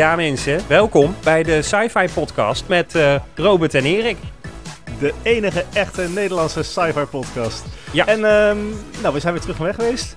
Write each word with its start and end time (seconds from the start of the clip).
Ja 0.00 0.16
mensen, 0.16 0.60
welkom 0.68 1.14
bij 1.24 1.42
de 1.42 1.62
Sci-Fi 1.62 2.08
Podcast 2.14 2.68
met 2.68 2.94
eh, 2.94 3.14
Robert 3.34 3.74
en 3.74 3.84
Erik. 3.84 4.16
De 4.98 5.14
enige 5.22 5.64
echte 5.72 6.08
Nederlandse 6.08 6.62
sci-fi 6.62 7.04
podcast. 7.04 7.64
Ja. 7.92 8.06
En 8.06 8.24
ehm, 8.24 8.58
nou, 9.02 9.14
we 9.14 9.20
zijn 9.20 9.32
weer 9.32 9.42
terug 9.42 9.56
van 9.56 9.66
weg 9.66 9.74
geweest. 9.74 10.16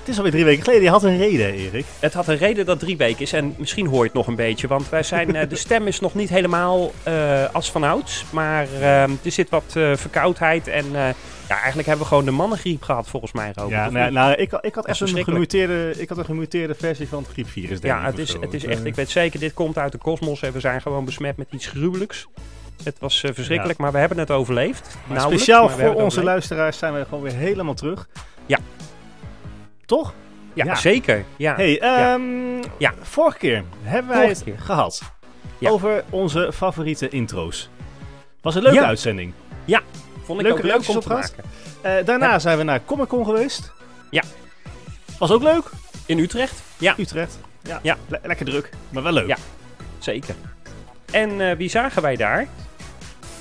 Het 0.00 0.08
is 0.08 0.16
alweer 0.16 0.32
drie 0.32 0.44
weken 0.44 0.62
geleden. 0.64 0.82
Je 0.84 0.90
had 0.90 1.02
een 1.02 1.18
reden, 1.18 1.52
Erik. 1.54 1.84
Het 1.98 2.14
had 2.14 2.28
een 2.28 2.36
reden 2.36 2.66
dat 2.66 2.78
drie 2.78 2.96
weken 2.96 3.20
is 3.20 3.32
en 3.32 3.54
misschien 3.58 3.86
hoor 3.86 3.98
je 3.98 4.04
het 4.04 4.12
nog 4.14 4.26
een 4.26 4.34
beetje, 4.36 4.66
want 4.66 4.88
wij 4.88 5.02
zijn, 5.02 5.36
eh, 5.36 5.48
de 5.48 5.56
stem 5.56 5.86
is 5.86 6.00
nog 6.00 6.14
niet 6.14 6.28
helemaal 6.28 6.92
eh, 7.02 7.44
als 7.52 7.70
vanouds, 7.70 8.24
maar 8.30 8.66
ehm, 8.80 9.10
er 9.24 9.32
zit 9.32 9.48
wat 9.50 9.64
eh, 9.74 9.96
verkoudheid 9.96 10.68
en 10.68 10.84
eh, 10.84 11.08
ja, 11.48 11.56
eigenlijk 11.56 11.86
hebben 11.88 12.04
we 12.04 12.10
gewoon 12.10 12.24
de 12.24 12.30
mannengriep 12.30 12.82
gehad 12.82 13.08
volgens 13.08 13.32
mij, 13.32 13.52
Robert. 13.54 13.70
Ja, 13.72 13.90
nou, 13.90 14.10
nou, 14.12 14.32
ik, 14.34 14.50
had- 14.50 14.64
ik 14.64 14.74
had 14.74 14.86
echt 14.86 15.00
een 15.00 15.24
gemuteerde, 15.24 15.94
ik 15.96 16.08
had 16.08 16.18
een 16.18 16.24
gemuteerde 16.24 16.74
versie 16.74 17.08
van 17.08 17.18
het 17.22 17.32
griepvirus, 17.32 17.80
denk 17.80 17.94
ja 17.94 18.04
het 18.04 18.18
is, 18.18 18.32
het 18.40 18.54
is 18.54 18.64
echt, 18.64 18.80
eh, 18.80 18.86
ik 18.86 18.94
weet 18.94 19.10
zeker, 19.10 19.40
dit 19.40 19.54
komt 19.54 19.78
uit 19.78 19.92
de 19.92 19.98
kosmos 19.98 20.42
en 20.42 20.52
we 20.52 20.60
zijn 20.60 20.82
gewoon 20.82 21.04
besmet 21.04 21.36
met 21.36 21.46
iets 21.50 21.66
gruwelijks. 21.66 22.26
Het 22.84 22.96
was 22.98 23.22
eh, 23.22 23.30
verschrikkelijk, 23.34 23.78
maar 23.78 23.92
we 23.92 23.98
hebben 23.98 24.18
het 24.18 24.30
overleefd. 24.30 24.96
speciaal 25.18 25.64
maar 25.66 25.70
voor 25.76 25.84
onze 25.88 25.96
overleefd. 26.00 26.24
luisteraars 26.26 26.78
zijn 26.78 26.94
we 26.94 27.04
gewoon 27.04 27.22
weer 27.22 27.32
helemaal 27.34 27.74
terug. 27.74 28.08
Ja. 28.46 28.58
Toch? 29.90 30.12
Ja, 30.54 30.64
Ja. 30.64 30.74
zeker. 30.74 31.24
Ja. 31.36 31.54
hey, 31.54 31.70
Ja. 31.72 32.14
ehm, 32.14 32.56
Ja. 32.78 32.92
vorige 33.02 33.38
keer 33.38 33.64
hebben 33.82 34.10
wij 34.10 34.20
Vorige 34.22 34.44
het 34.44 34.54
keer. 34.54 34.64
gehad 34.64 35.02
Ja. 35.58 35.70
over 35.70 36.04
onze 36.10 36.50
favoriete 36.54 37.08
intro's. 37.08 37.68
Was 38.40 38.54
een 38.54 38.62
leuke 38.62 38.76
Ja. 38.78 38.84
uitzending. 38.86 39.32
Vond 40.24 40.40
ik 40.40 40.46
Leuke 40.46 40.58
ook 40.62 40.66
leuk 40.66 40.88
om 40.88 41.00
te 41.00 41.08
maken. 41.08 41.44
Eh, 41.80 41.92
daarna 42.04 42.38
zijn 42.38 42.58
we 42.58 42.64
naar 42.64 42.80
Comic 42.84 43.08
Con 43.08 43.24
geweest. 43.24 43.72
Ja. 44.10 44.22
Was 45.18 45.30
ook 45.30 45.42
leuk. 45.42 45.70
In 46.06 46.18
Utrecht? 46.18 46.62
Ja, 46.78 46.94
Utrecht. 46.98 47.38
Ja. 47.62 47.78
Ja. 47.82 47.96
Le- 48.08 48.20
lekker 48.22 48.46
druk, 48.46 48.70
maar 48.90 49.02
wel 49.02 49.12
leuk. 49.12 49.26
Ja. 49.26 49.36
zeker. 49.98 50.34
En 51.12 51.40
eh, 51.40 51.56
wie 51.56 51.68
zagen 51.68 52.02
wij 52.02 52.16
daar? 52.16 52.46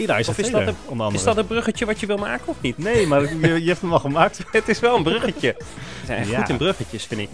Of 0.08 0.38
is 0.38 0.52
dat. 0.52 0.74
Is 1.12 1.24
dat 1.24 1.38
een 1.38 1.48
bruggetje 1.48 1.86
wat 1.86 2.00
je 2.00 2.06
wil 2.06 2.18
maken 2.18 2.48
of 2.48 2.56
niet? 2.62 2.78
Nee, 2.78 3.08
maar 3.08 3.22
je, 3.22 3.62
je 3.64 3.68
hebt 3.68 3.82
hem 3.82 3.94
al 3.94 4.00
gemaakt. 4.00 4.42
Het 4.52 4.68
is 4.70 4.80
wel 4.80 4.96
een 4.96 5.04
bruggetje. 5.04 5.56
We 5.58 5.66
zijn 6.06 6.20
echt 6.20 6.30
Ja. 6.30 6.40
goed 6.40 6.50
in 6.50 6.58
bruggetjes, 6.58 7.06
vind 7.06 7.22
ik. 7.22 7.30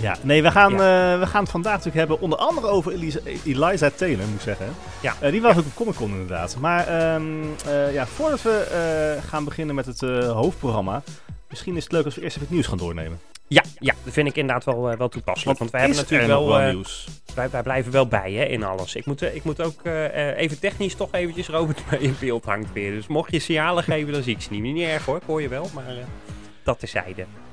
Ja, 0.00 0.16
nee, 0.22 0.42
we 0.42 0.50
gaan, 0.50 0.72
eh, 0.72 0.78
we 1.18 1.26
gaan 1.26 1.42
het 1.42 1.50
vandaag 1.50 1.72
natuurlijk 1.72 1.96
hebben 1.96 2.20
onder 2.20 2.38
andere 2.38 2.66
over 2.66 2.92
Eliza, 2.92 3.18
Eliza 3.44 3.90
Taylor, 3.90 4.26
moet 4.26 4.34
ik 4.36 4.40
zeggen. 4.40 4.66
Ja. 5.00 5.14
Eh, 5.20 5.30
die 5.30 5.40
was 5.40 5.56
ook 5.56 5.66
op 5.66 5.74
Comic 5.74 5.94
Con 5.94 6.10
inderdaad. 6.10 6.56
Maar 6.60 6.86
ehm, 6.86 7.22
eh, 7.66 7.92
ja, 7.92 8.06
voordat 8.06 8.42
we 8.42 9.18
gaan 9.28 9.44
beginnen 9.44 9.74
met 9.74 9.86
het 9.86 10.00
hoofdprogramma, 10.26 11.02
misschien 11.48 11.76
is 11.76 11.82
het 11.82 11.92
leuk 11.92 12.04
als 12.04 12.14
we 12.14 12.20
eerst 12.20 12.34
even 12.36 12.46
het 12.46 12.54
nieuws 12.56 12.66
gaan 12.66 12.78
doornemen. 12.78 13.20
Ja, 13.48 13.62
ja, 13.78 13.94
dat 14.04 14.12
vind 14.12 14.28
ik 14.28 14.36
inderdaad 14.36 14.64
wel, 14.64 14.90
eh, 14.90 14.98
wel 14.98 15.08
toepasselijk. 15.08 15.58
Want 15.58 15.70
wij 15.70 15.80
hebben 15.80 15.98
natuurlijk 15.98 16.30
nog 16.30 16.46
wel, 16.46 16.60
eh, 16.60 16.72
nieuws. 16.72 17.08
wij, 17.34 17.50
wij 17.50 17.62
blijven 17.62 17.92
wel 17.92 18.06
bij 18.06 18.32
hè, 18.32 18.44
in 18.44 18.62
alles. 18.62 18.94
Ik 18.94 19.06
moet, 19.06 19.22
eh, 19.22 19.34
ik 19.34 19.44
moet 19.44 19.60
ook 19.60 19.84
even 20.36 20.58
technisch 20.58 20.94
toch 20.94 21.12
eventjes 21.12 21.48
Robert 21.48 21.82
mee 21.90 22.00
in 22.00 22.16
beeld 22.20 22.44
hangt 22.44 22.72
weer. 22.72 22.90
Dus 22.90 23.06
mocht 23.06 23.32
je 23.32 23.38
signalen 23.38 23.82
geven, 23.82 24.12
dan 24.12 24.22
zie 24.22 24.34
ik 24.34 24.42
ze 24.42 24.52
niet. 24.52 24.62
Niet 24.62 24.86
erg 24.86 25.04
hoor, 25.04 25.16
ik 25.16 25.22
hoor 25.26 25.42
je 25.42 25.48
wel, 25.48 25.70
maar 25.74 25.94
dat 26.62 26.82
is 26.82 26.90
zijde. 26.90 27.20
Ja, 27.20 27.45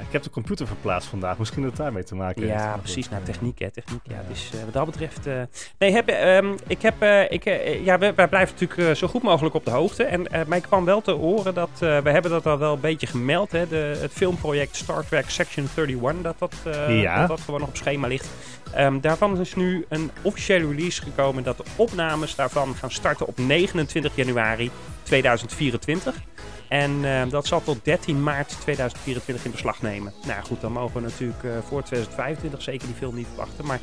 ik 0.00 0.12
heb 0.12 0.22
de 0.22 0.30
computer 0.30 0.66
verplaatst 0.66 1.08
vandaag, 1.08 1.38
misschien 1.38 1.62
dat 1.62 1.70
het 1.70 1.80
daarmee 1.80 2.04
te 2.04 2.14
maken 2.14 2.42
heeft. 2.42 2.54
Ja, 2.54 2.76
precies. 2.76 3.08
Nou, 3.08 3.20
eh, 3.20 3.26
techniek, 3.26 3.58
hè. 3.58 3.70
Techniek, 3.70 4.00
ja. 4.02 4.22
Dus 4.28 4.50
eh, 4.54 4.64
wat 4.64 4.72
dat 4.72 4.86
betreft... 4.86 5.26
eh, 5.26 5.42
nee, 5.78 5.92
heb, 5.92 6.08
ehm, 6.08 6.54
ik 6.66 6.82
heb... 6.82 7.02
ik, 7.30 7.44
ja, 7.84 7.98
wij, 7.98 8.14
wij 8.14 8.28
blijven 8.28 8.54
natuurlijk 8.58 8.96
zo 8.96 9.08
goed 9.08 9.22
mogelijk 9.22 9.54
op 9.54 9.64
de 9.64 9.70
hoogte. 9.70 10.04
En 10.04 10.26
mij 10.46 10.60
kwam 10.60 10.84
wel 10.84 11.00
te 11.00 11.10
horen 11.10 11.54
dat... 11.54 11.70
we 11.78 12.10
hebben 12.10 12.30
dat 12.30 12.46
al 12.46 12.58
wel 12.58 12.72
een 12.74 12.80
beetje 12.80 13.06
gemeld, 13.06 13.52
hè. 13.52 13.68
De, 13.68 13.98
het 14.00 14.12
filmproject 14.12 14.76
Star 14.76 15.06
Trek 15.06 15.30
Section 15.30 15.68
31. 15.76 16.22
Dat 16.22 16.38
dat, 16.38 16.54
Ja. 16.88 17.18
dat, 17.18 17.28
dat 17.28 17.40
gewoon 17.40 17.60
nog 17.60 17.68
op 17.68 17.76
schema 17.76 18.06
ligt. 18.06 18.28
Ehm, 18.72 19.00
daarvan 19.00 19.40
is 19.40 19.54
nu 19.54 19.86
een 19.88 20.10
officiële 20.22 20.68
release 20.68 21.02
gekomen... 21.02 21.42
dat 21.42 21.56
de 21.56 21.64
opnames 21.76 22.34
daarvan 22.34 22.74
gaan 22.74 22.90
starten 22.90 23.26
op 23.26 23.38
29 23.38 24.16
januari 24.16 24.70
2024. 25.02 26.14
En 26.68 27.04
eh, 27.04 27.22
dat 27.30 27.46
zal 27.46 27.62
tot 27.62 27.84
13 27.84 28.22
maart 28.22 28.56
2024 28.60 29.44
in 29.44 29.50
beslag 29.50 29.82
nemen. 29.82 30.12
Nou 30.26 30.42
goed, 30.44 30.60
dan 30.60 30.72
mogen 30.72 30.94
we 30.94 31.00
natuurlijk 31.00 31.44
eh, 31.44 31.50
voor 31.68 31.82
2025 31.82 32.62
zeker 32.62 32.86
die 32.86 32.96
film 32.96 33.14
niet 33.14 33.26
verwachten. 33.26 33.66
Maar 33.66 33.80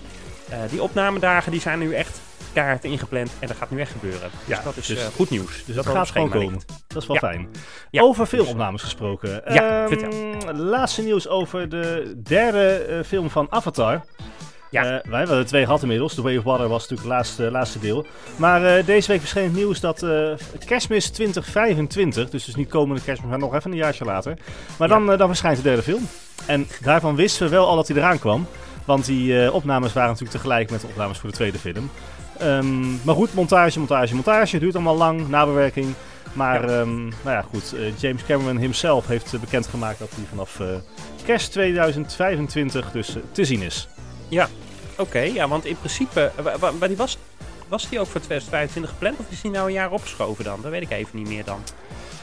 eh, 0.50 0.60
die 0.70 0.82
opnamedagen 0.82 1.52
die 1.52 1.62
zijn 1.62 1.80
nu 1.80 1.94
echt 1.94 2.20
kaart 2.54 2.84
ingepland 2.84 3.30
en 3.40 3.48
dat 3.48 3.58
gaat 3.58 3.70
nu 3.72 3.80
echt 3.80 3.92
gebeuren. 3.92 4.30
Ja, 4.46 4.56
dus 4.56 4.64
dat 4.64 4.78
is 4.78 4.86
dus- 4.88 5.00
eh, 5.00 5.06
goed 5.16 5.30
nieuws. 5.30 5.64
Dus 5.66 5.76
dat 5.76 5.86
gaat 5.86 6.10
gewoon 6.12 6.30
komen. 6.30 6.52
ligt. 6.54 6.66
Dat 6.88 7.02
is 7.02 7.08
wel 7.08 7.16
Ja. 7.22 7.22
fijn. 7.32 7.48
Ja. 7.92 8.02
Over 8.02 8.26
filmopnames 8.26 8.82
gesproken. 8.82 9.42
Ja, 9.54 9.88
Ehm, 9.88 10.56
Laatste 10.58 11.02
nieuws 11.02 11.28
over 11.28 11.70
de 11.70 12.16
derde 12.24 13.02
film 13.06 13.30
van 13.30 13.48
Avatar. 13.50 14.06
Ja. 14.84 15.00
Eh, 15.00 15.10
wij 15.10 15.20
hebben 15.20 15.38
er 15.38 15.46
twee 15.46 15.66
gehad 15.66 15.82
inmiddels. 15.82 16.14
The 16.14 16.22
Way 16.22 16.38
of 16.38 16.44
Water 16.44 16.68
was 16.68 16.82
natuurlijk 16.82 17.08
het 17.08 17.18
laatste, 17.18 17.52
laatste 17.52 17.80
deel. 17.80 18.06
Maar 18.36 18.78
eh, 18.78 18.86
deze 18.86 19.08
week 19.08 19.20
verscheen 19.20 19.44
het 19.44 19.54
nieuws 19.56 19.80
dat 19.80 20.04
eh, 20.04 20.32
kerstmis 20.66 21.10
2025, 21.10 22.30
dus 22.30 22.46
dus 22.46 22.56
niet 22.56 22.70
komende 22.70 23.02
kerstmis, 23.02 23.30
maar 23.30 23.40
nog 23.40 23.56
even 23.56 23.72
een 23.72 23.78
jaartje 23.78 24.06
later. 24.06 24.38
Maar 24.78 24.88
dan, 24.88 25.12
eh, 25.12 25.18
dan 25.18 25.28
verschijnt 25.28 25.58
de 25.58 25.64
derde 25.64 25.82
film. 25.84 26.08
En 26.46 26.68
daarvan 26.82 27.16
wisten 27.16 27.44
we 27.46 27.52
wel 27.56 27.68
al 27.68 27.76
dat 27.76 27.88
hij 27.88 27.98
eraan 27.98 28.20
kwam. 28.20 28.48
Want 28.86 29.06
die 29.06 29.44
eh, 29.46 29.54
opnames 29.54 29.94
waren 29.94 30.10
natuurlijk 30.10 30.38
tegelijk 30.38 30.72
met 30.72 30.82
de 30.82 30.88
opnames 30.88 31.18
voor 31.18 31.30
de 31.30 31.36
tweede 31.36 31.58
film. 31.60 31.90
Ehm, 32.40 32.82
maar 33.04 33.16
goed, 33.16 33.34
montage, 33.34 33.80
montage, 33.80 34.16
montage. 34.16 34.60
Duurt 34.60 34.76
allemaal 34.76 34.98
lang, 34.98 35.28
nabewerking. 35.30 35.88
Maar 36.34 36.70
Ja. 36.70 36.80
ehm, 36.80 37.00
nou 37.04 37.12
ja, 37.24 37.42
goed. 37.42 37.74
eh, 37.74 37.98
James 37.98 38.24
Cameron 38.26 38.58
himself 38.58 39.08
heeft 39.08 39.34
eh, 39.34 39.40
bekendgemaakt 39.40 40.00
dat 40.00 40.10
hij 40.16 40.24
vanaf 40.30 40.60
eh, 40.60 40.68
kerst 41.26 41.52
2025 41.52 42.92
dus 42.92 43.16
eh, 43.16 43.22
te 43.32 43.46
zien 43.46 43.62
is. 43.62 43.88
Oké, 44.98 45.20
ja, 45.20 45.48
want 45.48 45.66
in 45.66 45.78
principe, 45.78 46.32
eh, 46.36 46.72
maar 46.80 46.88
die 46.88 46.98
was, 46.98 47.18
was 47.68 47.90
die 47.90 48.00
ook 48.00 48.08
voor 48.08 48.22
2025 48.22 48.92
gepland 48.92 49.20
of 49.20 49.32
is 49.32 49.42
die 49.42 49.52
nou 49.52 49.68
een 49.68 49.74
jaar 49.74 49.92
opgeschoven 49.92 50.44
dan? 50.44 50.62
Dat 50.62 50.72
weet 50.72 50.82
ik 50.82 50.92
even 50.92 51.18
niet 51.18 51.28
meer 51.28 51.44
dan. 51.44 51.60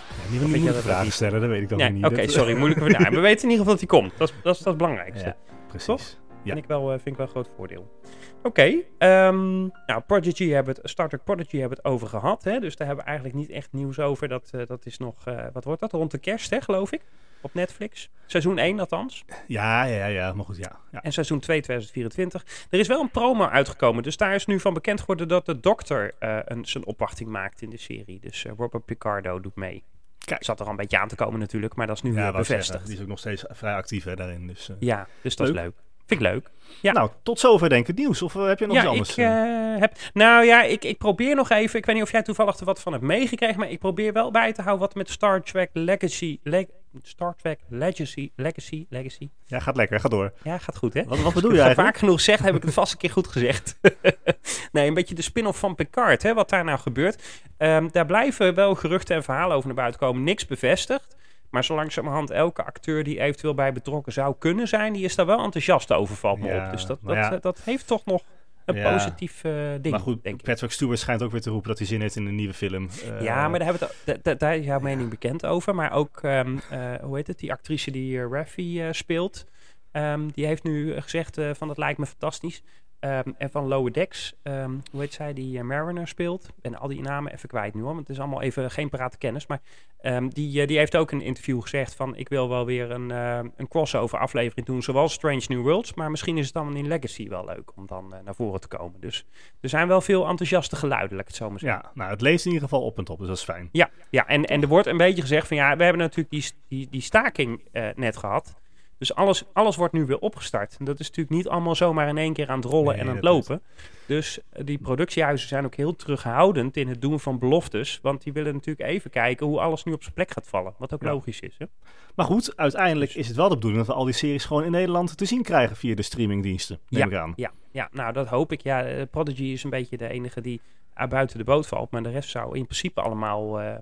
Ja, 0.09 0.31
niet 0.31 0.41
moeilijke 0.41 0.81
vragen 0.81 1.05
niet? 1.05 1.13
stellen, 1.13 1.41
dat 1.41 1.49
weet 1.49 1.63
ik 1.63 1.69
dan 1.69 1.79
Nee, 1.79 1.91
niet. 1.91 2.05
Oké, 2.05 2.29
sorry, 2.29 2.57
moeilijke 2.57 2.85
vraag. 2.85 3.09
We 3.21 3.21
weten 3.21 3.45
in 3.45 3.51
ieder 3.51 3.51
geval 3.51 3.65
dat 3.65 3.79
die 3.79 3.89
komt. 3.89 4.13
Dat 4.19 4.29
is, 4.29 4.35
dat 4.43 4.55
is, 4.55 4.59
dat 4.59 4.59
is 4.59 4.65
het 4.65 4.77
belangrijkste. 4.77 5.25
Ja, 5.25 5.37
precies. 5.69 5.87
Toch? 5.87 6.21
Ja. 6.43 6.53
Vind, 6.53 6.65
ik 6.65 6.69
wel, 6.69 6.83
eh, 6.83 6.89
vind 6.89 7.07
ik 7.07 7.17
wel 7.17 7.27
een 7.27 7.33
groot 7.33 7.49
voordeel. 7.57 8.01
Oké, 8.43 8.75
ehm, 8.99 9.61
nou, 9.61 10.03
Prodigy 10.07 10.49
hebben 10.49 10.75
het, 10.75 10.91
Star 10.91 11.09
Trek 11.09 11.25
Prodigy 11.25 11.59
hebben 11.59 11.79
het 11.83 11.87
over 11.87 12.09
gehad. 12.09 12.45
Hè? 12.45 12.61
Dus 12.61 12.77
daar 12.77 12.87
hebben 12.87 13.05
we 13.05 13.11
eigenlijk 13.11 13.41
niet 13.41 13.51
echt 13.51 13.73
nieuws 13.73 13.99
over. 13.99 14.29
Dat, 14.29 14.49
eh, 14.53 14.67
dat 14.67 14.87
is 14.87 14.99
nog, 14.99 15.15
wat 15.53 15.65
wordt 15.65 15.81
dat? 15.81 15.93
Rond 15.93 16.11
de 16.11 16.19
kerst, 16.19 16.51
hè, 16.51 16.61
geloof 16.61 16.93
ik? 16.93 17.01
Op 17.43 17.55
Netflix. 17.55 18.11
Seizoen 18.27 18.59
1 18.59 18.81
althans. 18.81 19.25
Ja, 19.47 19.85
ja, 19.85 20.07
ja, 20.07 20.33
maar 20.33 20.45
goed, 20.45 20.57
ja. 20.57 20.77
ja. 20.93 21.03
En 21.03 21.13
seizoen 21.13 21.41
2 21.41 21.61
2024. 21.61 22.67
Er 22.71 22.79
is 22.79 22.89
wel 22.89 23.01
een 23.01 23.11
promo 23.11 23.47
uitgekomen. 23.47 24.03
Dus 24.03 24.17
daar 24.17 24.35
is 24.35 24.47
nu 24.47 24.61
van 24.61 24.75
bekend 24.75 25.01
geworden 25.01 25.29
dat 25.29 25.47
de 25.47 25.61
dokter 25.61 26.13
eh, 26.19 26.39
een, 26.45 26.65
zijn 26.65 26.87
opwachting 26.87 27.31
maakt 27.31 27.63
in 27.63 27.71
de 27.71 27.79
serie. 27.79 28.21
Dus 28.21 28.45
eh, 28.45 28.53
Robert 28.57 28.85
Picardo 28.85 29.41
doet 29.41 29.57
mee. 29.57 29.85
Kijk. 30.19 30.45
Zat 30.45 30.59
er 30.61 30.65
al 30.65 30.71
een 30.71 30.77
beetje 30.77 30.99
aan 30.99 31.09
te 31.09 31.15
komen 31.17 31.39
natuurlijk. 31.41 31.75
Maar 31.75 31.87
dat 31.87 31.97
is 31.97 32.03
nu 32.03 32.11
Ja, 32.11 32.15
weer 32.17 32.25
wou 32.25 32.39
ik 32.39 32.45
zeggen, 32.45 32.67
bevestigd. 32.67 32.87
Die 32.87 32.97
is 32.97 33.03
ook 33.03 33.09
nog 33.09 33.19
steeds 33.19 33.45
vrij 33.49 33.75
actief 33.75 34.05
hè, 34.05 34.15
daarin. 34.17 34.47
Dus, 34.47 34.69
eh. 34.69 34.77
Ja, 34.81 35.07
dus 35.23 35.37
dat 35.37 35.49
is 35.49 35.55
Leuk. 35.55 35.65
leuk. 35.65 35.75
Vind 36.07 36.21
ik 36.21 36.27
leuk. 36.27 36.51
Ja. 36.81 36.93
Nou, 36.93 37.11
tot 37.23 37.39
zover 37.41 37.69
denk 37.69 37.81
ik 37.81 37.87
het 37.87 37.97
nieuws. 37.97 38.23
Of 38.23 38.33
heb 38.33 38.59
je 38.59 38.67
nog 38.67 38.77
ja, 38.77 38.81
iets 38.83 38.91
anders? 38.91 39.11
ik 39.11 39.81
heb. 39.81 39.97
Nou 40.13 40.45
ja, 40.45 40.63
ik, 40.63 40.85
ik 40.85 40.99
probeer 40.99 41.35
nog 41.35 41.51
even. 41.51 41.79
Ik 41.79 41.87
weet 41.87 41.95
niet 41.95 42.05
of 42.05 42.13
jij 42.13 42.23
toevallig 42.23 42.59
er 42.59 42.65
wat 42.65 42.81
van 42.81 42.93
hebt 42.93 43.05
meegekregen. 43.05 43.59
Maar 43.59 43.71
ik 43.71 43.79
probeer 43.79 44.13
wel 44.13 44.31
bij 44.31 44.53
te 44.53 44.63
houden 44.63 44.87
wat 44.87 44.95
met 44.95 45.11
Star 45.11 45.43
Trek 45.43 45.71
Legacy. 45.73 46.39
Leg- 46.43 46.67
Star 47.03 47.35
Trek 47.37 47.61
Legacy. 47.69 48.31
Legacy. 48.37 48.87
Legacy. 48.89 49.31
Ja, 49.45 49.59
gaat 49.59 49.77
lekker, 49.77 50.01
ga 50.01 50.09
door. 50.09 50.33
Ja, 50.43 50.59
gaat 50.59 50.77
goed 50.77 50.95
hè? 50.95 51.05
Wat, 51.05 51.21
wat 51.21 51.35
bedoel 51.35 51.53
je 51.53 51.61
eigenlijk? 51.61 51.89
vaak 51.89 51.99
genoeg 51.99 52.21
zeg, 52.21 52.41
heb 52.41 52.55
ik 52.55 52.63
het 52.63 52.73
vast 52.73 52.93
een 52.93 52.99
keer 52.99 53.11
goed 53.11 53.27
gezegd. 53.27 53.79
nee, 54.73 54.89
een 54.89 54.95
beetje 54.95 55.15
de 55.15 55.23
spin-off 55.23 55.59
van 55.59 55.75
Picard, 55.75 56.23
hè, 56.23 56.35
wat 56.35 56.49
daar 56.51 56.65
nou 56.65 56.79
gebeurt. 56.79 57.23
Ehm, 57.57 57.89
daar 57.93 58.07
blijven 58.07 58.55
wel 58.55 58.75
geruchten 58.75 59.17
en 59.17 59.23
verhalen 59.23 59.57
over 59.57 59.67
naar 59.67 59.77
buiten 59.77 60.01
komen. 60.01 60.23
Niks 60.23 60.47
bevestigd. 60.47 61.17
Maar 61.51 61.65
zo 61.65 61.75
langzamerhand 61.75 62.31
elke 62.31 62.65
acteur 62.65 63.05
die 63.05 63.21
eventueel 63.21 63.55
bij 63.55 63.73
betrokken 63.73 64.13
zou 64.13 64.35
kunnen 64.39 64.69
zijn, 64.69 64.93
die 64.93 65.05
is 65.05 65.15
daar 65.15 65.27
wel 65.27 65.45
enthousiast 65.45 65.93
over, 65.93 66.17
valt 66.17 66.39
me 66.39 66.47
Ja, 66.47 66.65
op. 66.65 66.73
Dus 66.73 66.87
dat, 66.87 67.01
maar 67.01 67.15
dat, 67.15 67.25
ja. 67.25 67.33
eh, 67.33 67.41
dat 67.41 67.61
heeft 67.65 67.87
toch 67.87 68.05
nog 68.05 68.23
een 68.65 68.75
Ja. 68.77 68.93
positief 68.93 69.45
eh, 69.45 69.53
ding, 69.81 69.91
maar 69.91 70.01
goed, 70.01 70.23
denk 70.23 70.39
ik. 70.41 70.45
Patrick 70.47 70.71
Stewart 70.71 70.99
schijnt 70.99 71.23
ook 71.23 71.31
weer 71.31 71.41
te 71.41 71.51
roepen 71.51 71.69
dat 71.69 71.79
hij 71.79 71.87
zin 71.87 72.01
heeft 72.01 72.17
in 72.17 72.27
een 72.27 72.35
nieuwe 72.35 72.55
film. 72.55 72.89
Eh, 73.05 73.23
ja, 73.23 73.49
maar 73.49 73.59
daar, 73.59 73.69
hebben 73.69 73.89
we 74.23 74.37
daar 74.37 74.57
is 74.57 74.65
jouw 74.65 74.81
mening 74.81 75.11
bekend 75.11 75.47
over. 75.47 75.75
Maar 75.75 75.93
ook, 75.93 76.19
ehm, 76.23 76.57
eh, 76.71 76.95
hoe 77.03 77.17
heet 77.17 77.27
het, 77.27 77.39
die 77.39 77.53
actrice 77.53 77.91
die 77.91 78.19
eh, 78.21 78.27
Raffi 78.31 78.83
eh, 78.83 78.93
speelt, 78.93 79.47
ehm, 79.91 80.29
die 80.35 80.47
heeft 80.47 80.63
nu 80.63 80.93
eh, 80.95 81.03
gezegd 81.03 81.39
eh, 81.39 81.51
van 81.55 81.69
dat 81.69 81.79
lijkt 81.79 81.99
me 81.99 82.07
fantastisch. 82.07 82.63
Ehm, 83.03 83.31
en 83.39 83.51
van 83.51 83.69
Lower 83.69 83.93
Decks, 83.93 84.35
ehm, 84.43 84.71
hoe 84.91 85.01
heet 85.01 85.13
zij, 85.13 85.33
die 85.33 85.59
eh, 85.59 85.65
Mariner 85.65 86.09
speelt. 86.09 86.45
Ik 86.45 86.63
ben 86.63 86.79
al 86.79 86.89
die 86.89 87.01
namen 87.01 87.33
even 87.33 87.49
kwijt 87.49 87.75
nu 87.75 87.81
hoor, 87.81 87.95
want 87.95 88.07
het 88.07 88.17
is 88.17 88.19
allemaal 88.19 88.43
even 88.43 88.71
geen 88.71 88.89
parate 88.89 89.19
kennis. 89.19 89.47
Maar 89.47 89.61
ehm, 90.01 90.29
die, 90.29 90.61
eh, 90.61 90.67
die 90.67 90.79
heeft 90.79 90.97
ook 90.97 91.13
in 91.13 91.19
een 91.19 91.25
interview 91.25 91.63
gezegd 91.63 91.95
van... 91.95 92.17
ik 92.17 92.29
wil 92.29 92.49
wel 92.49 92.67
weer 92.67 92.91
een, 92.91 93.11
een 93.11 93.69
crossover 93.69 94.19
aflevering 94.19 94.67
doen, 94.67 94.83
zoals 94.83 95.13
Strange 95.13 95.45
New 95.49 95.63
Worlds. 95.63 95.95
Maar 95.95 96.11
misschien 96.11 96.39
is 96.39 96.45
het 96.45 96.55
dan 96.55 96.77
in 96.77 96.87
Legacy 96.87 97.29
wel 97.29 97.45
leuk 97.45 97.77
om 97.77 97.87
dan 97.87 98.15
eh, 98.15 98.21
naar 98.25 98.35
voren 98.35 98.61
te 98.61 98.69
komen. 98.69 99.01
Dus 99.01 99.27
er 99.61 99.69
zijn 99.69 99.89
wel 99.89 100.01
veel 100.01 100.29
enthousiaste 100.29 100.77
geluiden, 100.77 101.11
laat 101.11 101.21
ik 101.21 101.27
het 101.27 101.37
zo 101.37 101.51
maar 101.51 101.59
zeggen. 101.59 101.81
Ja, 101.85 101.91
nou, 101.95 102.11
het 102.11 102.21
leest 102.21 102.47
in 102.47 102.53
ieder 102.53 102.69
geval 102.69 102.85
op 102.85 102.99
en 102.99 103.05
top, 103.05 103.19
dus 103.19 103.29
dat 103.29 103.37
is 103.37 103.45
fijn. 103.45 103.69
Ja, 103.73 103.91
ja 104.11 104.27
en, 104.27 104.45
en 104.45 104.63
er 104.63 104.69
wordt 104.69 104.87
een 104.87 104.97
beetje 104.97 105.23
gezegd 105.23 105.49
van 105.49 105.57
ja, 105.57 105.77
we 105.77 105.83
hebben 105.83 106.03
natuurlijk 106.03 106.31
die, 106.31 106.51
die, 106.69 106.89
die 106.91 107.01
staking 107.01 107.63
net 107.95 108.17
gehad. 108.17 108.61
Dus 109.03 109.15
alles, 109.15 109.45
alles 109.53 109.77
wordt 109.77 109.93
nu 109.93 110.05
weer 110.07 110.19
opgestart. 110.19 110.77
En 110.79 110.85
dat 110.85 111.01
is 111.01 111.07
natuurlijk 111.07 111.37
niet 111.37 111.49
allemaal 111.49 111.75
zomaar 111.75 112.09
in 112.09 112.19
één 112.19 112.33
keer 112.33 112.49
aan 112.49 112.57
het 112.57 112.65
rollen 112.65 112.93
Nee, 112.93 113.03
en 113.03 113.09
aan 113.09 113.15
het 113.15 113.25
lopen. 113.25 113.63
Dus 114.07 114.39
eh, 114.51 114.65
die 114.65 114.79
productiehuizen 114.79 115.49
zijn 115.49 115.65
ook 115.65 115.75
heel 115.75 115.97
terughoudend 115.97 116.77
in 116.77 116.89
het 116.89 117.01
doen 117.01 117.21
van 117.21 117.39
beloftes. 117.39 117.99
Want 118.03 118.23
die 118.23 118.33
willen 118.33 118.53
natuurlijk 118.53 118.89
even 118.89 119.11
kijken 119.11 119.47
hoe 119.47 119.61
alles 119.61 119.85
nu 119.85 119.93
op 119.93 120.03
zijn 120.03 120.15
plek 120.15 120.31
gaat 120.31 120.49
vallen. 120.49 120.75
Wat 120.79 120.95
ook 120.95 121.03
Ja. 121.03 121.11
logisch 121.11 121.41
is. 121.41 121.55
Hè? 121.59 121.67
Maar 122.15 122.27
goed, 122.27 122.57
uiteindelijk 122.57 123.15
is 123.15 123.27
het 123.27 123.37
wel 123.37 123.49
de 123.49 123.55
bedoeling 123.55 123.81
dat 123.87 123.95
we 123.95 124.01
al 124.01 124.05
die 124.05 124.15
series 124.15 124.45
gewoon 124.45 124.65
in 124.65 124.71
Nederland 124.71 125.17
te 125.17 125.25
zien 125.25 125.43
krijgen 125.43 125.77
via 125.77 125.95
de 125.95 126.03
streamingdiensten. 126.03 126.79
Neem 126.89 127.09
ik 127.09 127.15
aan. 127.15 127.33
Ja, 127.37 127.51
ja, 127.71 127.89
nou 127.93 128.13
dat 128.13 128.27
hoop 128.29 128.53
ik. 128.53 128.61
Ja, 128.63 128.85
eh, 128.85 129.03
Prodigy 129.11 129.45
is 129.45 129.65
een 129.65 129.71
beetje 129.71 129.97
de 129.97 130.09
enige 130.09 130.41
die 130.41 130.61
er 130.95 131.09
buiten 131.09 131.39
de 131.39 131.45
boot 131.45 131.67
valt. 131.67 131.91
Maar 131.91 132.03
de 132.03 132.11
rest 132.11 132.31
zou 132.31 132.57
in 132.57 132.65
principe 132.65 133.01
allemaal 133.01 133.61
eh, 133.61 133.75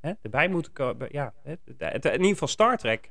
hè, 0.00 0.12
erbij 0.22 0.48
moeten 0.48 0.72
komen. 0.72 1.08
Ja, 1.10 1.32
hè, 1.42 1.52
in 1.78 2.12
ieder 2.12 2.26
geval 2.26 2.48
Star 2.48 2.76
Trek 2.76 3.10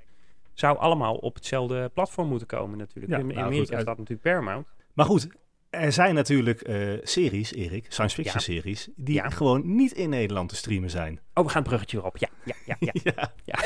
zou 0.60 0.78
allemaal 0.78 1.16
op 1.16 1.36
hetzelfde 1.36 1.90
platform 1.94 2.28
moeten 2.28 2.48
komen 2.48 2.78
natuurlijk. 2.78 3.14
Ja, 3.14 3.20
in 3.20 3.28
nou, 3.28 3.40
Amerika 3.40 3.60
goed, 3.66 3.72
uit- 3.74 3.82
staat 3.82 3.98
natuurlijk 3.98 4.22
Paramount. 4.28 4.74
Maar 4.94 5.06
goed, 5.06 5.28
er 5.70 5.92
zijn 5.92 6.16
natuurlijk 6.16 6.62
eh, 6.62 6.78
series, 7.04 7.54
Erik, 7.54 7.86
science 7.90 8.16
fiction 8.16 8.36
Ja. 8.36 8.54
series, 8.54 8.90
die 8.96 9.16
Ja. 9.16 9.30
gewoon 9.30 9.76
niet 9.76 9.92
in 9.92 10.10
Nederland 10.10 10.50
te 10.50 10.56
streamen 10.56 10.90
zijn. 10.90 11.20
Oh, 11.34 11.44
we 11.44 11.50
gaan 11.50 11.60
het 11.62 11.68
bruggetje 11.70 11.98
erop. 11.98 12.18
Ja, 12.18 12.28
ja, 12.44 12.56
ja. 12.66 12.76
ja. 12.80 12.92
ja. 13.44 13.60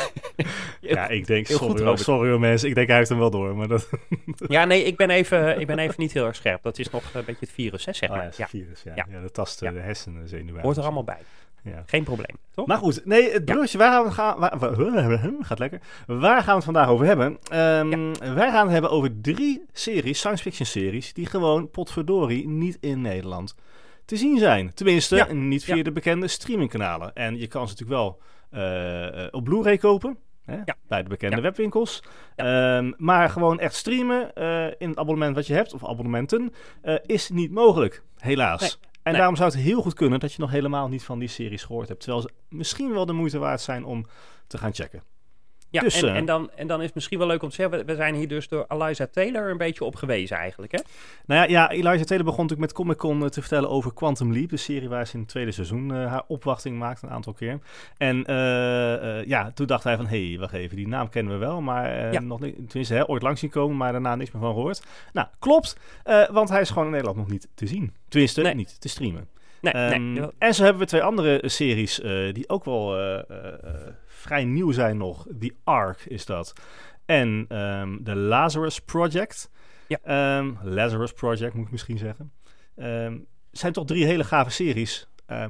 ja. 0.82 1.08
Ik 1.08 1.28
denk, 1.28 1.48
Heel 1.48 1.58
goed, 1.58 1.78
sorry, 1.80 1.98
sorry 1.98 2.38
mensen, 2.38 2.70
ik 2.70 2.76
denk 2.76 2.88
hij 2.88 2.98
heeft 2.98 3.10
hem 3.10 3.20
wel 3.20 3.30
door. 3.32 3.56
Maar 3.56 3.68
dat 3.68 3.90
Ja, 4.48 4.66
nee, 4.66 4.84
ik 4.84 4.98
ben, 4.98 5.10
even, 5.10 5.60
ik 5.60 5.68
ben 5.68 5.80
even 5.80 5.96
niet 5.98 6.12
heel 6.14 6.26
erg 6.26 6.36
scherp. 6.36 6.64
Dat 6.64 6.80
is 6.80 6.90
nog 6.90 7.04
een 7.14 7.26
beetje 7.26 7.46
het 7.46 7.52
virus, 7.52 7.86
hè, 7.86 7.94
zeg 7.94 8.10
oh, 8.10 8.16
maar. 8.16 8.26
ja, 8.38 8.44
een 8.44 8.48
virus, 8.50 8.84
ja. 8.84 8.94
Ja. 8.96 9.22
dat 9.22 9.34
tast 9.34 9.62
eh, 9.62 9.72
de 9.74 9.80
hersenzenuwen. 9.80 10.62
hoort 10.62 10.78
er 10.78 10.84
allemaal 10.84 11.04
bij. 11.04 11.20
Ja. 11.64 11.84
Geen 11.86 12.04
probleem, 12.04 12.38
toch? 12.52 12.68
Maar 12.68 12.78
goed, 12.78 13.06
nee, 13.06 13.32
het 13.32 13.46
bruggetje, 13.46 13.78
waar 13.78 13.92
gaan 13.92 14.04
we 14.04 14.12
gaan... 14.12 14.40
Waar, 14.40 15.46
gaat 15.46 15.60
lekker. 15.60 15.82
Waar 16.08 16.38
gaan 16.38 16.46
we 16.46 16.54
het 16.56 16.64
vandaag 16.64 16.88
over 16.88 17.06
hebben? 17.06 17.38
Ehm, 17.44 18.14
Wij 18.36 18.52
gaan 18.52 18.64
het 18.64 18.72
hebben 18.72 18.92
over 18.92 19.22
drie 19.22 19.66
series, 19.72 20.20
science 20.20 20.44
fiction 20.44 20.66
series, 20.66 21.14
die 21.14 21.26
gewoon 21.26 21.70
potverdorie 21.70 22.48
niet 22.48 22.78
in 22.80 23.02
Nederland 23.02 23.56
te 24.06 24.16
zien 24.16 24.38
zijn. 24.38 24.74
Tenminste, 24.74 25.28
niet 25.32 25.64
via 25.64 25.84
de 25.84 25.92
bekende 25.92 26.28
streamingkanalen. 26.28 27.14
En 27.14 27.38
je 27.38 27.48
kan 27.48 27.68
ze 27.68 27.74
natuurlijk 27.74 28.00
wel 28.02 28.22
eh, 28.50 29.26
eh, 29.26 29.28
op 29.32 29.44
Blu-ray 29.44 29.78
kopen. 29.78 30.18
Hè. 30.46 30.58
Bij 30.88 31.04
de 31.04 31.10
bekende 31.10 31.42
webwinkels. 31.42 32.04
Ehm, 32.36 32.92
maar 32.98 33.30
gewoon 33.30 33.60
echt 33.60 33.76
streamen 33.76 34.34
eh, 34.34 34.66
in 34.78 34.90
het 34.90 34.98
abonnement 34.98 35.36
wat 35.36 35.48
je 35.48 35.54
hebt, 35.54 35.74
of 35.74 35.86
abonnementen, 35.86 36.54
is 37.06 37.30
niet 37.30 37.52
mogelijk. 37.52 38.04
Helaas. 38.18 38.62
Nee. 38.62 38.91
En 39.04 39.12
Nee. 39.12 39.14
daarom 39.16 39.36
zou 39.36 39.50
het 39.50 39.60
heel 39.60 39.82
goed 39.82 39.94
kunnen 39.94 40.20
dat 40.20 40.34
je 40.34 40.42
nog 40.42 40.52
helemaal 40.52 40.88
niet 40.88 41.04
van 41.04 41.20
die 41.20 41.28
series 41.28 41.64
gehoord 41.64 41.88
hebt. 41.88 42.00
Terwijl 42.00 42.22
ze 42.22 42.30
misschien 42.50 42.94
wel 42.94 43.06
de 43.06 43.14
moeite 43.14 43.38
waard 43.38 43.62
zijn 43.62 43.86
om 43.86 44.06
te 44.48 44.58
gaan 44.58 44.74
checken. 44.74 45.04
Ja, 45.72 45.82
Dus, 45.82 46.02
en, 46.02 46.10
eh, 46.10 46.16
en, 46.16 46.26
dan, 46.26 46.52
en 46.56 46.68
dan 46.68 46.80
is 46.80 46.86
het 46.86 46.96
misschien 46.96 47.18
wel 47.18 47.28
leuk 47.28 47.44
om 47.44 47.50
te 47.50 47.56
zeggen... 47.56 47.86
we, 47.86 47.96
zijn 47.96 48.16
hier 48.16 48.28
dus 48.28 48.48
door 48.48 48.66
Eliza 48.68 49.08
Taylor 49.12 49.50
een 49.50 49.58
beetje 49.58 49.84
op 49.84 49.96
gewezen 49.96 50.38
eigenlijk, 50.38 50.72
hè? 50.72 50.80
Nou 51.26 51.42
ja, 51.42 51.48
ja 51.48 51.70
Elijah 51.70 52.04
Taylor 52.06 52.26
begon 52.26 52.42
natuurlijk 52.46 52.60
met 52.60 52.74
Comic 52.74 52.98
Con 52.98 53.24
eh, 53.24 53.28
te 53.28 53.40
vertellen 53.40 53.70
over 53.70 53.94
Quantum 53.94 54.34
Leap. 54.34 54.50
De 54.50 54.58
serie 54.58 54.90
waar 54.90 55.08
ze 55.08 55.14
in 55.14 55.20
het 55.20 55.30
tweede 55.30 55.52
seizoen 55.52 55.92
eh, 55.96 56.06
haar 56.08 56.24
opwachting 56.28 56.78
maakt 56.78 57.02
een 57.02 57.10
aantal 57.10 57.34
keer. 57.34 57.60
En 57.98 58.24
ja, 59.28 59.52
toen 59.52 59.68
dacht 59.68 59.84
hij 59.84 59.96
van, 59.96 60.08
hé, 60.08 60.28
hey, 60.30 60.40
wacht 60.40 60.54
even, 60.54 60.76
die 60.76 60.88
naam 60.88 61.10
kennen 61.10 61.34
we 61.34 61.40
wel. 61.40 61.62
Maar 61.62 62.14
Ja. 62.14 62.20
nog 62.20 62.40
niet, 62.40 62.56
tenminste, 62.56 62.94
hè, 62.94 63.10
ooit 63.10 63.22
langs 63.22 63.40
zien 63.40 63.50
komen, 63.50 63.78
maar 63.78 63.92
daarna 63.92 64.16
niks 64.16 64.32
meer 64.32 64.42
van 64.42 64.54
gehoord. 64.54 64.84
Nou, 65.14 65.28
klopt, 65.40 65.78
want 66.32 66.50
hij 66.50 66.62
is 66.62 66.70
gewoon 66.70 66.86
in 66.86 66.92
Nederland 66.92 67.18
nog 67.18 67.30
niet 67.30 67.48
te 67.56 67.68
zien. 67.68 67.94
Tenminste, 68.10 68.42
Nee. 68.42 68.56
niet 68.56 68.82
te 68.82 68.90
streamen. 68.90 69.28
Nee, 69.62 69.74
Ehm, 69.74 70.14
nee. 70.14 70.28
En 70.38 70.54
zo 70.54 70.64
hebben 70.64 70.82
we 70.82 70.88
twee 70.88 71.04
andere 71.04 71.42
series 71.50 72.02
die 72.34 72.50
ook 72.50 72.66
wel 72.66 72.98
vrij 74.22 74.46
nieuw 74.46 74.72
zijn 74.72 74.98
nog. 74.98 75.28
The 75.40 75.56
Ark 75.64 76.06
is 76.06 76.26
dat. 76.26 76.54
En 77.06 77.46
ehm 77.48 78.04
The 78.04 78.16
Lazarus 78.16 78.80
Project. 78.80 79.52
Ja. 79.88 80.00
Ehm, 80.04 80.54
Lazarus 80.62 81.14
Project 81.14 81.54
moet 81.54 81.66
ik 81.66 81.72
misschien 81.72 81.98
zeggen. 81.98 82.32
Ehm 82.76 83.18
zijn 83.52 83.74
toch 83.74 83.86
drie 83.86 84.06
hele 84.06 84.24
gave 84.24 84.50
series. 84.50 85.08
Ehm, 85.26 85.50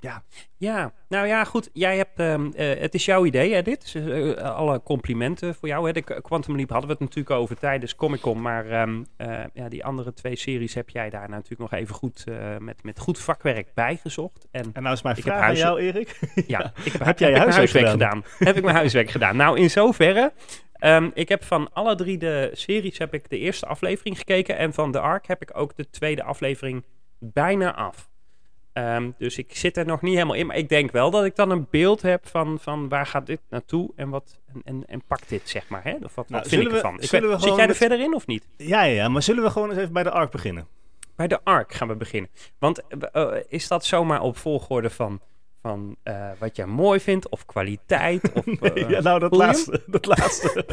ja, 0.00 0.22
Ja, 0.56 0.92
nou 1.08 1.26
ja, 1.26 1.44
goed. 1.44 1.70
Jij 1.72 1.96
hebt, 1.96 2.18
ehm, 2.18 2.50
eh, 2.56 2.80
het 2.80 2.94
is 2.94 3.04
jouw 3.04 3.24
idee, 3.24 3.54
hè, 3.54 3.62
dit. 3.62 3.92
Dus, 3.92 3.94
eh, 4.34 4.42
alle 4.44 4.82
complimenten 4.82 5.54
voor 5.54 5.68
jou. 5.68 5.86
Hè. 5.86 5.92
De 5.92 6.20
Quantum 6.20 6.56
Leap 6.56 6.68
hadden 6.70 6.86
we 6.88 6.92
het 6.94 7.02
natuurlijk 7.04 7.30
over 7.40 7.58
tijdens 7.58 7.94
Comic 7.94 8.20
Con. 8.20 8.40
Maar 8.42 8.66
ehm, 8.70 9.02
eh, 9.16 9.40
ja, 9.52 9.68
die 9.68 9.84
andere 9.84 10.12
twee 10.12 10.36
series 10.36 10.74
heb 10.74 10.90
jij 10.90 11.10
daar 11.10 11.28
natuurlijk 11.28 11.70
nog 11.70 11.72
even 11.80 11.94
goed 11.94 12.24
met, 12.58 12.82
met 12.82 12.98
goed 12.98 13.18
vakwerk 13.18 13.74
bijgezocht. 13.74 14.48
En 14.50 14.70
en 14.72 14.82
nou 14.82 14.94
is 14.94 15.02
mijn 15.02 15.16
Ik 15.16 15.24
heb 15.24 15.32
vraag 15.32 15.48
aan 15.48 15.56
huisje- 15.56 15.64
jou, 15.66 15.80
Erik. 15.80 16.18
ja, 16.54 16.72
ik 16.84 16.92
heb, 16.92 17.04
Heb 17.04 17.18
jij 17.18 17.30
je 17.30 17.38
huiswerk 17.38 17.88
gedaan? 17.88 18.24
heb 18.38 18.56
ik 18.56 18.62
mijn 18.62 18.76
huiswerk 18.76 19.10
gedaan? 19.10 19.36
Nou, 19.36 19.58
in 19.58 19.70
zoverre. 19.70 20.32
ehm, 20.72 21.10
ik 21.14 21.28
heb 21.28 21.44
van 21.44 21.72
alle 21.72 21.94
drie 21.94 22.18
de 22.18 22.50
series 22.52 22.98
heb 22.98 23.14
ik 23.14 23.30
de 23.30 23.38
eerste 23.38 23.66
aflevering 23.66 24.18
gekeken. 24.18 24.56
En 24.56 24.72
van 24.72 24.92
The 24.92 25.00
Ark 25.00 25.26
heb 25.26 25.42
ik 25.42 25.50
ook 25.56 25.76
de 25.76 25.90
tweede 25.90 26.22
aflevering 26.22 26.84
bijna 27.18 27.74
af. 27.74 28.08
Ehm, 28.78 29.10
dus 29.18 29.38
ik 29.38 29.56
zit 29.56 29.76
er 29.76 29.86
nog 29.86 30.02
niet 30.02 30.14
helemaal 30.14 30.34
in. 30.36 30.46
Maar 30.46 30.56
ik 30.56 30.68
denk 30.68 30.90
wel 30.90 31.10
dat 31.10 31.24
ik 31.24 31.36
dan 31.36 31.50
een 31.50 31.66
beeld 31.70 32.02
heb 32.02 32.26
van, 32.28 32.58
van 32.60 32.88
waar 32.88 33.06
gaat 33.06 33.26
dit 33.26 33.40
naartoe 33.48 33.90
en 33.96 34.08
wat 34.08 34.38
en, 34.54 34.60
en, 34.64 34.82
en 34.86 35.02
pakt 35.06 35.28
dit, 35.28 35.48
zeg 35.48 35.68
maar. 35.68 35.84
Hè? 35.84 35.96
Of 36.02 36.14
wat, 36.14 36.28
Nou, 36.28 36.42
wat 36.42 36.50
vind 36.52 36.62
ik 36.66 36.72
ervan? 36.72 36.94
Ik 36.94 37.10
weet- 37.10 37.22
zit 37.40 37.44
jij 37.54 37.58
er 37.62 37.66
met- 37.66 37.76
verder 37.76 38.00
in 38.00 38.14
of 38.14 38.26
niet? 38.26 38.48
Ja, 38.56 38.82
ja, 38.82 38.94
ja, 38.94 39.08
maar 39.08 39.22
zullen 39.22 39.42
we 39.42 39.50
gewoon 39.50 39.68
eens 39.70 39.78
even 39.78 39.92
bij 39.92 40.02
de 40.02 40.10
Ark 40.10 40.30
beginnen? 40.30 40.66
Bij 41.16 41.26
de 41.28 41.40
ARC 41.44 41.74
gaan 41.74 41.88
we 41.88 41.94
beginnen. 41.96 42.30
Want 42.58 42.82
eh, 42.88 43.22
eh, 43.36 43.42
is 43.48 43.68
dat 43.68 43.84
zomaar 43.84 44.20
op 44.20 44.36
volgorde 44.36 44.90
van, 44.90 45.20
van 45.60 45.96
eh, 46.02 46.30
wat 46.38 46.56
jij 46.56 46.66
mooi 46.66 47.00
vindt 47.00 47.28
of 47.28 47.46
kwaliteit? 47.46 48.32
Of, 48.32 48.46
eh, 48.60 48.88
ja, 48.88 49.00
nou, 49.00 49.18
dat 49.18 49.34
laatste. 49.34 49.82
Dat 49.86 50.06
laatste. 50.06 50.64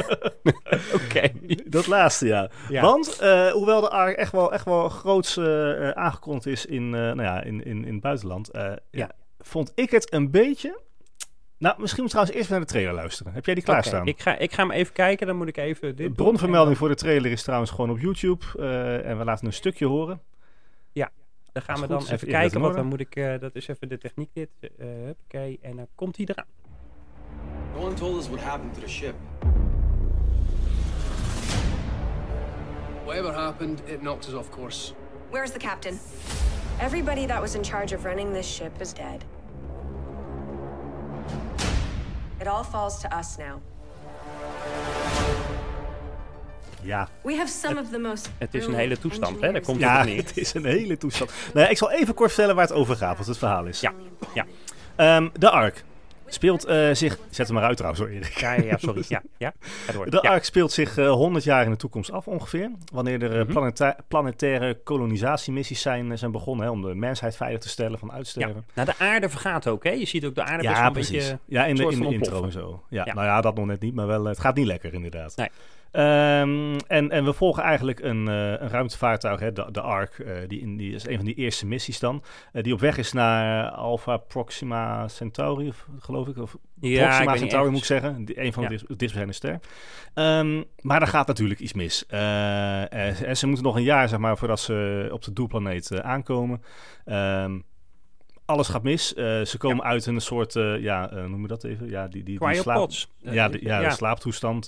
Oké. 0.97 1.31
Dat 1.65 1.87
laatste, 1.87 2.25
ja. 2.27 2.49
Ja. 2.69 2.81
Want 2.81 3.19
eh, 3.19 3.51
hoewel 3.51 3.81
de 3.81 3.89
ARK 3.89 4.17
echt 4.17 4.31
wel, 4.31 4.53
echt 4.53 4.65
wel 4.65 4.89
groots 4.89 5.39
aangekondigd 5.93 6.45
is 6.45 6.65
in, 6.65 6.89
nou 6.89 7.21
ja, 7.21 7.43
in, 7.43 7.63
in, 7.65 7.85
in 7.85 7.93
het 7.93 8.01
buitenland, 8.01 8.49
ja. 8.91 9.11
vond 9.39 9.71
ik 9.75 9.91
het 9.91 10.13
een 10.13 10.31
beetje... 10.31 10.83
Nou, 11.57 11.75
misschien 11.79 12.01
moet 12.01 12.11
trouwens 12.11 12.37
eerst 12.37 12.49
naar 12.49 12.59
de 12.59 12.65
trailer 12.65 12.93
luisteren. 12.93 13.33
Heb 13.33 13.45
jij 13.45 13.53
die 13.53 13.63
klaarstaan? 13.63 14.01
Oké, 14.01 14.09
ik, 14.09 14.21
ga, 14.21 14.37
ik 14.37 14.53
ga 14.53 14.61
hem 14.61 14.71
even 14.71 14.93
kijken, 14.93 15.27
dan 15.27 15.35
moet 15.35 15.47
ik 15.47 15.57
even 15.57 15.95
dit 15.95 16.07
de 16.07 16.13
bronvermelding 16.13 16.77
voor 16.77 16.87
de 16.87 16.95
trailer 16.95 17.31
is 17.31 17.43
trouwens 17.43 17.71
gewoon 17.71 17.89
op 17.89 17.99
YouTube. 17.99 18.45
en 19.03 19.17
we 19.17 19.23
laten 19.23 19.45
een 19.45 19.53
stukje 19.53 19.85
horen. 19.85 20.21
Dan 21.55 21.63
gaan 21.63 21.79
we 21.81 21.87
dan 21.87 22.05
even 22.07 22.27
kijken, 22.27 22.59
want 22.61 22.75
dan 22.75 22.85
moet 22.85 22.99
ik... 22.99 23.15
eh, 23.15 23.39
dat 23.39 23.55
is 23.55 23.67
even 23.67 23.89
de 23.89 23.97
techniek 23.97 24.29
dit. 24.33 24.49
eh 24.59 24.69
huppakee, 24.87 25.59
en 25.61 25.75
dan 25.75 25.87
komt 25.95 26.17
hij 26.17 26.25
eraan. 26.25 26.45
No 27.75 27.81
one 27.85 27.93
told 27.93 28.17
us 28.17 28.27
what 28.29 28.39
happened 28.41 28.73
to 28.73 28.79
the 28.79 28.87
ship. 28.87 29.15
Whatever 33.05 33.33
happened, 33.33 33.81
it 33.85 33.99
knocked 34.01 34.27
us 34.27 34.33
off 34.33 34.49
course. 34.49 34.93
Where's 35.31 35.51
the 35.51 35.59
captain? 35.59 35.99
Everybody 36.79 37.25
that 37.25 37.39
was 37.41 37.55
in 37.55 37.63
charge 37.63 37.95
of 37.95 38.03
running 38.03 38.33
this 38.33 38.55
ship 38.55 38.81
is 38.81 38.93
dead. 38.93 39.23
It 42.41 42.47
all 42.47 42.63
falls 42.63 42.99
to 43.01 43.17
us 43.17 43.37
now. 43.37 43.61
Ja, 46.85 47.09
We 47.23 47.35
have 47.35 47.51
some 47.51 47.81
of 47.81 47.89
the 47.89 47.99
most. 47.99 48.29
Het 48.37 48.53
is 48.53 48.65
een 48.65 48.73
hele 48.73 48.97
toestand, 48.97 49.41
hè? 49.41 49.51
Daar 49.51 49.61
komt 49.61 49.79
ja 49.79 49.97
het 49.97 50.05
neer. 50.07 50.17
het 50.17 50.37
is 50.37 50.53
een 50.53 50.65
hele 50.65 50.97
toestand. 50.97 51.31
Nou 51.53 51.65
ja, 51.65 51.71
ik 51.71 51.77
zal 51.77 51.91
even 51.91 52.13
kort 52.13 52.29
vertellen 52.31 52.55
waar 52.55 52.65
het 52.67 52.73
over 52.75 52.95
gaat, 52.95 53.17
wat 53.17 53.27
het 53.27 53.37
verhaal 53.37 53.65
is. 53.65 53.79
Ja, 53.79 53.93
ja. 54.33 54.45
Ehm, 54.95 55.27
de 55.39 55.49
Ark 55.49 55.83
speelt 56.27 56.65
eh, 56.65 56.89
zich... 56.93 57.17
Zet 57.29 57.47
hem 57.47 57.55
maar 57.55 57.65
uit 57.65 57.77
trouwens 57.77 58.03
hoor, 58.03 58.11
Erik. 58.13 58.39
Ja, 58.39 58.53
ja, 58.53 58.77
sorry. 58.77 59.03
Ja, 59.07 59.21
ja. 59.37 59.53
Ga 59.85 59.93
door. 59.93 60.09
De 60.09 60.19
ja. 60.21 60.29
Ark 60.29 60.43
speelt 60.43 60.71
zich 60.71 60.97
eh 60.97 61.11
100 61.11 61.43
jaar 61.43 61.63
in 61.65 61.69
de 61.69 61.75
toekomst 61.77 62.11
af 62.11 62.27
ongeveer. 62.27 62.71
Wanneer 62.93 63.23
er 63.23 63.31
eh, 63.31 63.43
Mhm. 63.43 63.51
planeta- 63.51 63.95
planetaire 64.07 64.79
kolonisatiemissies 64.83 65.81
zijn, 65.81 66.17
zijn 66.17 66.31
begonnen 66.31 66.65
hè, 66.65 66.71
om 66.71 66.81
de 66.81 66.95
mensheid 66.95 67.35
veilig 67.35 67.59
te 67.61 67.69
stellen 67.69 67.99
van 67.99 68.07
Ja. 68.07 68.13
uitsterven. 68.15 68.65
Nou, 68.73 68.87
de 68.87 69.03
aarde 69.03 69.29
vergaat 69.29 69.67
ook, 69.67 69.83
hè? 69.83 69.89
Je 69.91 70.05
ziet 70.05 70.25
ook 70.25 70.35
de 70.35 70.43
aarde 70.43 70.63
best 70.63 70.77
wel 70.77 70.85
een 70.87 70.91
precies. 70.93 71.11
beetje... 71.11 71.39
ja, 71.45 71.65
in 71.65 71.75
de, 71.75 71.83
in 71.83 71.99
de 71.99 72.13
intro 72.13 72.43
en 72.43 72.51
zo. 72.51 72.83
Ja, 72.89 73.03
Ja. 73.05 73.13
Nou 73.13 73.25
ja, 73.25 73.41
dat 73.41 73.55
nog 73.55 73.65
net 73.65 73.81
niet, 73.81 73.95
maar 73.95 74.07
wel, 74.07 74.25
het 74.25 74.39
gaat 74.39 74.55
niet 74.55 74.65
lekker 74.67 74.93
inderdaad. 74.93 75.35
Nee. 75.35 75.49
Ehm, 75.95 76.75
en, 76.87 77.09
en 77.11 77.25
we 77.25 77.33
volgen 77.33 77.63
eigenlijk 77.63 77.99
een, 77.99 78.27
eh, 78.27 78.47
een 78.49 78.69
ruimtevaartuig, 78.69 79.39
hè, 79.39 79.51
de, 79.53 79.67
de 79.71 79.81
Ark. 79.81 80.19
eh, 80.19 80.33
die, 80.47 80.59
in, 80.61 80.77
die 80.77 80.93
is 80.93 81.07
een 81.07 81.15
van 81.15 81.25
die 81.25 81.35
eerste 81.35 81.65
missies 81.65 81.99
dan. 81.99 82.23
eh, 82.51 82.63
die 82.63 82.73
op 82.73 82.79
weg 82.79 82.97
is 82.97 83.11
naar 83.13 83.69
Alpha 83.69 84.17
Proxima 84.17 85.07
Centauri, 85.07 85.67
of, 85.67 85.87
geloof 85.99 86.27
ik. 86.27 86.37
Of 86.37 86.55
Ja, 86.79 86.89
ik 86.99 87.05
Proxima 87.07 87.31
niet, 87.31 87.39
Centauri 87.39 87.69
moet 87.69 87.79
ik 87.79 87.85
zeggen. 87.85 88.25
Die- 88.25 88.41
Een 88.41 88.53
van 88.53 88.63
Ja. 88.63 88.69
de 88.69 88.75
dicht- 88.75 88.87
dichtstbijzijnde 88.99 89.33
ster. 89.33 89.59
Ehm, 90.13 90.63
maar 90.81 91.01
er 91.01 91.07
gaat 91.07 91.27
natuurlijk 91.27 91.59
iets 91.59 91.73
mis. 91.73 92.05
En 92.05 93.37
ze 93.37 93.47
moeten 93.47 93.65
nog 93.65 93.75
een 93.75 93.83
jaar, 93.83 94.09
zeg 94.09 94.19
maar, 94.19 94.37
voordat 94.37 94.59
ze 94.59 95.09
op 95.11 95.23
de 95.23 95.33
doelplaneet 95.33 96.01
aankomen. 96.01 96.63
Ehm, 97.05 97.59
alles 98.45 98.67
gaat 98.67 98.83
mis. 98.83 99.13
Eh, 99.13 99.41
ze 99.41 99.57
komen 99.57 99.83
uit 99.85 100.05
een 100.05 100.21
soort, 100.21 100.55
eh, 100.55 100.81
ja, 100.81 101.09
eh, 101.11 101.23
noem 101.23 101.41
je 101.41 101.47
dat 101.47 101.63
even? 101.63 101.89
Ja, 101.89 102.07
die, 102.07 102.23
die, 102.23 102.39
die 102.39 102.55
slaap- 102.55 102.91
ja, 103.17 103.49
de, 103.49 103.59
ja, 103.61 103.81
de 103.81 103.91
slaaptoestand 103.91 104.67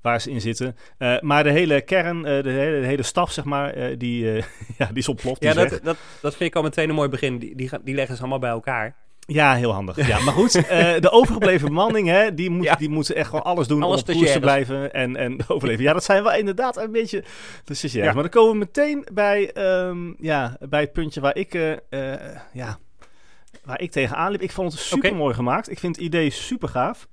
waar 0.00 0.20
ze 0.20 0.30
in 0.30 0.40
zitten. 0.40 0.76
Maar 1.20 1.42
de 1.42 1.50
hele 1.50 1.80
kern, 1.80 2.22
de, 2.22 2.42
hele, 2.44 2.80
de 2.80 2.86
hele 2.86 3.02
staf, 3.02 3.32
zeg 3.32 3.44
maar, 3.44 3.98
die, 3.98 4.24
ja, 4.78 4.86
die 4.86 4.96
is 4.98 5.08
ontploft. 5.08 5.42
Ja, 5.42 5.48
is 5.48 5.54
dat, 5.56 5.80
dat, 5.82 5.96
dat 6.20 6.36
vind 6.36 6.50
ik 6.50 6.56
al 6.56 6.62
meteen 6.62 6.88
een 6.88 6.94
mooi 6.94 7.08
begin. 7.08 7.38
Die, 7.38 7.56
die, 7.56 7.70
die 7.84 7.94
leggen 7.94 8.14
ze 8.14 8.20
allemaal 8.20 8.38
bij 8.38 8.50
elkaar. 8.50 8.96
Ja, 9.20 9.54
heel 9.54 9.72
handig. 9.72 10.06
Ja, 10.06 10.20
maar 10.20 10.34
goed, 10.34 10.52
de 11.02 11.08
overgebleven 11.10 11.68
bemanning, 11.68 12.08
hè, 12.08 12.34
die, 12.34 12.50
moet, 12.50 12.64
Ja. 12.64 12.74
die 12.74 12.88
moeten 12.88 13.14
echt 13.14 13.28
gewoon 13.28 13.44
alles 13.44 13.66
doen 13.66 13.82
om 13.82 13.92
op 13.92 14.06
koers 14.06 14.32
te 14.32 14.40
blijven 14.40 14.92
en, 14.92 15.16
en 15.16 15.38
overleven. 15.48 15.82
Ja, 15.82 15.92
dat 15.92 16.04
zijn 16.04 16.22
wel 16.22 16.34
inderdaad 16.34 16.76
een 16.76 16.92
beetje 16.92 17.24
de 17.64 17.74
stagiaires. 17.74 18.08
Ja. 18.14 18.20
Maar 18.20 18.30
dan 18.30 18.42
komen 18.42 18.52
we 18.52 18.58
meteen 18.58 19.06
bij, 19.12 19.52
ehm, 19.52 20.12
ja, 20.18 20.56
bij 20.68 20.80
het 20.80 20.92
puntje 20.92 21.20
waar 21.20 21.36
ik, 21.36 21.52
ja, 22.52 22.78
waar 23.68 23.80
ik 23.80 23.90
tegenaan 23.90 24.30
liep. 24.30 24.40
Ik 24.42 24.50
vond 24.52 24.72
het 24.72 24.80
super 24.80 25.16
mooi 25.16 25.34
gemaakt. 25.34 25.70
Ik 25.70 25.78
vind 25.78 25.96
het 25.96 26.04
idee 26.04 26.30
super 26.30 26.68
gaaf. 26.68 27.08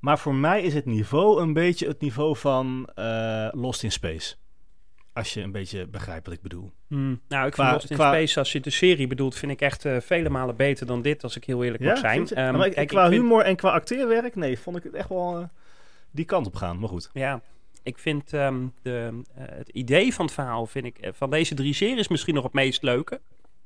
Maar 0.00 0.18
voor 0.18 0.34
mij 0.34 0.62
is 0.62 0.74
het 0.74 0.84
niveau 0.86 1.40
een 1.42 1.52
beetje 1.52 1.86
het 1.86 2.00
niveau 2.00 2.36
van 2.36 2.88
eh, 2.94 3.48
Lost 3.52 3.82
in 3.82 3.92
Space. 3.92 4.34
Als 5.12 5.34
je 5.34 5.40
een 5.42 5.52
beetje 5.52 5.86
begrijpt 5.86 6.26
wat 6.26 6.34
ik 6.34 6.42
bedoel. 6.42 6.72
Hmm. 6.88 7.20
Nou, 7.28 7.46
ik 7.46 7.54
vind 7.54 7.70
Lost 7.70 7.90
in 7.90 7.96
qua- 7.96 8.12
Space, 8.12 8.38
als 8.38 8.52
je 8.52 8.60
de 8.60 8.70
serie 8.70 9.06
bedoelt, 9.06 9.34
vind 9.34 9.52
ik 9.52 9.60
echt 9.60 9.84
eh, 9.84 9.96
vele 10.00 10.28
malen 10.28 10.56
beter 10.56 10.86
dan 10.86 11.02
dit, 11.02 11.22
als 11.22 11.36
ik 11.36 11.44
heel 11.44 11.64
eerlijk 11.64 11.82
moet 11.82 11.98
zijn. 11.98 12.22
je? 12.28 12.34
Ehm, 12.34 12.56
maar 12.56 12.66
ik- 12.66 12.72
kijk, 12.74 12.88
qua 12.88 13.04
ik 13.04 13.10
vind- 13.10 13.22
humor 13.22 13.42
en 13.44 13.56
qua 13.56 13.70
acteerwerk, 13.70 14.34
nee, 14.34 14.58
vond 14.58 14.76
ik 14.76 14.82
het 14.82 14.94
echt 14.94 15.08
wel 15.08 15.38
eh, 15.38 15.44
die 16.10 16.24
kant 16.24 16.46
op 16.46 16.54
gaan. 16.54 16.78
Maar 16.78 16.88
goed. 16.88 17.10
Ja, 17.12 17.40
ik 17.82 17.98
vind 17.98 18.32
ehm, 18.32 18.66
de, 18.82 19.22
het 19.34 19.68
idee 19.68 20.14
van 20.14 20.24
het 20.24 20.34
verhaal, 20.34 20.66
vind 20.66 20.84
ik, 20.84 21.10
van 21.12 21.30
deze 21.30 21.54
drie 21.54 21.74
series 21.74 22.08
misschien 22.08 22.34
nog 22.34 22.44
het 22.44 22.52
meest 22.52 22.82
leuke. 22.82 23.20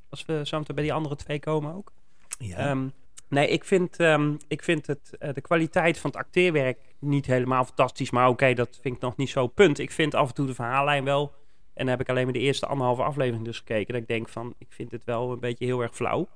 Als 0.09 0.25
we 0.25 0.41
zo 0.45 0.63
bij 0.75 0.83
die 0.83 0.93
andere 0.93 1.17
twee 1.17 1.39
komen 1.39 1.75
ook. 1.75 1.93
Ja. 2.39 2.57
Ehm, 2.57 2.89
nee, 3.29 3.49
ik 3.49 3.65
vind, 3.65 3.97
ehm, 4.01 4.35
ik 4.49 4.63
vind 4.63 4.87
het, 4.87 5.17
eh, 5.19 5.33
de 5.35 5.41
kwaliteit 5.41 5.99
van 5.99 6.11
het 6.11 6.19
acteerwerk 6.21 6.79
niet 6.99 7.27
helemaal 7.27 7.65
fantastisch. 7.65 8.11
Maar 8.11 8.29
oké, 8.29 8.55
dat 8.55 8.79
vind 8.83 8.97
ik 8.97 9.01
nog 9.03 9.17
niet 9.17 9.31
zo 9.31 9.47
punt. 9.47 9.79
Ik 9.79 9.91
vind 9.91 10.15
af 10.15 10.29
en 10.29 10.35
toe 10.35 10.47
de 10.47 10.55
verhaallijn 10.55 11.05
wel. 11.05 11.33
En 11.75 11.83
dan 11.87 11.89
heb 11.89 12.01
ik 12.01 12.09
alleen 12.09 12.25
maar 12.25 12.33
de 12.33 12.39
eerste 12.39 12.67
anderhalve 12.67 13.03
aflevering 13.03 13.45
dus 13.45 13.59
gekeken. 13.59 13.93
Dat 13.93 14.03
ik 14.03 14.09
denk 14.09 14.29
van, 14.29 14.55
ik 14.59 14.67
vind 14.71 14.91
het 14.93 15.05
wel 15.05 15.33
een 15.33 15.41
beetje 15.41 15.65
heel 15.65 15.81
erg 15.83 15.95
flauw. 15.95 16.29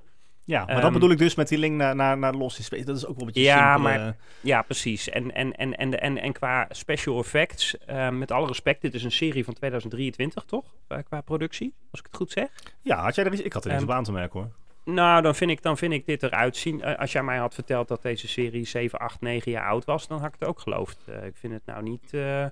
ja, 0.45 0.59
maar 0.65 0.73
ehm, 0.73 0.81
dat 0.81 0.91
bedoel 0.93 1.09
ik 1.11 1.17
dus 1.17 1.35
met 1.35 1.47
die 1.47 1.57
link 1.57 1.75
naar, 1.75 1.95
naar, 1.95 2.17
naar 2.17 2.33
Lost 2.33 2.57
in 2.57 2.63
Space. 2.63 2.83
Dat 2.85 2.95
is 2.97 3.05
ook 3.05 3.15
wel 3.17 3.19
een 3.27 3.33
beetje 3.33 3.41
Ja, 3.49 3.73
simpele- 3.75 3.97
maar- 3.97 4.17
Ja, 4.41 4.61
precies. 4.61 5.09
En, 5.09 5.33
en, 5.33 5.55
en, 5.55 5.77
en, 5.77 5.99
en, 6.01 6.17
en 6.17 6.31
qua 6.33 6.67
special 6.69 7.19
effects, 7.19 7.75
met 8.11 8.31
alle 8.31 8.47
respect, 8.47 8.81
dit 8.81 8.93
is 8.93 9.03
een 9.03 9.11
serie 9.11 9.43
van 9.45 9.53
2023, 9.53 10.43
toch? 10.43 10.65
Eh, 10.87 10.97
qua 11.03 11.21
productie, 11.21 11.73
als 11.91 11.99
ik 11.99 12.05
het 12.05 12.15
goed 12.15 12.31
zeg. 12.31 12.47
Ja, 12.81 13.03
had 13.03 13.15
jij 13.15 13.25
er 13.25 13.33
iets, 13.33 13.41
ik 13.41 13.53
had 13.53 13.65
er 13.65 13.71
iets 13.71 13.81
Ehm, 13.81 13.89
op 13.89 13.95
aan 13.97 14.03
te 14.03 14.11
merken 14.11 14.39
hoor. 14.39 14.51
Nou, 14.85 15.21
dan 15.21 15.35
vind 15.35 15.51
ik, 15.51 15.61
dan 15.61 15.77
vind 15.77 15.93
ik 15.93 16.05
dit 16.05 16.23
eruit 16.23 16.57
zien. 16.57 16.81
Eh, 16.81 16.99
als 16.99 17.11
jij 17.11 17.23
mij 17.23 17.37
had 17.37 17.53
verteld 17.53 17.87
dat 17.87 18.01
deze 18.01 18.27
serie 18.27 18.65
7, 18.65 18.99
8, 18.99 19.21
9 19.21 19.51
jaar 19.51 19.67
oud 19.67 19.85
was, 19.85 20.07
dan 20.07 20.19
had 20.19 20.27
ik 20.33 20.35
het 20.39 20.49
ook 20.49 20.59
geloofd. 20.59 21.03
Eh, 21.07 21.25
ik 21.25 21.35
vind 21.37 21.53
het 21.53 21.65
nou 21.65 21.83
niet 21.83 22.13
eh, 22.13 22.45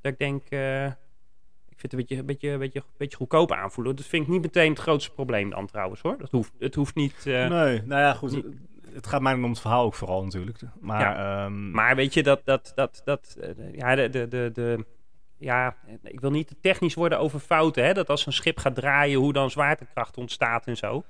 dat 0.00 0.12
ik 0.12 0.18
denk. 0.18 0.42
ik 1.68 1.80
vind 1.80 1.92
het 1.92 1.92
een 1.92 1.98
beetje, 1.98 2.16
een 2.16 2.26
beetje, 2.26 2.50
een 2.50 2.58
beetje, 2.58 2.78
een 2.78 2.84
beetje 2.96 3.16
goedkoop 3.16 3.52
aanvoelen. 3.52 3.96
Dat 3.96 4.06
vind 4.06 4.22
ik 4.24 4.28
niet 4.32 4.42
meteen 4.42 4.70
het 4.70 4.78
grootste 4.80 5.10
probleem 5.12 5.50
dan 5.50 5.66
trouwens 5.66 6.00
hoor. 6.00 6.18
Dat 6.18 6.30
hoeft, 6.30 6.52
het 6.58 6.74
hoeft 6.74 6.94
niet. 6.94 7.22
nee, 7.24 7.48
nou 7.82 8.00
ja, 8.00 8.14
goed. 8.14 8.30
niet- 8.30 8.46
Het 8.92 9.06
gaat 9.06 9.20
mij 9.20 9.34
om 9.34 9.42
het 9.44 9.60
verhaal 9.60 9.84
ook 9.84 9.94
vooral 9.94 10.24
natuurlijk. 10.24 10.58
Maar, 10.80 11.16
ehm, 11.44 11.70
Maar 11.70 11.96
weet 11.96 12.14
je, 12.14 12.22
dat, 12.22 12.40
dat, 12.44 12.72
dat, 12.74 13.02
dat 13.04 13.36
ja, 13.72 13.94
de, 13.94 14.10
de, 14.10 14.28
de, 14.28 14.50
de, 14.52 14.84
ja, 15.38 15.76
ik 16.02 16.20
wil 16.20 16.30
niet 16.30 16.46
te 16.46 16.56
technisch 16.60 16.94
worden 16.94 17.18
over 17.18 17.38
fouten, 17.40 17.84
hè, 17.84 17.92
dat 17.92 18.08
als 18.10 18.26
een 18.26 18.32
schip 18.32 18.58
gaat 18.58 18.74
draaien, 18.74 19.18
hoe 19.18 19.32
dan 19.32 19.50
zwaartekracht 19.50 20.16
ontstaat 20.16 20.66
en 20.66 20.76
zo. 20.76 21.04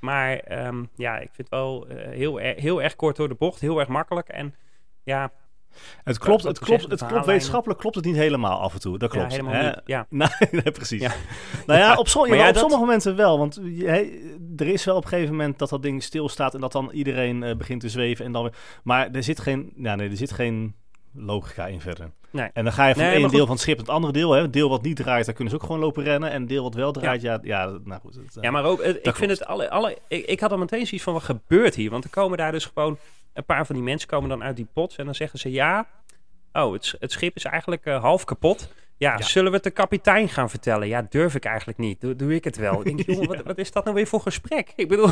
Maar 0.00 0.36
ehm, 0.38 0.84
ja, 0.94 1.14
ik 1.18 1.28
vind 1.32 1.36
het 1.36 1.48
wel 1.48 1.86
eh, 1.88 2.08
heel, 2.10 2.40
er- 2.40 2.60
heel 2.60 2.82
erg 2.82 2.96
kort 2.96 3.16
door 3.16 3.28
de 3.28 3.34
bocht, 3.34 3.60
heel 3.60 3.78
erg 3.78 3.88
makkelijk. 3.88 4.28
En 4.28 4.54
ja, 5.02 5.30
het 6.04 6.18
klopt, 6.18 6.42
het 6.44 6.58
klopt, 6.58 6.90
het 6.90 7.06
klopt 7.06 7.26
wetenschappelijk 7.26 7.80
klopt 7.80 7.96
het 7.96 8.04
niet 8.04 8.16
helemaal 8.16 8.60
af 8.60 8.72
en 8.74 8.80
toe. 8.80 8.98
Dat 8.98 9.12
ja, 9.12 9.18
klopt. 9.18 9.32
helemaal 9.32 9.54
hè? 9.54 9.64
niet. 9.66 9.80
Ja. 9.84 10.06
Nee, 10.50 10.70
precies. 10.72 11.00
Ja. 11.02 11.12
Nou 11.66 11.78
ja, 11.78 11.94
op, 11.96 12.08
som- 12.08 12.20
Maar 12.20 12.30
jawel, 12.30 12.44
ja, 12.44 12.48
op 12.48 12.54
dat- 12.54 12.62
sommige 12.62 12.84
momenten 12.84 13.16
wel. 13.16 13.38
Want 13.38 13.54
hè, 13.78 14.10
er 14.56 14.66
is 14.68 14.84
wel 14.84 14.96
op 14.96 15.02
een 15.02 15.08
gegeven 15.08 15.36
moment 15.36 15.58
dat 15.58 15.68
dat 15.68 15.82
ding 15.82 16.02
stilstaat 16.02 16.54
en 16.54 16.60
dat 16.60 16.72
dan 16.72 16.90
iedereen 16.90 17.42
eh, 17.42 17.56
begint 17.56 17.80
te 17.80 17.88
zweven. 17.88 18.24
En 18.24 18.32
dan 18.32 18.42
weer, 18.42 18.54
maar 18.82 19.10
er 19.10 19.22
zit 19.22 19.40
geen, 19.40 19.72
ja, 19.76 19.94
nee, 19.94 20.10
er 20.10 20.16
zit 20.16 20.32
geen 20.32 20.74
logica 21.12 21.66
in 21.66 21.80
verder. 21.80 22.10
Nee. 22.30 22.48
En 22.52 22.64
dan 22.64 22.72
ga 22.72 22.86
je 22.86 22.94
van 22.94 23.02
Nee, 23.02 23.12
het 23.12 23.20
ene 23.22 23.30
deel 23.30 23.44
van 23.46 23.54
het 23.54 23.60
schip 23.62 23.76
naar 23.76 23.84
het 23.86 23.94
andere 23.94 24.12
deel. 24.12 24.32
Hè. 24.32 24.40
Het 24.42 24.52
deel 24.52 24.68
wat 24.68 24.82
niet 24.82 24.96
draait, 24.96 25.24
daar 25.26 25.34
kunnen 25.34 25.52
ze 25.54 25.58
ook 25.60 25.66
gewoon 25.66 25.80
lopen 25.80 26.02
rennen. 26.02 26.30
En 26.30 26.40
het 26.40 26.48
deel 26.48 26.62
wat 26.62 26.74
wel 26.74 26.92
draait, 26.92 27.22
ja, 27.22 27.38
ja, 27.42 27.66
nou 27.84 28.00
goed. 28.00 28.14
het, 28.14 28.36
eh, 28.36 28.42
Ja, 28.42 28.50
maar 28.50 28.64
ook, 28.64 28.80
eh, 28.80 28.88
ik 28.88 29.02
klopt. 29.02 29.18
vind 29.18 29.30
het 29.30 29.44
alle, 29.46 29.70
alle 29.70 29.98
ik, 30.08 30.24
ik 30.26 30.40
had 30.40 30.50
al 30.52 30.58
meteen 30.58 30.86
zoiets 30.86 31.04
van, 31.04 31.12
wat 31.12 31.22
gebeurt 31.22 31.74
hier? 31.74 31.90
Want 31.90 32.04
er 32.04 32.10
komen 32.10 32.38
daar 32.38 32.52
dus 32.52 32.64
gewoon, 32.64 32.98
een 33.34 33.44
paar 33.44 33.66
van 33.66 33.74
die 33.74 33.84
mensen 33.84 34.08
komen 34.08 34.28
dan 34.28 34.42
uit 34.42 34.56
die 34.56 34.68
pot 34.72 34.96
en 34.96 35.04
dan 35.04 35.14
zeggen 35.14 35.38
ze, 35.38 35.50
ja, 35.50 35.86
oh, 36.52 36.72
het, 36.72 36.94
het 36.98 37.12
schip 37.12 37.36
is 37.36 37.44
eigenlijk 37.44 37.84
eh, 37.84 38.00
half 38.00 38.24
kapot. 38.24 38.72
Ja, 38.96 39.12
Ja. 39.18 39.22
zullen 39.22 39.50
we 39.50 39.54
het 39.56 39.64
de 39.64 39.70
kapitein 39.70 40.28
gaan 40.28 40.50
vertellen? 40.50 40.88
Ja, 40.88 41.06
durf 41.08 41.34
ik 41.34 41.44
eigenlijk 41.44 41.78
niet. 41.78 42.00
Doe, 42.00 42.16
doe 42.16 42.34
ik 42.34 42.44
het 42.44 42.56
wel. 42.56 42.86
Ik 42.86 42.96
denk, 42.96 43.06
jongen, 43.10 43.28
wat, 43.28 43.44
wat 43.44 43.58
is 43.58 43.72
dat 43.72 43.84
nou 43.84 43.96
weer 43.96 44.06
voor 44.06 44.20
gesprek? 44.20 44.72
Ik 44.76 44.88
bedoel... 44.88 45.08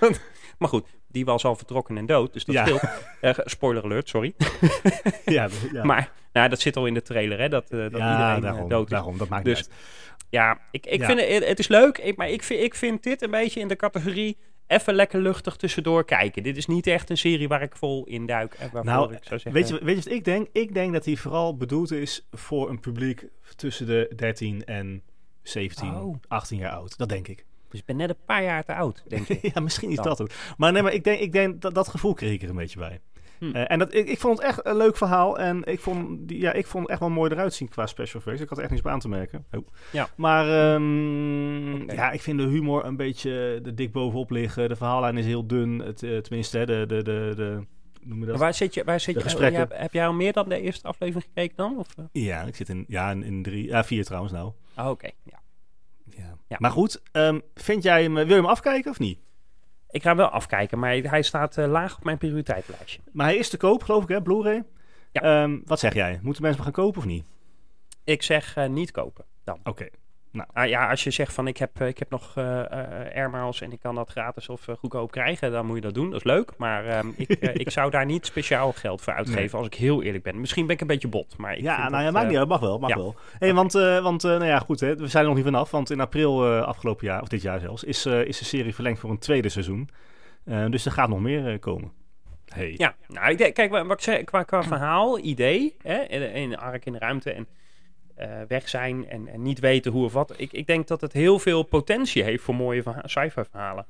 maar 0.58 0.68
goed, 0.68 0.86
die 1.08 1.24
was 1.24 1.44
al 1.44 1.56
vertrokken 1.56 1.96
en 1.98 2.06
dood, 2.06 2.32
dus 2.32 2.44
dat 2.44 2.54
Ja. 2.54 2.64
scheelt. 2.66 2.82
Eh, 3.20 3.34
spoiler 3.44 3.82
alert, 3.84 4.08
sorry. 4.08 4.34
ja, 5.24 5.48
ja. 5.72 5.84
Maar 5.84 6.12
nou, 6.32 6.48
dat 6.48 6.60
zit 6.60 6.76
al 6.76 6.86
in 6.86 6.94
de 6.94 7.02
trailer, 7.02 7.38
hè, 7.38 7.48
dat, 7.48 7.70
eh, 7.70 7.78
dat 7.78 7.90
ja, 7.92 8.10
iedereen 8.12 8.36
eh, 8.36 8.42
daarom, 8.42 8.68
dood 8.68 8.84
is. 8.84 8.90
daarom, 8.90 9.18
dat 9.18 9.28
maakt 9.28 9.44
Dus- 9.44 9.58
niet 9.58 9.68
uit. 9.68 9.78
Ja, 10.30 10.60
ik, 10.70 10.86
ik 10.86 11.04
vind 11.04 11.20
het, 11.20 11.44
het 11.44 11.58
is 11.58 11.68
leuk, 11.68 11.98
ik, 11.98 12.16
maar 12.16 12.28
ik 12.30 12.42
vind, 12.42 12.62
ik 12.62 12.74
vind 12.74 13.02
dit 13.02 13.22
een 13.22 13.30
beetje 13.30 13.60
in 13.60 13.68
de 13.68 13.76
categorie 13.76 14.36
even 14.66 14.94
lekker 14.94 15.20
luchtig 15.20 15.56
tussendoor 15.56 16.04
kijken. 16.04 16.42
Dit 16.42 16.56
is 16.56 16.66
niet 16.66 16.86
echt 16.86 17.10
een 17.10 17.18
serie 17.18 17.48
waar 17.48 17.62
ik 17.62 17.76
vol 17.76 18.04
in 18.04 18.26
duik. 18.26 18.54
En 18.54 18.70
Nou, 18.82 19.14
ik 19.14 19.18
zou 19.22 19.40
Weet 19.52 19.68
je, 19.68 19.84
weet 19.84 19.96
je 19.96 20.02
wat 20.04 20.12
ik 20.18 20.24
denk? 20.24 20.46
Ik 20.52 20.74
denk 20.74 20.92
dat 20.92 21.04
hij 21.04 21.16
vooral 21.16 21.56
bedoeld 21.56 21.90
is 21.90 22.26
voor 22.30 22.70
een 22.70 22.80
publiek 22.80 23.24
tussen 23.56 23.86
de 23.86 24.12
13 24.16 24.64
en 24.64 25.02
17, 25.42 25.94
Oh. 25.94 26.16
18 26.28 26.58
jaar 26.58 26.72
oud. 26.72 26.98
Dat 26.98 27.08
denk 27.08 27.28
ik. 27.28 27.44
Dus 27.68 27.80
ik 27.80 27.86
ben 27.86 27.96
net 27.96 28.08
een 28.08 28.24
paar 28.26 28.42
jaar 28.42 28.64
te 28.64 28.74
oud, 28.74 29.04
denk 29.08 29.28
ik. 29.28 29.42
ja, 29.54 29.60
misschien 29.60 29.90
is 29.90 29.96
dat 29.96 30.18
het. 30.18 30.34
Maar 30.56 30.72
nee, 30.72 30.82
maar 30.82 30.92
ik 30.92 31.04
denk, 31.04 31.20
ik 31.20 31.32
denk 31.32 31.60
dat 31.60 31.74
dat 31.74 31.88
gevoel 31.88 32.14
kreeg 32.14 32.32
ik 32.32 32.42
er 32.42 32.48
een 32.48 32.56
beetje 32.56 32.78
bij. 32.78 33.00
Hm. 33.38 33.50
Eh, 33.52 33.70
en 33.70 33.78
dat, 33.78 33.94
ik, 33.94 34.08
ik 34.08 34.18
vond 34.18 34.38
het 34.38 34.46
echt 34.46 34.66
een 34.66 34.76
leuk 34.76 34.96
verhaal. 34.96 35.38
En 35.38 35.64
ik 35.64 35.80
vond, 35.80 36.28
die, 36.28 36.40
ja, 36.40 36.52
ik 36.52 36.66
vond 36.66 36.82
het 36.82 36.92
echt 36.92 37.00
wel 37.00 37.10
mooi 37.10 37.30
eruit 37.30 37.54
zien 37.54 37.68
qua 37.68 37.86
special 37.86 38.20
effects. 38.20 38.40
Ik 38.40 38.48
had 38.48 38.58
er 38.58 38.64
echt 38.64 38.72
niks 38.72 38.84
op 38.84 38.90
aan 38.90 39.00
te 39.00 39.08
merken. 39.08 39.46
Oh. 39.52 39.66
Ja. 39.92 40.08
Maar 40.16 40.72
ehm, 40.74 41.90
ja, 41.90 42.10
ik 42.10 42.20
vind 42.20 42.38
de 42.38 42.46
humor 42.46 42.84
een 42.84 42.96
beetje 42.96 43.60
er 43.64 43.74
dik 43.74 43.92
bovenop 43.92 44.30
liggen. 44.30 44.68
De 44.68 44.76
verhaallijn 44.76 45.16
is 45.16 45.26
heel 45.26 45.46
dun. 45.46 45.78
Het, 45.78 46.02
eh, 46.02 46.18
tenminste, 46.18 46.58
hè, 46.58 46.66
de, 46.66 46.84
de, 46.86 47.02
de, 47.02 47.32
de, 47.36 47.66
noem 48.02 48.20
je 48.20 48.26
dat? 48.26 48.38
Waar 48.38 48.54
zit 48.54 48.74
je? 48.74 48.84
Waar 48.84 49.00
zit 49.00 49.14
De 49.14 49.44
je? 49.44 49.50
Ja, 49.50 49.66
heb 49.70 49.92
jij 49.92 50.06
al 50.06 50.12
meer 50.12 50.32
dan 50.32 50.48
de 50.48 50.60
eerste 50.60 50.88
aflevering 50.88 51.24
gekeken 51.34 51.56
dan? 51.56 51.78
Of, 51.78 51.88
eh? 51.96 52.04
Ja, 52.12 52.42
ik 52.42 52.56
zit 52.56 52.68
in, 52.68 52.84
ja, 52.88 53.10
in, 53.10 53.22
in 53.22 53.42
drie, 53.42 53.66
ja, 53.66 53.84
vier 53.84 54.04
trouwens 54.04 54.32
nou. 54.32 54.52
Oh, 54.76 54.88
Oké, 54.88 55.10
ja. 55.24 55.40
Ja. 56.18 56.36
Ja. 56.48 56.56
Maar 56.60 56.70
goed, 56.70 57.02
ehm, 57.12 57.40
vind 57.54 57.82
jij 57.82 58.02
hem, 58.02 58.14
wil 58.14 58.26
je 58.26 58.34
hem 58.34 58.46
afkijken 58.46 58.90
of 58.90 58.98
niet? 58.98 59.18
Ik 59.90 60.02
ga 60.02 60.08
hem 60.08 60.16
wel 60.16 60.28
afkijken, 60.28 60.78
maar 60.78 60.96
hij 60.96 61.22
staat 61.22 61.56
eh, 61.56 61.66
laag 61.66 61.96
op 61.96 62.04
mijn 62.04 62.18
prioriteitenlijstje. 62.18 63.00
Maar 63.12 63.26
hij 63.26 63.36
is 63.36 63.48
te 63.48 63.56
koop, 63.56 63.82
geloof 63.82 64.02
ik, 64.02 64.08
hè? 64.08 64.22
Blu-ray. 64.22 64.64
Ja. 65.12 65.20
Ehm, 65.20 65.58
wat 65.64 65.78
zeg 65.78 65.94
jij? 65.94 66.18
Moeten 66.22 66.42
mensen 66.42 66.62
hem 66.62 66.72
gaan 66.72 66.84
kopen 66.84 66.98
of 67.00 67.06
niet? 67.06 67.24
Ik 68.04 68.22
zeg 68.22 68.56
eh, 68.56 68.68
niet 68.68 68.90
kopen 68.90 69.24
dan. 69.44 69.60
Oké. 69.64 69.88
Ah, 70.52 70.68
ja, 70.68 70.90
als 70.90 71.04
je 71.04 71.10
zegt 71.10 71.32
van 71.32 71.46
ik 71.46 71.56
heb, 71.56 71.80
eh, 71.80 71.86
ik 71.86 71.98
heb 71.98 72.10
nog 72.10 72.32
eh 72.34 72.60
eh, 72.60 73.14
air 73.14 73.30
miles 73.30 73.60
en 73.60 73.72
ik 73.72 73.80
kan 73.80 73.94
dat 73.94 74.10
gratis 74.10 74.48
of 74.48 74.66
goedkoop 74.78 75.10
krijgen, 75.10 75.52
dan 75.52 75.66
moet 75.66 75.76
je 75.76 75.82
dat 75.82 75.94
doen. 75.94 76.10
Dat 76.10 76.18
is 76.18 76.24
leuk. 76.24 76.52
Maar 76.56 76.86
ehm, 76.86 77.08
ik, 77.16 77.28
ik 77.64 77.70
zou 77.70 77.90
daar 77.90 78.06
niet 78.06 78.26
speciaal 78.26 78.72
geld 78.72 79.00
voor 79.00 79.12
uitgeven, 79.12 79.42
Nee. 79.42 79.52
als 79.52 79.66
ik 79.66 79.74
heel 79.74 80.02
eerlijk 80.02 80.24
ben. 80.24 80.40
Misschien 80.40 80.66
ben 80.66 80.74
ik 80.74 80.80
een 80.80 80.86
beetje 80.86 81.08
bot, 81.08 81.36
maar 81.36 81.56
ik 81.56 81.62
Ja, 81.62 81.88
nou 81.88 81.92
ja, 81.92 82.02
dat, 82.02 82.12
maakt 82.12 82.24
eh, 82.24 82.30
niet 82.30 82.38
uit. 82.38 82.48
Mag 82.48 82.60
wel, 82.60 82.78
mag 82.78 82.90
ja. 82.90 82.96
wel. 82.96 83.14
Hey, 83.38 83.54
Want, 83.54 83.72
want 84.02 84.22
nou 84.22 84.44
ja, 84.44 84.58
goed, 84.58 84.80
hè, 84.80 84.96
we 84.96 85.06
zijn 85.06 85.22
er 85.22 85.28
nog 85.28 85.38
niet 85.38 85.48
vanaf. 85.48 85.70
Want 85.70 85.90
in 85.90 86.00
april 86.00 86.46
afgelopen 86.46 87.06
jaar, 87.06 87.22
of 87.22 87.28
dit 87.28 87.42
jaar 87.42 87.60
zelfs, 87.60 87.84
is, 87.84 88.06
is 88.06 88.38
de 88.38 88.44
serie 88.44 88.74
verlengd 88.74 89.00
voor 89.00 89.10
een 89.10 89.18
tweede 89.18 89.48
seizoen. 89.48 89.88
Dus 90.44 90.86
er 90.86 90.92
gaat 90.92 91.08
nog 91.08 91.20
meer 91.20 91.58
komen. 91.58 91.92
Hey. 92.48 92.74
Ja, 92.76 92.94
nou, 93.06 93.30
ik 93.30 93.38
denk, 93.38 93.54
kijk, 93.54 93.70
wat 93.70 93.90
ik 93.90 94.00
zei, 94.00 94.24
qua, 94.24 94.42
qua 94.42 94.62
verhaal, 94.62 95.18
idee, 95.18 95.76
hè, 95.82 96.02
in, 96.02 96.32
in 96.32 96.58
Ark 96.58 96.86
in 96.86 96.92
de 96.92 96.98
ruimte 96.98 97.32
en 97.32 97.46
weg 98.48 98.68
zijn 98.68 99.08
en, 99.08 99.28
en 99.28 99.42
niet 99.42 99.58
weten 99.58 99.92
hoe 99.92 100.04
of 100.04 100.12
wat. 100.12 100.34
Ik, 100.36 100.52
ik 100.52 100.66
denk 100.66 100.86
dat 100.86 101.00
het 101.00 101.12
heel 101.12 101.38
veel 101.38 101.62
potentie 101.62 102.22
heeft 102.22 102.42
voor 102.42 102.54
mooie 102.54 102.82
verha- 102.82 103.06
sci-fi 103.06 103.42
verhalen. 103.50 103.86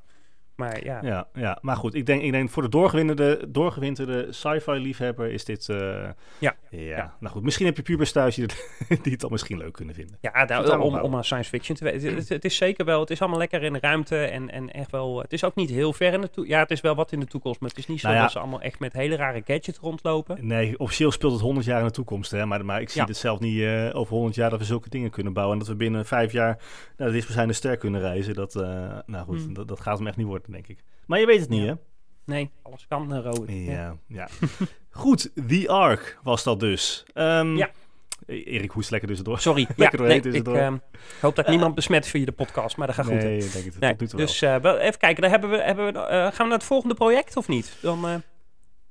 Maar 0.59 0.85
ja, 0.85 0.99
Ja, 1.03 1.27
ja, 1.35 1.59
maar 1.61 1.77
goed, 1.77 1.95
ik 1.95 2.07
denk, 2.07 2.23
ik 2.23 2.33
denk 2.33 2.51
voor 2.51 2.63
de 2.63 2.69
doorgewinterde, 2.69 3.45
doorgewinterde 3.49 4.27
sci-fi 4.31 4.71
liefhebber 4.73 5.31
is 5.31 5.45
dit... 5.45 5.69
eh, 5.69 5.77
Ja. 6.39 6.55
ja. 6.71 6.79
Ja. 6.81 7.15
nou 7.21 7.33
goed, 7.35 7.43
misschien 7.43 7.67
heb 7.67 7.77
je 7.77 7.83
pubers 7.83 8.13
thuis 8.13 8.35
die 8.35 8.45
het, 8.45 8.69
die 9.03 9.13
het 9.13 9.21
dan 9.21 9.31
misschien 9.31 9.59
leuk 9.59 9.73
kunnen 9.73 9.95
vinden. 9.95 10.17
Ja, 10.21 10.45
daar- 10.47 10.61
Vertel 10.63 10.81
om, 10.81 10.95
om 10.99 11.15
aan 11.17 11.25
science 11.25 11.49
fiction 11.51 11.77
te 11.77 11.85
weten. 11.85 12.15
Het, 12.15 12.29
het 12.29 12.45
is 12.45 12.57
zeker 12.57 12.85
wel, 12.85 13.01
het 13.01 13.11
is 13.11 13.21
allemaal 13.21 13.39
lekker 13.39 13.63
in 13.63 13.73
de 13.73 13.79
ruimte 13.81 14.17
en, 14.25 14.51
en 14.51 14.71
echt 14.73 14.91
wel, 14.91 15.21
het 15.23 15.33
is 15.33 15.45
ook 15.45 15.55
niet 15.55 15.71
heel 15.71 15.93
ver 15.93 16.13
in 16.13 16.21
de 16.21 16.27
toekomst. 16.27 16.51
Ja, 16.51 16.59
het 16.61 16.71
is 16.71 16.81
wel 16.81 16.95
wat 16.95 17.13
in 17.13 17.21
de 17.21 17.27
toekomst, 17.27 17.61
maar 17.61 17.69
het 17.69 17.79
is 17.79 17.87
niet 17.87 18.01
zo 18.01 18.07
Nou 18.07 18.19
ja. 18.19 18.23
dat 18.25 18.33
ze 18.33 18.39
allemaal 18.39 18.61
echt 18.61 18.79
met 18.81 18.93
hele 18.93 19.17
rare 19.17 19.43
gadgets 19.45 19.79
rondlopen. 19.79 20.47
Nee, 20.47 20.79
officieel 20.79 21.11
speelt 21.11 21.33
het 21.33 21.41
100 21.43 21.67
jaar 21.67 21.81
in 21.81 21.87
de 21.87 21.93
toekomst. 21.93 22.31
Hè? 22.31 22.47
Maar, 22.47 22.65
maar 22.65 22.81
ik 22.81 22.89
zie 22.91 23.03
het 23.03 23.17
zelf 23.17 23.41
niet 23.41 23.61
eh, 23.61 23.91
over 23.93 24.15
100 24.15 24.35
jaar 24.35 24.51
dat 24.51 24.59
we 24.59 24.65
zulke 24.65 24.89
dingen 24.89 25.11
kunnen 25.11 25.33
bouwen. 25.33 25.55
En 25.55 25.61
dat 25.65 25.73
we 25.73 25.79
binnen 25.79 26.07
vijf 26.07 26.33
jaar 26.33 26.59
naar 26.97 27.07
de 27.07 27.13
dichtstbijzijnde 27.13 27.55
ster 27.55 27.77
kunnen 27.77 28.01
reizen. 28.01 28.35
Dat, 28.35 28.55
eh, 28.57 28.63
nou 29.07 29.25
goed, 29.25 29.37
Hmm. 29.43 29.55
dat, 29.55 29.69
dat 29.69 29.81
gaat 29.81 29.99
hem 29.99 30.07
echt 30.07 30.17
niet 30.17 30.27
worden, 30.27 30.48
denk 30.53 30.67
ik. 30.69 30.79
Maar 31.07 31.21
je 31.21 31.27
weet 31.27 31.41
het 31.41 31.49
niet, 31.49 31.63
Ja. 31.63 31.67
hè? 31.67 31.75
Nee, 32.25 32.51
alles 32.63 32.87
kan, 32.89 33.15
uh, 33.17 33.23
Robert. 33.25 33.51
Ja, 33.51 33.97
ja. 34.07 34.29
Goed, 34.91 35.31
The 35.49 35.69
Ark 35.69 36.19
was 36.23 36.43
dat 36.43 36.61
dus. 36.61 37.05
Ehm, 37.15 37.57
Ja. 37.57 37.71
Erik 38.27 38.71
hoest 38.71 38.91
lekker 38.91 39.09
tussendoor. 39.09 39.41
Sorry. 39.41 39.61
ja, 39.69 39.75
Lekker 39.77 39.99
doorheen 39.99 40.23
nee, 40.23 40.33
ik 40.33 40.47
ehm, 40.47 40.77
hoop 41.21 41.37
dat 41.37 41.45
ik 41.45 41.51
niemand 41.51 41.75
besmet 41.75 42.07
via 42.07 42.25
de 42.25 42.33
podcast, 42.33 42.77
maar 42.77 42.87
dat 42.87 42.97
gaat 42.97 43.07
goed. 43.07 43.15
Nee, 43.15 43.39
denk 43.39 43.65
ik 43.65 43.79
Nee, 43.79 43.95
wel. 43.99 44.09
dus 44.17 44.43
eh, 44.43 44.55
even 44.55 44.99
kijken, 44.99 45.23
dan 45.23 45.31
hebben 45.31 45.51
we, 45.51 45.57
hebben 45.63 45.93
we, 45.93 45.99
eh, 45.99 46.09
gaan 46.09 46.33
we 46.37 46.43
naar 46.43 46.51
het 46.59 46.65
volgende 46.65 46.95
project 46.95 47.37
of 47.37 47.49
niet? 47.49 47.77
Dan, 47.81 48.07
eh, 48.09 48.15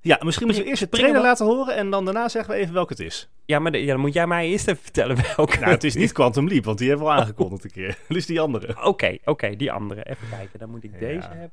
Ja, 0.02 0.20
misschien 0.24 0.46
moeten 0.46 0.64
we 0.64 0.70
eerst 0.70 0.84
Springen 0.84 1.06
trailer 1.08 1.28
laten 1.30 1.46
horen 1.46 1.76
en 1.76 1.90
dan 1.90 2.06
daarna 2.06 2.30
zeggen 2.30 2.54
we 2.54 2.60
even 2.60 2.74
welke 2.74 2.94
het 2.94 3.02
is. 3.02 3.30
ja, 3.46 3.60
maar 3.60 3.72
de- 3.72 3.78
ja, 3.84 3.92
dan 3.92 4.00
moet 4.00 4.14
jij 4.14 4.28
mij 4.28 4.48
eerst 4.48 4.68
even 4.68 4.84
vertellen 4.84 5.16
welke. 5.36 5.60
Nou, 5.60 5.72
het 5.72 5.84
is 5.84 5.96
niet 5.96 6.12
Quantum 6.12 6.48
Leap, 6.48 6.66
want 6.66 6.78
die 6.78 6.88
hebben 6.90 7.06
we 7.08 7.12
al 7.14 7.20
aangekondigd 7.20 7.64
een 7.64 7.72
keer. 7.72 7.98
Dus 8.08 8.26
die 8.26 8.40
andere. 8.40 8.76
Oké, 8.86 9.18
oké, 9.26 9.56
die 9.56 9.72
andere. 9.72 10.04
Even 10.10 10.30
kijken, 10.30 10.60
dan 10.60 10.70
moet 10.70 10.84
ik 10.84 10.92
Ja. 10.94 11.00
deze 11.00 11.28
hebben. 11.28 11.52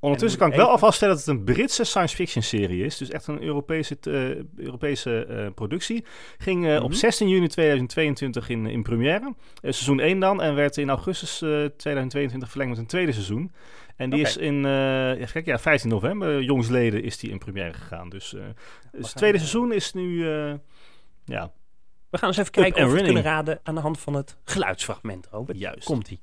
Ondertussen 0.00 0.40
En 0.40 0.44
kan 0.46 0.52
ik 0.54 0.60
wel 0.60 0.64
even- 0.70 0.80
alvast 0.80 0.96
stellen 0.96 1.14
dat 1.16 1.24
het 1.24 1.34
een 1.36 1.44
Britse 1.44 1.84
science 1.84 2.14
fiction 2.16 2.42
serie 2.42 2.84
is. 2.84 2.96
Dus 2.96 3.10
echt 3.10 3.26
een 3.26 3.42
Europese, 3.42 3.96
eh, 4.00 4.64
Europese 4.64 5.24
eh, 5.26 5.46
productie. 5.54 6.04
Ging 6.38 6.66
eh, 6.66 6.82
op 6.82 6.88
Mhm. 6.88 6.98
16 6.98 7.28
juni 7.28 7.48
2022 7.48 8.48
in, 8.48 8.66
in 8.66 8.82
première. 8.82 9.34
Seizoen 9.60 10.00
1 10.00 10.20
dan. 10.20 10.42
En 10.42 10.54
werd 10.54 10.76
in 10.76 10.88
augustus 10.90 11.42
eh, 11.42 11.64
2022 11.76 12.48
verlengd 12.50 12.72
met 12.72 12.80
een 12.80 12.88
tweede 12.88 13.12
seizoen. 13.12 13.52
En 13.96 14.10
die 14.10 14.20
is 14.20 14.36
in 14.36 14.56
eh, 14.56 14.62
kijken, 15.32 15.44
ja, 15.44 15.58
15 15.58 15.90
november, 15.90 16.42
jongsleden, 16.42 17.02
is 17.02 17.18
die 17.18 17.30
in 17.30 17.38
première 17.38 17.72
gegaan. 17.72 18.08
Dus, 18.08 18.34
eh, 18.34 18.42
dus 18.92 19.06
het 19.06 19.16
tweede 19.16 19.38
eh, 19.38 19.44
seizoen 19.44 19.72
is 19.72 19.92
nu, 19.92 20.30
eh, 20.30 20.54
ja, 21.24 21.52
We 22.14 22.20
gaan 22.20 22.28
eens 22.28 22.38
even 22.38 22.52
kijken 22.52 22.84
of 22.84 22.90
we 22.90 22.96
het 22.96 23.04
kunnen 23.04 23.22
raden 23.22 23.60
aan 23.62 23.74
de 23.74 23.80
hand 23.80 24.00
van 24.00 24.14
het 24.14 24.36
geluidsfragment, 24.44 25.26
Robert. 25.30 25.58
Juist. 25.58 25.84
Komt-ie. 25.84 26.20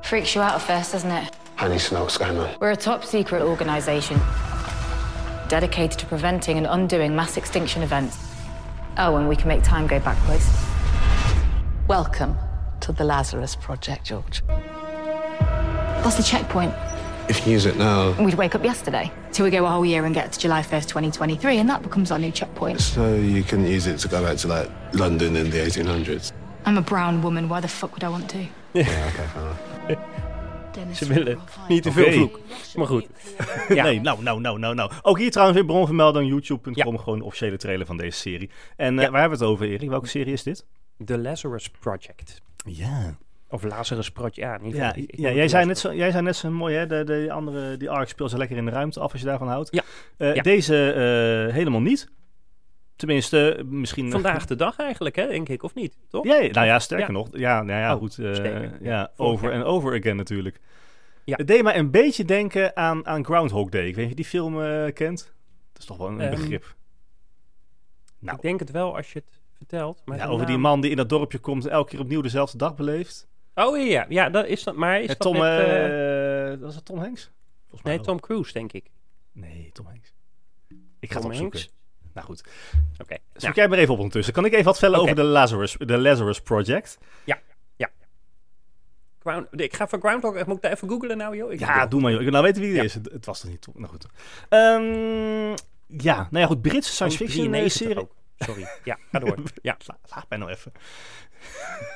Freaks 0.00 0.32
you 0.32 0.46
out 0.46 0.54
at 0.54 0.62
first, 0.62 0.92
doesn't 0.92 1.22
it? 1.22 1.38
What's 1.90 2.16
going 2.16 2.38
on. 2.38 2.46
We're 2.58 2.72
a 2.72 2.76
top 2.76 3.02
secret 3.02 3.42
organization 3.42 4.20
dedicated 5.48 5.98
to 5.98 6.06
preventing 6.06 6.66
and 6.66 6.78
undoing 6.78 7.14
mass 7.14 7.36
extinction 7.36 7.82
events. 7.82 8.16
Oh, 8.96 9.16
and 9.16 9.28
we 9.28 9.36
can 9.36 9.46
make 9.46 9.62
time 9.62 9.86
go 9.86 9.98
backwards. 9.98 10.48
Welcome 11.86 12.49
to 12.90 12.96
the 12.96 13.04
Lazarus 13.04 13.56
Project, 13.56 14.04
George. 14.04 14.42
That's 16.02 16.16
the 16.16 16.22
checkpoint. 16.22 16.72
If 17.28 17.46
you 17.46 17.52
use 17.52 17.66
it 17.66 17.76
now, 17.76 18.12
We'd 18.18 18.34
wake 18.34 18.54
up 18.56 18.64
yesterday. 18.64 19.10
Till 19.32 19.44
we 19.44 19.50
go 19.50 19.64
a 19.64 19.68
whole 19.68 19.84
year 19.86 20.04
and 20.04 20.14
get 20.14 20.32
to 20.32 20.38
July 20.40 20.62
1st, 20.62 20.88
2023, 20.88 21.58
and 21.58 21.68
that 21.68 21.82
becomes 21.82 22.10
our 22.10 22.18
new 22.18 22.32
checkpoint. 22.32 22.80
so 22.80 23.14
you 23.14 23.44
can 23.44 23.64
use 23.66 23.86
it 23.86 23.98
to 23.98 24.08
go 24.08 24.22
back 24.22 24.36
to 24.38 24.48
like 24.48 24.68
London 24.92 25.36
in 25.36 25.50
the 25.50 25.58
1800s. 25.58 26.32
I'm 26.66 26.76
a 26.76 26.82
brown 26.82 27.22
woman. 27.22 27.48
Why 27.48 27.60
the 27.60 27.68
fuck 27.68 27.92
would 27.92 28.02
I 28.04 28.08
want 28.08 28.28
to? 28.30 28.38
Yeah, 28.72 28.82
okay, 28.82 29.26
fine. 29.34 29.98
Dennis 30.72 30.98
Ze 30.98 31.06
willen 31.06 31.38
niet 31.68 31.82
te 31.82 31.92
veel 31.92 32.12
vloek. 32.12 32.40
Maar 32.74 32.86
goed. 32.86 33.06
Ja. 33.68 33.82
Nee, 33.82 34.00
nou, 34.00 34.22
nou, 34.22 34.40
nou, 34.40 34.58
nou, 34.58 34.74
nou. 34.74 34.90
Ook 35.02 35.18
hier 35.18 35.30
trouwens 35.30 35.58
weer 35.58 35.66
bronvermelding 35.68 36.28
youtube.com, 36.28 36.72
Ja. 36.74 36.98
gewoon 37.02 37.18
de 37.18 37.24
officiële 37.24 37.56
trailer 37.56 37.86
van 37.86 37.96
deze 37.96 38.18
serie. 38.18 38.50
En 38.76 38.98
eh, 38.98 39.04
Ja. 39.04 39.10
waar 39.10 39.20
hebben 39.20 39.38
we 39.38 39.44
het 39.44 39.52
over, 39.54 39.66
Erik? 39.66 39.88
Welke 39.88 40.06
serie 40.08 40.32
is 40.32 40.42
dit? 40.42 40.66
The 41.04 41.18
Lazarus 41.18 41.70
Project. 41.70 42.42
Ja. 42.64 43.16
Of 43.48 43.62
Lazarus 43.62 44.10
Project, 44.10 44.36
ja. 44.36 44.58
In 44.58 44.64
ieder 44.64 44.80
Ja, 44.80 44.86
geval, 44.88 45.02
ik- 45.02 45.10
ik 45.12 45.18
ja 45.18 45.26
noem 45.26 45.36
jij, 45.36 45.48
zei 45.48 45.66
net 45.66 45.78
zo, 45.78 45.94
jij 45.94 46.10
zei 46.10 46.22
net 46.22 46.36
zo 46.36 46.50
mooi, 46.50 46.76
hè? 46.76 46.86
De, 46.86 47.04
de 47.04 47.32
andere, 47.32 47.76
die 47.76 47.90
Ark 47.90 48.08
speelt 48.08 48.30
ze 48.30 48.36
lekker 48.38 48.56
in 48.56 48.64
de 48.64 48.70
ruimte 48.70 49.00
af 49.00 49.12
als 49.12 49.20
je 49.20 49.26
daarvan 49.26 49.48
houdt. 49.48 49.68
Ja. 49.74 49.82
Eh, 50.16 50.34
Ja. 50.34 50.42
Deze 50.42 50.92
eh, 50.92 51.54
helemaal 51.54 51.80
niet. 51.80 52.08
Tenminste, 52.96 53.62
misschien... 53.66 54.10
Vandaag 54.10 54.46
de 54.46 54.56
dag 54.56 54.78
eigenlijk, 54.78 55.16
hè, 55.16 55.26
denk 55.28 55.48
ik, 55.48 55.62
of 55.62 55.74
niet? 55.74 55.96
Toch? 56.08 56.24
Ja, 56.24 56.38
nou 56.52 56.66
ja, 56.66 56.78
sterker 56.78 57.06
Ja. 57.06 57.12
nog. 57.12 57.28
Ja, 57.32 57.62
nou 57.62 57.80
ja, 57.80 57.94
Oh, 57.94 57.98
goed. 58.00 58.18
eh, 58.18 58.80
ja, 58.82 59.10
over 59.16 59.52
en 59.52 59.62
over 59.64 59.98
again 59.98 60.16
natuurlijk. 60.16 60.60
Ja. 61.24 61.36
Het 61.36 61.46
deed 61.46 61.62
mij 61.62 61.76
een 61.76 61.90
beetje 61.90 62.24
denken 62.24 62.76
aan, 62.76 63.06
aan 63.06 63.24
Groundhog 63.24 63.68
Day. 63.68 63.86
Ik 63.86 63.94
weet 63.94 63.96
niet 63.96 64.04
of 64.04 64.10
je 64.10 64.14
die 64.16 64.24
film 64.24 64.62
eh, 64.62 64.92
kent. 64.92 65.32
Dat 65.72 65.82
is 65.82 65.84
toch 65.84 65.96
wel 65.96 66.08
een 66.08 66.20
Ehm, 66.20 66.30
begrip. 66.30 66.74
Nou, 68.18 68.36
Ik 68.36 68.42
denk 68.42 68.60
het 68.60 68.70
wel 68.70 68.96
als 68.96 69.12
je 69.12 69.18
het 69.18 69.39
vertelt. 69.66 70.02
Maar 70.04 70.16
ja, 70.16 70.26
over 70.26 70.46
die 70.46 70.58
man 70.58 70.80
die 70.80 70.90
in 70.90 70.96
dat 70.96 71.08
dorpje 71.08 71.38
komt 71.38 71.64
en 71.64 71.70
elke 71.70 71.90
keer 71.90 72.00
opnieuw 72.00 72.20
dezelfde 72.20 72.58
dag 72.58 72.74
beleeft. 72.74 73.28
Oh 73.54 73.78
ja, 73.78 73.84
ja, 73.84 74.06
ja, 74.08 74.30
dat 74.30 74.46
is 74.46 74.62
dat. 74.64 74.74
Maar 74.76 74.96
is 74.96 75.00
Ja, 75.02 75.06
dat 75.06 75.18
Tom, 75.20 75.32
met, 75.32 75.42
eh, 75.42 76.52
eh, 76.52 76.60
was 76.60 76.74
het 76.74 76.84
Tom 76.84 76.98
Hanks? 76.98 77.30
Nee, 77.82 77.96
wel. 77.96 78.04
Tom 78.04 78.20
Cruise, 78.20 78.52
denk 78.52 78.72
ik. 78.72 78.90
Nee, 79.32 79.70
Tom 79.72 79.86
Hanks. 79.86 80.12
Ik 81.00 81.12
ga 81.12 81.20
Tom 81.20 81.30
het 81.30 81.40
opzoeken. 81.40 81.58
Hanks? 81.58 81.74
Nou 82.14 82.26
goed. 82.26 82.44
Oké. 83.00 83.14
Zoek 83.32 83.42
Nou, 83.42 83.54
jij 83.54 83.68
maar 83.68 83.78
even 83.78 83.92
op 83.92 83.98
ondertussen. 83.98 84.34
Kan 84.34 84.44
ik 84.44 84.52
even 84.52 84.64
wat 84.64 84.78
vertellen 84.78 85.00
Oké. 85.00 85.10
over 85.10 85.22
de 85.24 85.28
Lazarus, 85.30 85.76
de 85.78 85.98
Lazarus 85.98 86.40
Project? 86.40 86.98
Ground, 89.22 89.46
ik 89.60 89.74
ga 89.74 89.88
voor 89.88 89.98
Groundhog... 89.98 90.46
Moet 90.46 90.56
ik 90.56 90.62
daar 90.62 90.72
even 90.72 90.88
googlen 90.88 91.16
nou, 91.16 91.36
joh? 91.36 91.52
Ik 91.52 91.58
Ja, 91.58 91.86
doe 91.86 92.00
maar 92.00 92.10
joh. 92.10 92.20
Ik 92.20 92.24
wil 92.30 92.40
nou 92.40 92.44
weten 92.44 92.62
wie 92.62 92.70
het 92.70 92.78
Ja. 92.78 92.84
is. 92.84 92.94
Het, 92.94 93.12
het 93.12 93.26
was 93.26 93.40
toch 93.40 93.50
niet? 93.50 93.66
Nou 93.74 93.86
goed. 93.88 94.06
Ehm, 94.48 95.50
ja, 96.02 96.16
nou 96.16 96.38
ja 96.38 96.46
goed. 96.46 96.62
Britse 96.62 96.92
science 96.92 97.16
fiction 97.16 97.44
eh, 97.44 97.50
93 97.50 97.72
serie. 97.72 97.98
ook. 98.02 98.14
Sorry. 98.44 98.66
Ja, 98.84 98.98
ga 99.10 99.18
door. 99.18 99.36
Ja. 99.62 99.76
La- 99.86 99.98
Laat 100.14 100.26
mij 100.28 100.38
nou 100.38 100.50
even. 100.50 100.72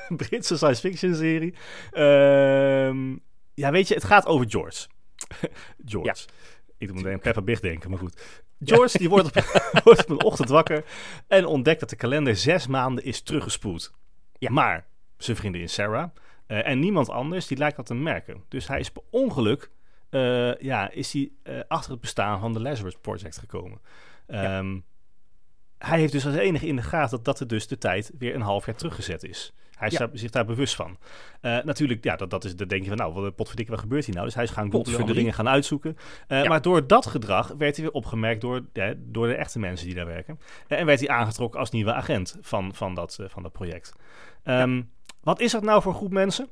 Britse 0.17 0.57
science 0.57 0.81
fiction 0.81 1.15
serie. 1.15 1.53
Ehm, 1.91 3.15
ja, 3.53 3.71
weet 3.71 3.87
je, 3.87 3.93
het 3.93 4.03
gaat 4.03 4.25
over 4.25 4.49
George. 4.49 4.87
George. 5.85 6.25
Ik 6.77 6.87
moet 6.87 6.95
meteen 6.95 7.13
aan 7.13 7.19
Peppa 7.19 7.41
Big 7.41 7.59
denken, 7.59 7.89
maar 7.89 7.99
goed. 7.99 8.43
George 8.59 8.97
die 8.97 9.09
wordt, 9.09 9.27
op, 9.27 9.43
wordt 9.83 10.03
op 10.03 10.09
een 10.09 10.23
ochtend 10.23 10.49
wakker 10.49 10.85
en 11.27 11.45
ontdekt 11.45 11.79
dat 11.79 11.89
de 11.89 11.95
kalender 11.95 12.35
zes 12.35 12.67
maanden 12.67 13.03
is 13.03 13.21
teruggespoeld. 13.21 13.93
Ja. 14.37 14.49
Maar 14.51 14.85
zijn 15.17 15.37
vriendin 15.37 15.69
Sarah 15.69 16.09
eh, 16.47 16.67
en 16.67 16.79
niemand 16.79 17.09
anders 17.09 17.47
die 17.47 17.57
lijkt 17.57 17.75
dat 17.75 17.85
te 17.85 17.93
merken. 17.93 18.43
Dus 18.47 18.67
hij 18.67 18.79
is 18.79 18.91
per 18.91 19.01
ongeluk 19.09 19.69
eh, 20.09 20.55
ja, 20.55 20.91
is 20.91 21.13
hij, 21.13 21.31
eh, 21.43 21.59
achter 21.67 21.91
het 21.91 22.01
bestaan 22.01 22.39
van 22.39 22.53
de 22.53 22.61
Lazarus 22.61 22.95
Project 23.01 23.37
gekomen. 23.37 23.81
Ja. 24.27 24.63
Hij 25.77 25.99
heeft 25.99 26.11
dus 26.11 26.25
als 26.25 26.35
enige 26.35 26.67
in 26.67 26.75
de 26.75 26.81
gaten 26.81 27.09
dat, 27.09 27.25
dat 27.25 27.39
er 27.39 27.47
dus 27.47 27.67
de 27.67 27.77
tijd 27.77 28.11
weer 28.17 28.35
een 28.35 28.41
half 28.41 28.65
jaar 28.65 28.75
teruggezet 28.75 29.23
is. 29.23 29.53
Hij 29.75 29.87
is 29.87 29.93
Ja. 29.93 29.99
daar, 29.99 30.09
zich 30.13 30.29
daar 30.31 30.45
bewust 30.45 30.75
van. 30.75 30.97
Eh, 31.41 31.57
natuurlijk, 31.63 32.03
ja, 32.03 32.15
dat, 32.15 32.29
dat 32.29 32.43
is, 32.43 32.55
dan 32.55 32.67
denk 32.67 32.81
je 32.81 32.87
van, 32.87 32.97
nou, 32.97 33.13
wat 33.13 33.35
potverdikke, 33.35 33.71
wat 33.71 33.79
gebeurt 33.79 34.05
hier 34.05 34.13
nou? 34.13 34.25
Dus 34.25 34.35
hij 34.35 34.43
is 34.43 34.49
gaan 34.49 34.71
googlen, 34.71 35.05
de 35.05 35.13
dingen 35.13 35.33
gaan 35.33 35.47
uitzoeken. 35.49 35.97
Eh, 36.27 36.41
Ja. 36.43 36.49
Maar 36.49 36.61
door 36.61 36.87
dat 36.87 37.05
gedrag 37.05 37.47
werd 37.57 37.75
hij 37.75 37.85
weer 37.85 37.93
opgemerkt 37.93 38.41
door, 38.41 38.61
ja, 38.73 38.93
door 38.97 39.27
de 39.27 39.35
echte 39.35 39.59
mensen 39.59 39.85
die 39.85 39.95
daar 39.95 40.05
werken. 40.05 40.39
Eh, 40.67 40.79
en 40.79 40.85
werd 40.85 40.99
hij 40.99 41.09
aangetrokken 41.09 41.59
als 41.59 41.69
nieuwe 41.71 41.93
agent 41.93 42.37
van, 42.41 42.73
van, 42.75 42.93
dat, 42.93 43.19
van 43.27 43.43
dat 43.43 43.51
project. 43.51 43.93
Ehm, 44.43 44.81
Wat 45.21 45.39
is 45.39 45.51
dat 45.51 45.63
nou 45.63 45.81
voor 45.81 45.93
groep 45.93 46.11
mensen? 46.11 46.49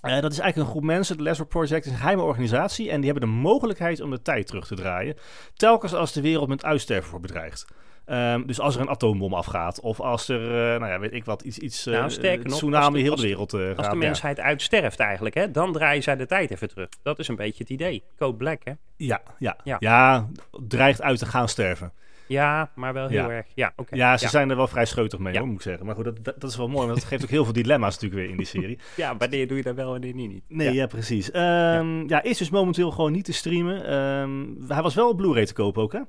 Dat 0.00 0.32
is 0.32 0.38
eigenlijk 0.38 0.56
een 0.56 0.64
groep 0.74 0.82
mensen. 0.82 1.16
De 1.16 1.22
Lazarus 1.22 1.48
Project 1.48 1.86
is 1.86 1.92
een 1.92 1.98
geheime 1.98 2.22
organisatie. 2.22 2.90
En 2.90 3.00
die 3.00 3.10
hebben 3.10 3.28
de 3.28 3.34
mogelijkheid 3.36 4.00
om 4.00 4.10
de 4.10 4.22
tijd 4.22 4.46
terug 4.46 4.66
te 4.66 4.74
draaien. 4.74 5.16
Telkens 5.54 5.94
als 5.94 6.12
de 6.12 6.20
wereld 6.20 6.48
met 6.48 6.64
uitsterven 6.64 7.10
wordt 7.10 7.26
bedreigd. 7.26 7.66
Ehm, 8.08 8.46
dus 8.46 8.60
als 8.60 8.74
er 8.74 8.80
een 8.80 8.88
atoombom 8.88 9.34
afgaat. 9.34 9.80
Of 9.80 10.00
als 10.00 10.28
er, 10.28 10.40
eh, 10.42 10.80
nou 10.80 10.92
ja, 10.92 10.98
weet 10.98 11.12
ik 11.12 11.24
wat, 11.24 11.42
iets, 11.42 11.58
iets 11.58 11.86
eh, 11.86 11.92
Nou, 11.92 12.02
nog, 12.42 12.56
tsunami 12.56 12.84
als 12.84 12.92
de- 12.94 13.00
heel 13.00 13.10
als 13.10 13.20
de 13.20 13.26
wereld 13.26 13.52
eh, 13.54 13.60
gaat. 13.60 13.76
Als 13.76 13.86
de 13.86 13.92
ja. 13.92 13.98
mensheid 13.98 14.40
uitsterft 14.40 14.98
eigenlijk, 15.00 15.34
hè, 15.34 15.50
dan 15.50 15.72
draaien 15.72 16.02
zij 16.02 16.16
de 16.16 16.26
tijd 16.26 16.50
even 16.50 16.68
terug. 16.68 16.88
Dat 17.02 17.18
is 17.18 17.28
een 17.28 17.36
beetje 17.36 17.58
het 17.62 17.70
idee. 17.72 18.02
Code 18.18 18.36
Black, 18.36 18.60
hè? 18.64 18.72
Ja, 18.96 19.20
ja, 19.38 19.56
ja. 19.64 19.76
Ja. 19.80 20.28
dreigt 20.66 21.02
uit 21.02 21.18
te 21.18 21.26
gaan 21.26 21.48
sterven. 21.48 21.92
Ja, 22.26 22.70
maar 22.74 22.92
wel 22.92 23.08
heel 23.08 23.22
Ja. 23.22 23.30
erg. 23.30 23.46
Ja, 23.54 23.72
oké. 23.76 23.96
Ja, 23.96 24.16
ze 24.16 24.28
zijn 24.28 24.50
er 24.50 24.56
wel 24.56 24.66
vrij 24.68 24.84
scheutig 24.84 25.18
mee, 25.18 25.38
hoor, 25.38 25.46
moet 25.46 25.56
ik 25.56 25.62
zeggen. 25.62 25.86
Maar 25.86 25.94
goed, 25.94 26.04
dat, 26.04 26.24
dat, 26.24 26.40
dat 26.40 26.50
is 26.50 26.56
wel 26.56 26.68
mooi, 26.68 26.86
want 26.86 26.98
dat 26.98 27.08
geeft 27.08 27.22
ook 27.22 27.30
heel 27.30 27.44
veel 27.44 27.52
dilemma's 27.52 27.94
natuurlijk 27.94 28.20
weer 28.20 28.30
in 28.30 28.36
die 28.36 28.46
serie. 28.46 28.78
Ja, 28.96 29.16
wanneer 29.16 29.48
doe 29.48 29.56
je 29.56 29.62
dat 29.62 29.74
wel 29.74 29.94
en 29.94 30.00
wanneer 30.00 30.28
niet? 30.28 30.44
Nee, 30.48 30.66
ja, 30.66 30.72
ja. 30.72 30.86
precies. 30.86 31.30
Ehm, 31.30 32.08
ja. 32.08 32.22
is 32.22 32.38
dus 32.38 32.50
momenteel 32.50 32.90
gewoon 32.90 33.12
niet 33.12 33.24
te 33.24 33.32
streamen. 33.32 33.84
Ehm, 33.86 34.72
hij 34.72 34.82
was 34.82 34.94
wel 34.94 35.08
op 35.08 35.16
Blu-ray 35.16 35.44
te 35.46 35.52
kopen 35.52 35.82
ook, 35.82 35.92
hè? 35.92 36.00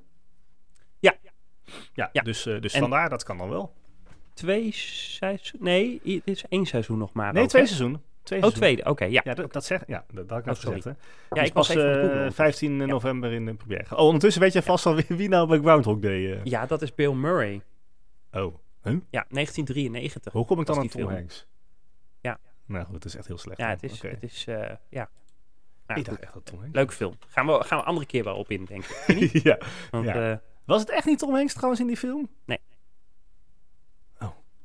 Ja. 1.00 1.14
Ja, 2.00 2.10
Ja. 2.14 2.22
dus, 2.22 2.46
eh, 2.46 2.62
dus 2.62 2.74
En- 2.74 2.80
vandaar, 2.80 3.10
dat 3.10 3.24
kan 3.24 3.38
dan 3.38 3.50
wel. 3.50 3.74
Twee 4.34 4.72
seizoen? 4.74 5.60
Nee, 5.64 6.00
dit 6.04 6.22
is 6.28 6.44
één 6.50 6.66
seizoen 6.66 6.98
nog 6.98 7.14
maar. 7.14 7.34
Nee, 7.34 7.44
ook, 7.44 7.50
twee 7.50 7.62
hè? 7.62 7.68
seizoenen. 7.68 8.04
Twee 8.24 8.44
Oh, 8.44 8.50
tweede. 8.52 8.84
Oké, 8.86 9.06
ja. 9.06 9.22
Ja, 9.24 9.34
dat, 9.34 9.54
dat 9.54 9.66
zeg 9.66 9.84
Ja, 9.88 10.06
dat, 10.14 10.30
had 10.30 10.40
ik 10.40 10.46
Oh, 10.46 10.52
net 10.52 10.58
gezegd, 10.60 10.84
hè? 10.84 10.92
Ja, 11.30 11.42
ik 11.42 11.54
was 11.54 11.68
het 11.68 11.78
eh, 11.78 11.84
googlen. 11.94 12.34
15 12.34 12.78
november 12.78 13.32
in 13.32 13.46
de 13.46 13.54
première. 13.54 13.98
Oh, 13.98 14.06
ondertussen 14.06 14.42
weet 14.42 14.54
je 14.54 14.62
vast 14.62 14.86
al 14.86 14.96
wie, 14.96 15.06
wie 15.08 15.30
nou 15.30 15.48
bij 15.48 15.60
Groundhog 15.60 16.00
Day... 16.00 16.32
eh. 16.34 16.44
Ja, 16.44 16.66
dat 16.66 16.82
is 16.82 16.96
Bill 16.96 17.14
Murray. 17.14 17.62
Oh, 18.32 18.56
huh? 18.84 18.94
Ja, 19.10 19.26
1993. 19.30 20.34
Hoe 20.34 20.46
kom 20.46 20.60
ik 20.60 20.66
dan 20.66 20.76
aan 20.76 20.88
Tom 20.88 21.02
film. 21.02 21.14
Hanks? 21.14 21.48
Ja. 22.22 22.40
Nou 22.66 22.86
goed, 22.86 22.94
het 22.96 23.06
is 23.06 23.16
echt 23.16 23.28
heel 23.28 23.38
slecht. 23.38 23.58
Ja, 23.60 23.70
het 23.70 23.84
is, 23.84 24.02
het 24.02 24.24
is 24.24 24.46
eh, 24.48 24.56
ja. 24.90 25.10
Nou, 25.88 26.00
ik 26.00 26.06
dacht 26.06 26.18
goed. 26.18 26.20
echt 26.26 26.34
dat 26.34 26.46
Tom 26.46 26.60
Hanks... 26.60 26.76
Leuke 26.76 26.94
film. 26.94 27.14
Gaan 27.28 27.46
we, 27.46 27.64
gaan 27.64 27.80
we 27.80 27.84
andere 27.86 28.06
keer 28.08 28.24
wel 28.24 28.36
op 28.36 28.52
in, 28.52 28.66
denk 28.66 28.86
ik. 28.86 29.32
Ja. 29.44 29.58
Want, 29.92 30.06
Ja. 30.06 30.42
Was 30.70 30.82
het 30.82 30.90
echt 30.90 31.06
niet 31.06 31.20
Tom 31.20 31.34
Hanks 31.34 31.54
trouwens 31.54 31.82
in 31.82 31.88
die 31.88 31.98
film? 31.98 32.30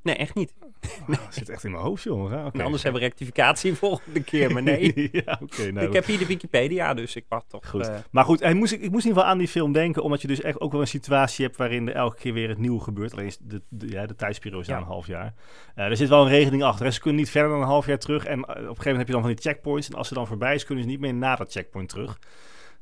nee, 0.02 0.14
echt 0.16 0.34
niet. 0.34 0.54
Oh, 0.62 1.08
dat 1.08 1.18
zit 1.30 1.48
echt 1.48 1.64
in 1.64 1.70
mijn 1.70 1.82
hoofd, 1.82 2.02
jongen. 2.02 2.46
Oké. 2.46 2.58
En 2.58 2.64
anders 2.64 2.82
hebben 2.82 3.00
we 3.00 3.06
rectificatie 3.06 3.74
volgende 3.84 4.22
keer, 4.22 4.52
maar 4.52 4.62
nee. 4.62 5.08
ja, 5.24 5.38
oké. 5.42 5.70
nou, 5.72 5.86
ik 5.86 5.92
heb 5.92 6.04
hier 6.04 6.18
de 6.18 6.26
Wikipedia, 6.26 6.94
dus 6.94 7.16
ik 7.16 7.24
wacht 7.28 7.48
toch. 7.48 7.68
Goed. 7.68 7.86
eh, 7.88 7.94
maar 8.10 8.24
goed, 8.24 8.40
hij 8.40 8.54
moest, 8.54 8.72
ik 8.72 8.78
moest 8.80 8.90
in 8.90 8.94
ieder 8.96 9.12
geval 9.12 9.24
aan 9.24 9.38
die 9.38 9.48
film 9.48 9.72
denken, 9.72 10.02
omdat 10.02 10.20
je 10.22 10.28
dus 10.28 10.40
echt 10.40 10.60
ook 10.60 10.72
wel 10.72 10.80
een 10.80 10.86
situatie 10.86 11.44
hebt 11.44 11.56
waarin 11.56 11.88
er 11.88 11.94
elke 11.94 12.16
keer 12.16 12.32
weer 12.32 12.48
het 12.48 12.58
nieuwe 12.58 12.80
gebeurt. 12.80 13.12
Alleen 13.12 13.26
is 13.26 13.38
de, 13.40 13.62
de, 13.68 13.88
ja, 13.88 14.06
de 14.06 14.14
tijdsperiode 14.14 14.62
is 14.62 14.68
Ja. 14.68 14.74
aan 14.76 14.82
een 14.82 14.88
half 14.88 15.06
jaar. 15.06 15.34
Eh, 15.74 15.84
er 15.84 15.96
zit 15.96 16.08
wel 16.08 16.22
een 16.22 16.28
regeling 16.28 16.62
achter. 16.62 16.84
hè. 16.84 16.90
Ze 16.90 17.00
kunnen 17.00 17.20
niet 17.20 17.30
verder 17.30 17.50
dan 17.50 17.60
een 17.60 17.66
half 17.66 17.86
jaar 17.86 17.98
terug. 17.98 18.24
En 18.24 18.38
eh, 18.38 18.40
op 18.42 18.48
een 18.48 18.54
gegeven 18.56 18.76
moment 18.76 18.96
heb 18.98 19.06
je 19.06 19.12
dan 19.12 19.22
van 19.22 19.30
die 19.30 19.40
checkpoints. 19.42 19.88
En 19.88 19.94
als 19.94 20.08
ze 20.08 20.14
dan 20.14 20.26
voorbij 20.26 20.54
is, 20.54 20.64
kunnen 20.64 20.84
ze 20.84 20.90
niet 20.90 21.00
meer 21.00 21.14
na 21.14 21.36
dat 21.36 21.52
checkpoint 21.52 21.88
terug. 21.88 22.18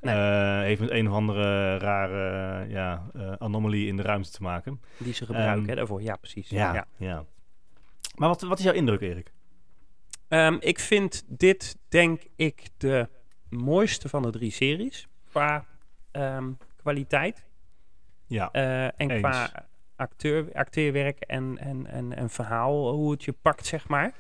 Nee. 0.03 0.15
Eh, 0.15 0.61
heeft 0.61 0.81
met 0.81 0.91
een 0.91 1.09
of 1.09 1.15
andere 1.15 1.77
rare 1.79 2.69
ja, 2.69 3.11
eh, 3.15 3.33
anomalie 3.39 3.87
in 3.87 3.97
de 3.97 4.03
ruimte 4.03 4.31
te 4.31 4.43
maken. 4.43 4.81
Die 4.97 5.13
ze 5.13 5.27
gebruiken 5.27 5.61
Ehm, 5.61 5.69
hè, 5.69 5.75
daarvoor. 5.75 6.03
Ja, 6.03 6.17
precies. 6.17 6.49
Ja, 6.49 6.87
ja. 6.97 7.25
Maar 8.15 8.29
wat, 8.29 8.41
wat 8.41 8.59
is 8.59 8.65
jouw 8.65 8.75
indruk, 8.75 9.01
Erik? 9.01 9.33
Ehm, 10.29 10.57
ik 10.61 10.79
vind 10.79 11.25
dit, 11.27 11.79
denk 11.89 12.23
ik, 12.37 12.69
de 12.77 13.09
mooiste 13.49 14.09
van 14.09 14.23
de 14.23 14.31
drie 14.31 14.51
series. 14.51 15.09
Qua 15.31 15.65
ehm, 16.11 16.53
kwaliteit. 16.77 17.45
Ja, 18.27 18.49
eh, 18.53 18.85
en 18.85 19.11
eens. 19.11 19.21
qua 19.21 19.67
acteur, 19.97 20.53
acteerwerk 20.53 21.21
en, 21.21 21.59
en, 21.59 21.87
en, 21.87 22.17
en 22.17 22.31
verhaal, 22.31 22.93
hoe 22.93 23.11
het 23.11 23.25
je 23.25 23.33
pakt, 23.33 23.67
zeg 23.67 23.89
maar. 23.89 24.13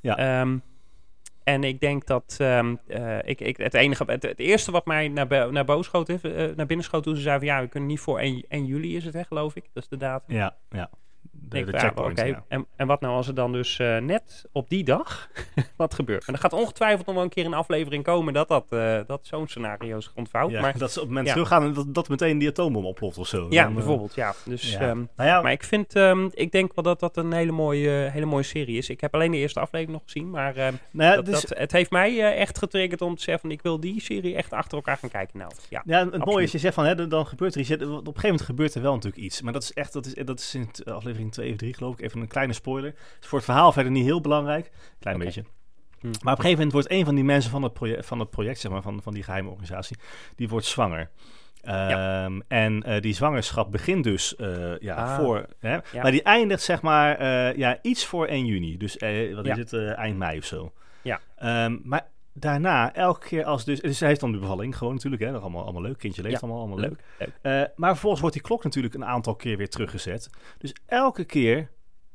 Ja. 0.00 0.16
Ehm, 0.16 0.58
en 1.44 1.64
ik 1.64 1.80
denk 1.80 2.06
dat 2.06 2.36
ehm, 2.38 2.74
eh, 2.86 3.18
ik, 3.24 3.40
ik, 3.40 3.56
het 3.56 3.74
enige, 3.74 4.04
het, 4.06 4.38
eerste 4.38 4.70
wat 4.70 4.86
mij 4.86 5.08
naar, 5.08 5.52
naar, 5.52 5.64
boven 5.64 5.84
schoot, 5.84 6.08
eh, 6.08 6.20
naar 6.56 6.66
binnen 6.66 6.84
schoot 6.84 7.02
toen 7.02 7.16
ze 7.16 7.22
zeiden 7.22 7.48
van 7.48 7.56
ja, 7.56 7.62
we 7.62 7.68
kunnen 7.68 7.88
niet 7.88 8.00
voor 8.00 8.18
1, 8.18 8.44
1 8.48 8.64
juli 8.64 8.96
is 8.96 9.04
het, 9.04 9.14
hè, 9.14 9.24
geloof 9.24 9.56
ik. 9.56 9.64
Dat 9.72 9.82
is 9.82 9.88
de 9.88 9.96
datum. 9.96 10.36
ja, 10.36 10.56
ja. 10.70 10.90
De, 11.34 11.48
Denk 11.48 11.66
de 11.66 11.72
ik, 11.72 11.78
ja, 11.80 11.84
checkpoint, 11.86 12.18
oké. 12.18 12.28
ja. 12.28 12.44
En, 12.48 12.66
en 12.76 12.86
wat 12.86 13.00
nou 13.00 13.14
als 13.14 13.28
er 13.28 13.34
dan 13.34 13.52
dus 13.52 13.78
eh, 13.78 13.96
net 13.98 14.44
op 14.52 14.68
die 14.68 14.84
dag 14.84 15.28
wat 15.76 15.94
gebeurt? 15.94 16.24
En 16.26 16.32
er 16.32 16.38
gaat 16.38 16.52
ongetwijfeld 16.52 17.06
nog 17.06 17.14
wel 17.14 17.24
een 17.24 17.30
keer 17.30 17.44
een 17.44 17.54
aflevering 17.54 18.04
komen 18.04 18.32
dat, 18.34 18.48
dat, 18.48 18.64
eh, 18.68 19.00
dat 19.06 19.20
zo'n 19.26 19.48
scenario 19.48 20.00
zich 20.00 20.12
ontvouwt. 20.14 20.50
Ja, 20.50 20.60
maar 20.60 20.78
dat 20.78 20.90
ze 20.92 20.96
op 20.98 21.00
het 21.00 21.08
moment 21.08 21.26
ja. 21.26 21.32
teruggaan 21.32 21.62
en 21.64 21.72
dat, 21.72 21.94
dat 21.94 22.08
meteen 22.08 22.38
die 22.38 22.48
atoombom 22.48 22.86
ontploft 22.86 23.18
of 23.18 23.26
zo. 23.26 23.46
ja, 23.50 23.62
Dan, 23.62 23.70
eh, 23.70 23.76
bijvoorbeeld, 23.76 24.14
ja. 24.14 24.34
Dus, 24.44 24.74
ehm, 24.74 25.02
Nou 25.16 25.42
maar 25.42 25.52
ik 25.52 25.62
vind, 25.64 25.96
ehm, 25.96 26.28
ik 26.32 26.52
denk 26.52 26.74
wel 26.74 26.84
dat 26.84 27.00
dat 27.00 27.16
een 27.16 27.32
hele 27.32 27.52
mooie, 27.52 27.90
hele 27.90 28.26
mooie 28.26 28.42
serie 28.42 28.76
is. 28.76 28.88
Ik 28.90 29.00
heb 29.00 29.14
alleen 29.14 29.30
de 29.30 29.36
eerste 29.38 29.60
aflevering 29.60 29.92
nog 29.98 30.02
gezien, 30.04 30.30
maar 30.30 30.56
ehm, 30.56 30.72
nou 30.90 31.10
ja, 31.10 31.16
dat, 31.16 31.24
dus- 31.26 31.40
dat, 31.46 31.58
het 31.58 31.72
heeft 31.72 31.90
mij 31.90 32.34
echt 32.36 32.58
getriggerd 32.58 33.02
om 33.02 33.14
te 33.16 33.22
zeggen 33.22 33.40
van 33.42 33.50
ik 33.50 33.62
wil 33.62 33.80
die 33.80 34.00
serie 34.00 34.36
echt 34.36 34.52
achter 34.52 34.76
elkaar 34.76 34.96
gaan 34.96 35.10
kijken. 35.10 35.38
Nou, 35.38 35.52
ja. 35.68 35.82
Ja, 35.86 36.08
het 36.10 36.24
mooie 36.24 36.44
is, 36.44 36.52
je 36.52 36.58
zegt 36.58 36.74
van, 36.74 36.84
hè, 36.84 36.94
dan- 36.94 37.08
dan 37.08 37.26
gebeurt 37.26 37.54
er 37.54 37.60
iets. 37.60 37.70
Op 37.70 37.80
een 37.80 37.86
gegeven 37.88 38.22
moment 38.22 38.42
gebeurt 38.42 38.74
er 38.74 38.82
wel 38.82 38.94
natuurlijk 38.94 39.22
iets. 39.22 39.42
Maar 39.42 39.52
dat 39.52 39.62
is 39.62 39.72
echt, 39.72 39.92
dat 39.92 40.06
is, 40.06 40.14
dat 40.24 40.38
is 40.38 40.54
in 40.54 40.70
t- 40.70 40.82
aflevering 41.28 41.32
2 41.32 41.50
of 41.52 41.56
3 41.58 41.74
geloof 41.74 41.94
ik. 41.98 42.04
Even 42.04 42.20
een 42.20 42.28
kleine 42.28 42.52
spoiler. 42.52 42.94
Is 43.20 43.26
voor 43.26 43.38
het 43.38 43.46
verhaal 43.46 43.72
verder 43.72 43.92
niet 43.92 44.04
heel 44.04 44.20
belangrijk. 44.20 44.70
Klein 45.00 45.18
beetje. 45.18 45.44
Hm. 46.00 46.06
Maar 46.06 46.14
op 46.14 46.24
een 46.24 46.30
gegeven 46.30 46.50
moment 46.50 46.72
wordt 46.72 46.90
een 46.90 47.04
van 47.04 47.14
die 47.14 47.24
mensen 47.24 47.50
van 47.50 47.62
het 47.62 47.72
project, 47.72 48.06
van 48.06 48.18
het 48.20 48.30
project 48.30 48.58
zeg 48.60 48.72
maar, 48.72 48.82
van, 48.82 49.02
van 49.02 49.14
die 49.14 49.22
geheime 49.22 49.48
organisatie, 49.48 49.96
die 50.36 50.48
wordt 50.48 50.66
zwanger. 50.66 51.10
Ehm, 51.62 52.40
En 52.48 52.82
eh, 52.82 53.00
die 53.00 53.14
zwangerschap 53.14 53.70
begint 53.70 54.04
dus 54.04 54.36
eh, 54.36 54.78
ja, 54.78 54.94
Ah. 54.94 55.16
voor. 55.18 55.46
Hè, 55.58 55.72
Ja. 55.74 55.82
Maar 56.02 56.10
die 56.10 56.22
eindigt 56.22 56.62
zeg 56.62 56.82
maar 56.82 57.16
eh, 57.18 57.56
ja, 57.56 57.78
iets 57.82 58.06
voor 58.06 58.26
1 58.26 58.46
juni. 58.46 58.76
Dus 58.76 58.92
wat 59.34 59.46
Ja. 59.46 59.56
is 59.56 59.70
het? 59.70 59.72
eind 59.94 60.18
mei 60.18 60.38
of 60.38 60.44
zo. 60.44 60.72
Ja. 61.02 61.20
Ehm, 61.36 61.78
maar 61.82 62.06
daarna, 62.32 62.94
elke 62.94 63.26
keer 63.26 63.44
als 63.44 63.64
dus... 63.64 63.80
Dus 63.80 64.00
hij 64.00 64.08
heeft 64.08 64.20
dan 64.20 64.32
de 64.32 64.38
bevalling 64.38 64.76
gewoon 64.76 64.94
natuurlijk. 64.94 65.22
Hè, 65.22 65.28
dat 65.28 65.36
is 65.36 65.42
allemaal, 65.42 65.62
allemaal 65.62 65.82
leuk. 65.82 65.98
Kindje 65.98 66.22
leeft 66.22 66.34
Ja, 66.34 66.40
allemaal, 66.40 66.60
allemaal 66.60 66.78
leuk. 66.78 67.04
Eh, 67.42 67.62
maar 67.76 67.90
vervolgens 67.90 68.20
wordt 68.20 68.36
die 68.36 68.44
klok 68.44 68.64
natuurlijk 68.64 68.94
een 68.94 69.04
aantal 69.04 69.34
keer 69.34 69.56
weer 69.56 69.68
teruggezet. 69.68 70.30
Dus 70.58 70.74
elke 70.86 71.24
keer... 71.24 71.70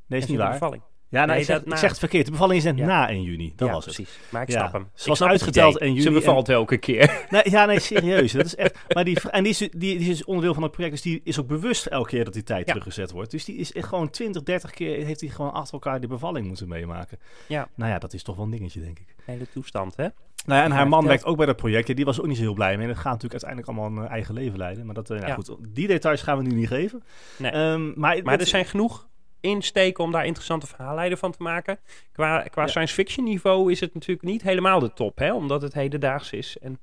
Nee, 0.05 0.19
is 0.19 0.27
niet 0.27 0.37
waar. 0.37 0.51
bevalling. 0.51 0.81
Ja, 1.09 1.17
nou, 1.25 1.27
Nee, 1.31 1.39
ik, 1.39 1.45
zeg, 1.45 1.81
ik 1.83 1.89
het 1.89 1.99
verkeerd. 1.99 2.25
De 2.25 2.31
bevalling 2.31 2.57
is 2.57 2.63
net 2.63 2.77
Ja. 2.77 2.85
na 2.85 3.09
1 3.09 3.21
juni. 3.21 3.53
Dat 3.55 3.67
ja, 3.67 3.73
was 3.73 3.85
het. 3.85 3.93
precies. 3.95 4.19
Maar 4.29 4.41
ik 4.41 4.49
Ja. 4.49 4.59
snap 4.59 4.71
hem. 4.73 4.87
Ze 4.93 5.09
was 5.09 5.21
uitgeteld 5.23 5.75
idee. 5.75 5.87
in 5.87 5.93
juli 5.93 6.01
Ze 6.01 6.07
en- 6.07 6.13
bevalt 6.13 6.49
elke 6.49 6.77
keer. 6.77 7.25
Nee, 7.29 7.41
ja, 7.49 7.65
nee, 7.65 7.79
serieus. 7.79 8.31
dat 8.31 8.45
is 8.45 8.55
echt. 8.55 8.77
Maar 8.93 9.03
die, 9.03 9.21
en 9.29 9.43
die 9.43 9.51
is, 9.51 9.57
die, 9.57 9.69
die 9.71 9.99
is 10.09 10.23
onderdeel 10.25 10.53
van 10.53 10.63
het 10.63 10.71
project. 10.71 10.93
Dus 10.93 11.01
die 11.03 11.21
is 11.23 11.39
ook 11.39 11.47
bewust 11.47 11.85
elke 11.85 12.09
keer 12.09 12.23
dat 12.23 12.33
die 12.33 12.43
tijd 12.43 12.65
teruggezet 12.67 13.11
wordt. 13.11 13.31
Dus 13.31 13.45
die 13.45 13.55
is 13.55 13.73
echt 13.73 13.87
gewoon 13.87 14.09
20, 14.09 14.43
30 14.43 14.71
keer 14.71 15.05
heeft 15.05 15.21
hij 15.21 15.29
gewoon 15.29 15.53
achter 15.53 15.73
elkaar 15.73 15.99
die 15.99 16.09
bevalling 16.09 16.47
moeten 16.47 16.67
meemaken. 16.67 17.19
Ja. 17.47 17.67
Nou 17.75 17.91
ja, 17.91 17.99
dat 17.99 18.13
is 18.13 18.23
toch 18.23 18.35
wel 18.35 18.45
een 18.45 18.51
dingetje, 18.51 18.79
denk 18.81 18.99
ik. 18.99 19.15
Hele 19.25 19.47
toestand, 19.53 19.95
hè? 19.95 20.07
Nou 20.45 20.59
ja, 20.59 20.63
en 20.63 20.71
haar 20.71 20.87
man 20.87 21.05
werkt 21.05 21.25
ook 21.25 21.37
bij 21.37 21.45
dat 21.45 21.55
project. 21.55 21.95
Die 21.95 22.05
was 22.05 22.19
ook 22.19 22.27
niet 22.27 22.37
zo 22.37 22.41
heel 22.43 22.53
blij 22.53 22.73
mee. 22.77 22.81
En 22.87 22.93
dat 22.93 23.01
gaat 23.01 23.11
natuurlijk 23.21 23.43
uiteindelijk 23.43 23.69
allemaal 23.79 24.03
een 24.03 24.09
eigen 24.11 24.33
leven 24.33 24.57
leiden. 24.57 24.85
Maar 24.85 24.95
dat, 24.95 25.09
eh, 25.09 25.15
nou 25.17 25.29
Ja. 25.29 25.35
goed, 25.35 25.55
die 25.69 25.87
details 25.87 26.21
gaan 26.21 26.37
we 26.37 26.43
nu 26.43 26.55
niet 26.55 26.67
geven. 26.67 27.03
Nee. 27.37 27.51
Ehm, 27.51 27.85
maar 27.85 27.93
Maar 28.23 28.31
het- 28.33 28.41
er 28.41 28.47
zijn 28.47 28.65
genoeg 28.65 29.07
insteken 29.47 30.03
om 30.03 30.11
daar 30.11 30.25
interessante 30.25 30.67
verhaallijnen 30.67 31.17
van 31.17 31.31
te 31.31 31.43
maken. 31.43 31.79
Qua, 32.11 32.41
qua 32.41 32.61
Ja. 32.61 32.67
science 32.67 32.93
fiction 32.93 33.25
niveau 33.25 33.71
is 33.71 33.79
het 33.79 33.93
natuurlijk 33.93 34.27
niet 34.27 34.41
helemaal 34.41 34.79
de 34.79 34.93
top, 34.93 35.17
hè? 35.17 35.33
Omdat 35.33 35.61
het 35.61 35.73
hedendaags 35.73 36.31
is. 36.31 36.57
En 36.61 36.79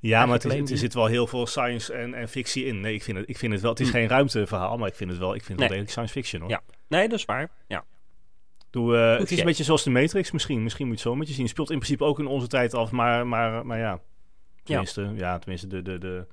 Ja, 0.00 0.26
maar 0.26 0.34
het 0.34 0.44
is- 0.44 0.70
er 0.70 0.76
zit 0.78 0.94
wel 0.94 1.06
heel 1.06 1.26
veel 1.26 1.46
science 1.46 1.92
en, 1.92 2.14
en 2.14 2.28
fictie 2.28 2.64
in. 2.64 2.80
Nee, 2.80 2.94
ik 2.94 3.02
vind 3.02 3.18
het, 3.18 3.28
ik 3.28 3.38
vind 3.38 3.52
het 3.52 3.62
wel. 3.62 3.70
Het 3.70 3.80
is 3.80 3.86
Hm. 3.86 3.92
geen 3.92 4.08
ruimteverhaal, 4.08 4.76
maar 4.78 4.88
ik 4.88 4.94
vind 4.94 5.10
het 5.10 5.18
wel, 5.18 5.34
ik 5.34 5.44
vind 5.44 5.48
het 5.60 5.68
wel 5.68 5.68
Nee. 5.68 5.86
degelijk 5.86 5.90
science 5.90 6.12
fiction 6.12 6.40
hoor. 6.40 6.50
Ja. 6.50 6.60
Nee, 6.88 7.08
dat 7.08 7.18
is 7.18 7.24
waar. 7.24 7.50
Ja. 7.68 7.84
Doe, 8.70 8.96
eh, 8.96 9.18
het 9.18 9.30
is 9.30 9.38
een 9.38 9.44
beetje 9.44 9.64
zoals 9.64 9.82
de 9.82 9.90
Matrix 9.90 10.30
misschien. 10.30 10.62
Misschien 10.62 10.86
moet 10.86 10.98
je 10.98 11.02
het 11.02 11.12
zo 11.12 11.18
met 11.18 11.26
je 11.28 11.32
zien. 11.34 11.42
Het 11.42 11.52
speelt 11.52 11.70
in 11.70 11.76
principe 11.78 12.04
ook 12.04 12.18
in 12.18 12.26
onze 12.26 12.46
tijd 12.46 12.74
af, 12.74 12.90
maar, 12.90 13.26
maar, 13.26 13.66
maar 13.66 13.78
ja. 13.78 14.00
Tenminste, 14.62 15.12
ja. 15.16 15.38
tenminste 15.38 15.66
de, 15.66 15.82
de, 15.82 15.98
de, 15.98 16.26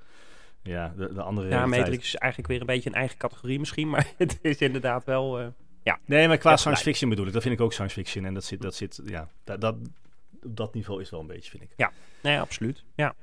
ja, 0.63 0.93
de, 0.97 1.13
de 1.13 1.21
andere 1.21 1.49
ja. 1.49 1.65
Matrix 1.65 2.05
is 2.07 2.15
eigenlijk 2.15 2.51
weer 2.51 2.59
een 2.61 2.65
beetje 2.67 2.89
een 2.89 2.95
eigen 2.95 3.17
categorie 3.17 3.59
misschien. 3.59 3.89
Maar 3.93 4.07
het 4.17 4.39
is 4.41 4.57
inderdaad 4.57 5.03
wel... 5.03 5.39
eh, 5.39 5.45
ja. 5.86 6.00
Nee, 6.06 6.28
maar 6.28 6.38
qua 6.38 6.50
Ja, 6.50 6.58
science 6.58 6.84
fiction 6.84 7.10
bedoel 7.10 7.26
ik. 7.26 7.34
Dat 7.34 7.41
vind 7.41 7.54
ik 7.56 7.62
ook 7.62 7.74
science 7.74 7.95
fiction. 7.95 8.26
En 8.26 8.34
dat 8.34 8.43
zit, 8.43 8.62
dat 8.62 8.76
zit 8.76 9.02
ja, 9.06 9.30
dat, 9.43 9.62
dat, 9.62 9.76
op 10.43 10.58
dat 10.58 10.74
niveau 10.74 11.02
is 11.02 11.10
wel 11.10 11.19
een 11.19 11.28
beetje, 11.28 11.50
vind 11.50 11.63
ik. 11.63 11.89
Nee, 12.21 12.39
absoluut. 12.39 12.84
Ja. 12.95 13.15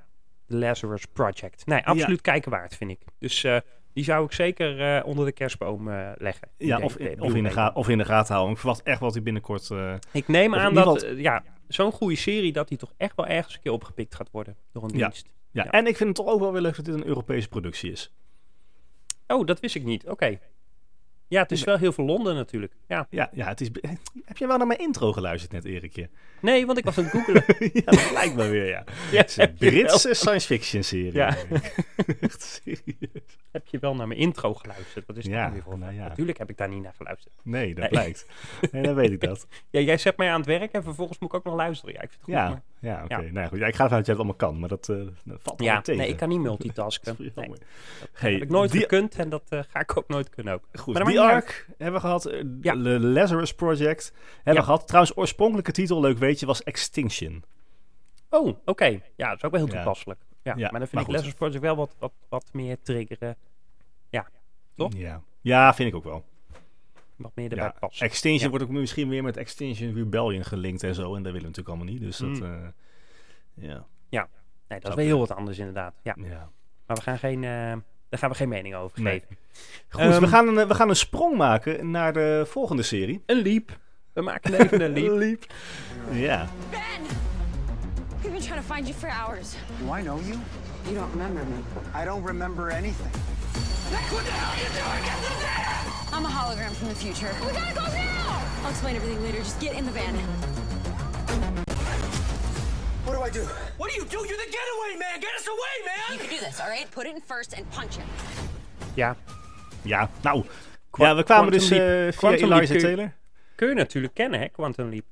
The 0.49 0.57
Lazarus 0.57 1.07
Project. 1.13 1.67
Nee, 1.67 1.87
absoluut 1.87 2.21
kijken 2.21 2.51
waard, 2.51 2.77
vind 2.77 2.91
ik. 2.91 3.01
Dus 3.19 3.45
eh, 3.45 3.57
die 3.93 4.05
zou 4.05 4.25
ik 4.25 4.33
zeker 4.33 4.97
eh, 4.97 5.07
onder 5.07 5.25
de 5.25 5.33
kerstboom 5.33 5.89
eh, 5.89 6.11
leggen. 6.17 6.49
Ja, 6.59 6.79
of, 6.79 6.95
de 6.95 7.17
of, 7.19 7.35
in 7.35 7.43
de 7.43 7.51
ga, 7.51 7.71
of 7.75 7.89
in 7.89 7.99
de 7.99 8.05
gaten 8.05 8.33
houden. 8.33 8.55
Ik 8.55 8.61
verwacht 8.61 8.83
echt 8.83 9.01
wat 9.01 9.13
hij 9.15 9.23
binnenkort... 9.23 9.71
Ik 10.13 10.29
neem 10.29 10.55
in 10.55 10.61
aan 10.61 10.75
dat, 10.75 11.07
ja, 11.17 11.45
zo'n 11.69 11.93
goede 11.93 12.17
serie, 12.17 12.53
dat 12.53 12.69
die 12.69 12.79
toch 12.79 12.93
echt 12.97 13.17
wel 13.17 13.27
ergens 13.27 13.55
een 13.55 13.61
keer 13.61 13.73
opgepikt 13.73 14.15
gaat 14.15 14.31
worden 14.31 14.57
door 14.73 14.83
een 14.83 14.97
Ja. 14.97 15.09
dienst. 15.09 15.27
ja. 15.51 15.65
Ja. 15.65 15.71
en 15.71 15.87
ik 15.87 15.97
vind 15.97 16.09
het 16.09 16.27
toch 16.27 16.35
ook 16.35 16.41
wel 16.41 16.53
weer 16.53 16.63
leuk 16.63 16.77
dat 16.77 16.85
dit 16.85 16.95
een 16.95 17.07
Europese 17.07 17.49
productie 17.49 17.91
is. 17.91 18.13
Oh, 19.27 19.47
dat 19.47 19.61
wist 19.61 19.75
ik 19.75 19.85
niet. 19.85 20.09
Oké. 20.09 20.39
Ja, 21.33 21.43
het 21.43 21.53
is 21.53 21.65
wel 21.65 21.77
heel 21.77 21.93
veel 21.93 22.05
Londen 22.05 22.35
natuurlijk. 22.35 22.73
Ja. 22.89 23.07
Ja, 23.11 23.31
ja 23.35 23.49
het 23.49 23.61
is... 23.61 23.69
Heb 24.25 24.37
je 24.37 24.47
wel 24.47 24.57
naar 24.57 24.67
mijn 24.67 24.79
intro 24.79 25.13
geluisterd 25.13 25.53
net, 25.53 25.65
Erikje? 25.65 26.09
Nee, 26.41 26.67
want 26.67 26.79
ik 26.79 26.85
was 26.85 26.99
aan 26.99 27.05
het 27.05 27.13
googelen. 27.13 27.45
ja, 27.85 27.91
dat 27.91 28.11
lijkt 28.13 28.35
me 28.35 28.49
weer, 28.49 28.67
ja. 28.69 28.85
ja, 29.13 29.17
Het 29.17 29.29
is 29.29 29.37
een 29.37 29.55
Britse 29.55 30.15
science 30.15 30.47
fiction 30.47 30.83
serie. 30.83 31.13
Ja. 31.13 31.37
Echt 32.21 32.61
serieus. 32.65 33.39
heb 33.51 33.67
je 33.67 33.72
wel 33.83 33.95
naar 33.95 34.09
mijn 34.09 34.21
intro 34.21 34.55
geluisterd? 34.55 35.07
Wat 35.07 35.17
is 35.17 35.25
dat 35.25 35.33
Ja, 35.33 35.53
weer 35.53 35.63
voor? 35.63 35.79
nou 35.79 35.93
ja. 35.95 36.09
Natuurlijk 36.09 36.39
heb 36.39 36.51
ik 36.51 36.57
daar 36.57 36.69
niet 36.69 36.83
naar 36.83 36.95
geluisterd. 36.97 37.35
Nee, 37.43 37.69
dat 37.69 37.79
Nee. 37.79 37.89
blijkt. 37.89 38.27
Nee, 38.73 38.83
dan 38.83 38.95
weet 38.95 39.11
ik 39.11 39.21
dat. 39.21 39.47
Ja, 39.71 39.81
jij 39.81 39.97
zet 39.99 40.17
mij 40.17 40.31
aan 40.31 40.37
het 40.39 40.47
werk 40.47 40.73
en 40.73 40.83
vervolgens 40.83 41.19
moet 41.19 41.29
ik 41.29 41.35
ook 41.37 41.45
nog 41.45 41.55
luisteren. 41.55 41.95
Ja, 41.95 42.03
ik 42.03 42.09
vind 42.11 42.21
het 42.21 42.25
goed. 42.31 42.35
Ja, 42.35 42.49
maar- 42.49 42.63
ja 42.79 43.05
oké. 43.05 43.31
Nou, 43.33 43.49
goed. 43.49 43.59
Ja, 43.59 43.67
ik 43.67 43.75
ga 43.75 43.83
ervan 43.85 43.97
uit 43.97 44.07
dat 44.07 44.17
jij 44.17 44.25
het 44.25 44.25
allemaal 44.25 44.35
kan, 44.35 44.59
maar 44.61 44.69
dat, 44.69 44.89
eh, 44.89 44.97
dat 45.25 45.43
valt 45.43 45.63
ja 45.63 45.81
tegen. 45.81 46.01
nee, 46.01 46.11
ik 46.11 46.17
kan 46.17 46.29
niet 46.29 46.39
Dat 46.45 46.47
multitasken. 46.47 47.13
is 47.19 47.31
Nee, 47.35 47.49
dat 47.49 47.61
Hey, 48.13 48.33
heb 48.33 48.43
ik 48.43 48.49
nooit 48.51 48.71
die- 48.73 48.81
gekund 48.81 49.15
en 49.15 49.29
dat 49.29 49.43
eh, 49.49 49.61
ga 49.69 49.81
ik 49.81 49.97
ook 49.97 50.09
nooit 50.09 50.29
kunnen 50.31 50.55
ook. 50.55 50.63
Goed, 50.73 50.95
Maar 50.95 51.03
dat 51.03 51.13
die 51.13 51.21
arc 51.21 51.67
hebben 51.79 51.95
we 52.01 52.07
gehad. 52.07 52.25
eh. 52.27 52.41
The 52.63 52.77
Lazarus 53.01 53.55
Project 53.55 54.13
hebben 54.37 54.55
we 54.55 54.63
gehad. 54.63 54.87
Trouwens, 54.87 55.17
oorspronkelijke 55.17 55.73
titel, 55.73 56.01
leuk 56.01 56.19
weet 56.19 56.41
je, 56.41 56.47
was 56.47 56.63
Extinction. 56.63 57.45
Oh, 58.31 58.57
oké. 58.65 59.01
Ja, 59.17 59.29
dat 59.29 59.37
is 59.37 59.45
ook 59.45 59.51
wel 59.51 59.61
heel 59.67 59.75
toepasselijk. 59.75 60.21
Ja, 60.43 60.53
Ja, 60.57 60.61
maar 60.71 60.71
dan 60.71 60.81
vind 60.81 60.93
maar 60.93 61.03
ik. 61.03 61.09
Lazarus 61.09 61.35
Project 61.35 61.61
wel 61.61 61.77
wat, 61.77 61.95
wat, 61.99 62.13
wat 62.29 62.45
meer 62.53 62.77
triggeren. 62.83 63.37
Toch? 64.77 64.93
Ja. 64.97 65.23
ja, 65.41 65.75
vind 65.75 65.89
ik 65.89 65.95
ook 65.95 66.05
wel. 66.05 66.25
Wat 67.17 67.33
meer 67.35 67.51
erbij 67.51 67.65
Ja. 67.65 67.75
passen. 67.81 68.07
Extinction 68.07 68.51
Ja. 68.51 68.57
wordt 68.57 68.65
ook 68.65 68.81
misschien 68.81 69.09
weer 69.09 69.23
met 69.23 69.37
Extinction 69.37 69.95
Rebellion 69.95 70.45
gelinkt 70.45 70.83
en 70.83 70.95
zo. 70.95 71.03
En 71.15 71.23
dat 71.23 71.33
willen 71.33 71.41
we 71.41 71.47
natuurlijk 71.47 71.69
allemaal 71.69 71.87
niet. 71.93 72.01
Dus 72.01 72.17
dat, 72.17 72.29
Mm. 72.29 72.43
eh, 72.43 73.69
ja. 74.11 74.29
Nee, 74.69 74.81
dat 74.81 74.91
is 74.93 74.99
je. 74.99 75.09
heel 75.09 75.19
wat 75.19 75.31
anders 75.37 75.59
inderdaad. 75.59 75.95
Ja, 76.03 76.15
ja. 76.19 76.51
maar 76.87 76.97
we 76.97 77.03
gaan 77.03 77.19
geen, 77.19 77.45
eh, 77.45 77.51
daar 78.09 78.19
gaan 78.19 78.31
we 78.31 78.37
geen 78.37 78.49
mening 78.49 78.75
over 78.75 79.03
Nee. 79.03 79.21
geven. 79.21 79.37
Goed, 79.89 80.01
Ehm, 80.01 80.21
we, 80.21 80.27
gaan 80.29 80.49
een, 80.57 80.69
we 80.69 80.75
gaan 80.75 80.89
een 80.89 80.97
sprong 80.97 81.37
maken 81.37 81.91
naar 81.91 82.13
de 82.13 82.45
volgende 82.47 82.83
serie. 82.83 83.23
Een 83.27 83.37
leap. 83.43 83.79
We 84.13 84.21
maken 84.23 84.55
even 84.55 84.81
een 84.81 84.93
leap. 85.19 85.45
Ja. 86.13 86.49
Ben! 86.71 86.81
We've 88.21 88.31
been 88.31 88.41
trying 88.41 88.67
to 88.67 88.75
find 88.75 88.87
you 88.89 88.99
for 88.99 89.09
hours. 89.09 89.55
Do 89.87 89.97
I 89.97 90.03
know 90.03 90.21
you? 90.21 90.39
You 90.83 90.95
don't 90.95 91.13
remember 91.13 91.43
me. 91.45 92.03
I 92.03 92.05
don't 92.05 92.27
remember 92.27 92.71
anything. 92.71 93.11
I'm 96.13 96.25
a 96.25 96.29
hologram 96.29 96.73
from 96.73 96.89
the 96.89 96.95
future. 96.95 97.31
We 97.47 97.53
gotta 97.53 97.75
go 97.75 97.85
now! 97.93 98.41
I'll 98.65 98.71
explain 98.71 98.97
everything 98.97 99.23
later. 99.23 99.39
Just 99.39 99.61
get 99.61 99.77
in 99.77 99.85
the 99.85 99.91
van. 99.93 100.15
What 103.05 103.15
do 103.17 103.21
I 103.23 103.31
do? 103.31 103.43
What 103.77 103.91
do 103.91 103.97
you 104.01 104.07
do? 104.09 104.17
You're 104.29 104.39
the 104.45 104.51
getaway 104.59 104.93
man! 104.99 105.21
Get 105.21 105.35
us 105.39 105.47
away, 105.47 105.75
man! 105.91 106.13
You 106.13 106.19
can 106.25 106.31
do 106.39 106.45
this, 106.47 106.59
all 106.61 106.69
right? 106.69 106.91
Put 106.91 107.07
it 107.07 107.15
in 107.17 107.21
first 107.21 107.53
and 107.57 107.71
punch 107.71 107.97
him. 107.97 108.07
Ja, 108.95 109.17
Ja, 109.83 110.09
nou. 110.23 110.37
ja, 110.37 111.15
we 111.17 111.25
kwamen 111.25 111.25
Quantum 111.25 111.51
dus 111.51 111.69
Leap. 111.69 111.81
eh, 111.83 111.87
via 111.89 112.11
Quantum 112.17 112.49
Leap 112.49 112.59
Eliza 112.59 112.73
kun 112.75 112.81
je- 112.89 112.95
Taylor. 112.97 113.13
kun 113.55 113.69
je 113.69 113.75
natuurlijk 113.75 114.15
kennen, 114.15 114.41
hè, 114.41 114.49
Quantum 114.49 114.89
Leap. 114.91 115.05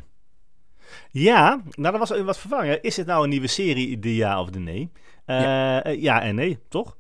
Ja, 1.10 1.60
nou, 1.70 1.98
dat 1.98 2.08
was 2.08 2.20
wat 2.22 2.38
vervangen. 2.38 2.82
Is 2.82 2.96
het 2.96 3.06
nou 3.06 3.22
een 3.22 3.28
nieuwe 3.28 3.46
serie, 3.46 3.98
de 3.98 4.14
ja 4.14 4.40
of 4.40 4.50
de 4.50 4.58
nee? 4.58 4.92
Eh, 5.24 5.36
ja. 5.36 5.88
ja 5.88 6.22
en 6.22 6.34
nee, 6.34 6.58
toch? 6.68 6.96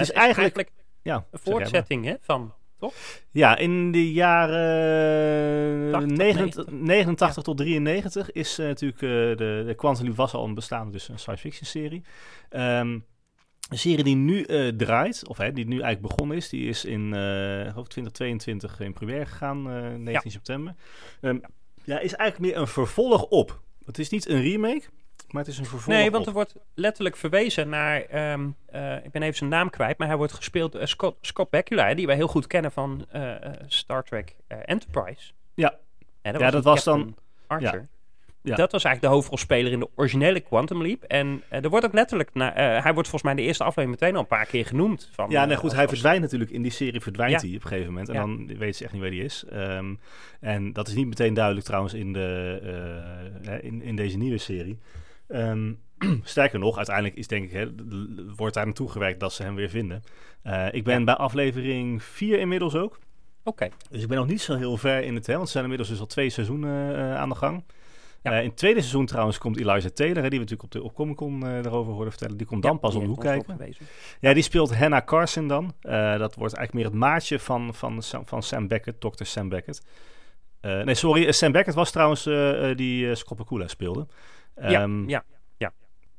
Het 0.00 0.08
is 0.08 0.14
Het 0.14 0.24
eigenlijk... 0.24 0.70
Ja, 1.02 1.26
een 1.30 1.38
voortzetting 1.38 2.04
hè, 2.04 2.14
van 2.20 2.54
toch? 2.78 2.94
Ja, 3.30 3.56
in 3.56 3.92
de 3.92 4.12
jaren 4.12 5.92
80, 5.92 6.16
89, 6.16 6.66
90. 6.66 6.86
89 6.86 7.42
tot 7.42 7.56
93 7.56 8.32
is 8.32 8.58
eh, 8.58 8.66
natuurlijk 8.66 9.02
eh, 9.02 9.08
de, 9.08 9.62
de 9.66 9.74
Quantum 9.74 10.14
was 10.14 10.34
al 10.34 10.44
een 10.44 10.54
bestaande, 10.54 10.92
dus 10.92 11.08
een 11.08 11.18
science 11.18 11.42
fiction 11.42 11.66
serie. 11.66 12.02
Ehm, 12.48 12.98
een 13.70 13.78
serie 13.78 14.04
die 14.04 14.16
nu 14.16 14.42
eh, 14.42 14.68
draait, 14.68 15.28
of 15.28 15.36
hè, 15.36 15.52
die 15.52 15.66
nu 15.66 15.80
eigenlijk 15.80 16.14
begonnen 16.14 16.36
is, 16.36 16.48
die 16.48 16.68
is 16.68 16.84
in 16.84 17.14
eh, 17.14 17.60
ik 17.60 17.70
geloof 17.70 17.88
2022 17.88 18.80
in 18.80 18.92
première 18.92 19.26
gegaan, 19.26 19.70
eh 19.70 19.94
19 19.94 20.30
september. 20.30 20.74
Ehm, 21.20 21.38
ja, 21.84 21.98
is 21.98 22.14
eigenlijk 22.14 22.52
meer 22.52 22.62
een 22.62 22.68
vervolg 22.68 23.24
op. 23.24 23.60
Het 23.84 23.98
is 23.98 24.08
niet 24.08 24.28
een 24.28 24.40
remake, 24.40 24.82
maar 25.32 25.42
het 25.42 25.52
is 25.52 25.58
een 25.58 25.64
vervolg 25.66 25.96
Nee, 25.96 26.10
want 26.10 26.26
er 26.26 26.32
wordt 26.32 26.54
letterlijk 26.74 27.16
verwezen 27.16 27.68
naar. 27.68 28.00
ehm, 28.02 28.48
eh, 28.66 28.96
ik 29.04 29.10
ben 29.10 29.22
even 29.22 29.36
zijn 29.36 29.50
naam 29.50 29.70
kwijt, 29.70 29.98
maar 29.98 30.08
hij 30.08 30.16
wordt 30.16 30.32
gespeeld 30.32 30.72
door 30.72 30.88
Scott, 30.88 31.16
Scott 31.20 31.50
Bakula, 31.50 31.94
die 31.94 32.06
wij 32.06 32.16
heel 32.16 32.28
goed 32.28 32.46
kennen 32.46 32.72
van 32.72 33.06
eh, 33.10 33.44
eh, 33.44 33.52
Star 33.66 34.04
Trek 34.04 34.36
Enterprise. 34.48 35.32
Ja. 35.54 35.74
En 36.22 36.38
Ja, 36.38 36.50
dat 36.50 36.64
was 36.64 36.84
dan- 36.84 37.16
Archer. 37.46 37.72
ja. 37.80 37.86
Ja. 38.42 38.54
Dat 38.56 38.72
was 38.72 38.84
eigenlijk 38.84 39.12
de 39.14 39.18
hoofdrolspeler 39.18 39.72
in 39.72 39.78
de 39.80 39.88
originele 39.94 40.40
Quantum 40.40 40.82
Leap. 40.82 41.02
En 41.02 41.42
er 41.48 41.68
wordt 41.68 41.84
ook 41.86 41.92
letterlijk, 41.92 42.30
na, 42.34 42.52
hij 42.54 42.92
wordt 42.94 43.08
volgens 43.08 43.22
mij 43.22 43.32
in 43.32 43.36
de 43.38 43.42
eerste 43.42 43.64
aflevering 43.64 44.00
meteen 44.00 44.14
al 44.14 44.20
een 44.20 44.26
paar 44.26 44.46
keer 44.46 44.66
genoemd. 44.66 45.08
Van, 45.12 45.30
Ja, 45.30 45.44
nee, 45.44 45.56
goed. 45.56 45.72
Hij 45.72 45.88
verdwijnt 45.88 46.20
natuurlijk 46.20 46.50
in 46.50 46.62
die 46.62 46.70
serie, 46.70 47.00
verdwijnt 47.00 47.40
Ja. 47.40 47.46
hij 47.46 47.56
op 47.56 47.62
een 47.62 47.68
gegeven 47.68 47.90
moment. 47.92 48.08
En 48.08 48.14
Ja. 48.14 48.20
dan 48.20 48.58
weet 48.58 48.76
ze 48.76 48.84
echt 48.84 48.92
niet 48.92 49.02
waar 49.02 49.10
hij 49.10 49.18
is. 49.20 49.44
Ehm, 49.50 49.94
en 50.40 50.72
dat 50.72 50.88
is 50.88 50.94
niet 50.94 51.06
meteen 51.08 51.34
duidelijk 51.34 51.66
trouwens 51.66 51.94
in, 51.94 52.12
de, 52.12 53.58
in, 53.62 53.82
in 53.82 53.96
deze 53.96 54.16
nieuwe 54.16 54.38
serie. 54.38 54.78
Ehm, 55.30 55.72
sterker 56.22 56.58
nog, 56.58 56.76
uiteindelijk 56.76 57.16
is 57.16 57.26
denk 57.26 57.44
ik, 57.44 57.52
hè, 57.52 57.66
wordt 58.36 58.54
daar 58.54 58.64
naartoe 58.64 58.90
gewerkt 58.90 59.20
dat 59.20 59.32
ze 59.32 59.42
hem 59.42 59.54
weer 59.54 59.68
vinden. 59.70 60.02
Eh, 60.42 60.66
ik 60.70 60.84
ben 60.84 61.04
bij 61.04 61.14
aflevering 61.14 62.02
4 62.02 62.38
inmiddels 62.38 62.74
ook. 62.74 62.98
Oké. 63.44 63.68
Dus 63.90 64.02
ik 64.02 64.08
ben 64.08 64.16
nog 64.16 64.26
niet 64.26 64.40
zo 64.40 64.56
heel 64.56 64.76
ver 64.76 65.02
in 65.02 65.14
het, 65.14 65.26
hè, 65.26 65.34
want 65.34 65.46
ze 65.46 65.52
zijn 65.52 65.62
inmiddels 65.64 65.90
dus 65.90 66.00
al 66.00 66.06
twee 66.06 66.30
seizoenen 66.30 66.96
eh, 66.96 67.16
aan 67.16 67.28
de 67.28 67.34
gang. 67.34 67.64
Eh, 68.22 68.38
in 68.38 68.48
het 68.48 68.56
tweede 68.56 68.80
seizoen 68.80 69.06
trouwens 69.06 69.38
komt 69.38 69.60
Eliza 69.60 69.90
Taylor, 69.90 70.22
hè, 70.22 70.28
die 70.28 70.38
we 70.38 70.44
natuurlijk 70.44 70.62
op 70.62 70.70
de 70.70 70.82
op 70.82 70.94
Comic 70.94 71.16
Con 71.16 71.40
daarover 71.40 71.92
hoorden 71.92 72.10
vertellen. 72.10 72.36
Die 72.36 72.46
komt 72.46 72.62
dan 72.62 72.72
Ja, 72.72 72.78
pas 72.78 72.94
om 72.94 73.02
de 73.02 73.08
hoek 73.08 73.20
kijken. 73.20 73.58
Ja, 74.20 74.32
die 74.34 74.42
speelt 74.42 74.76
Hannah 74.76 75.04
Carson 75.04 75.48
dan. 75.48 75.72
Dat 76.18 76.34
wordt 76.34 76.54
eigenlijk 76.54 76.72
meer 76.72 76.84
het 76.84 76.94
maatje 76.94 77.38
van, 77.38 77.74
van, 77.74 78.02
Sam- 78.02 78.26
van 78.26 78.42
Sam 78.42 78.68
Beckett, 78.68 79.00
Dr. 79.00 79.24
Sam 79.24 79.48
Beckett. 79.48 79.82
Nee, 80.60 80.94
sorry, 80.94 81.32
Sam 81.32 81.52
Beckett 81.52 81.76
was 81.76 81.90
trouwens 81.90 82.22
die 82.76 83.04
uh, 83.04 83.14
Scopacula 83.14 83.68
speelde. 83.68 84.06
Ja, 84.60 84.82
Ehm, 84.82 85.08
ja, 85.08 85.24
ja. 85.56 85.72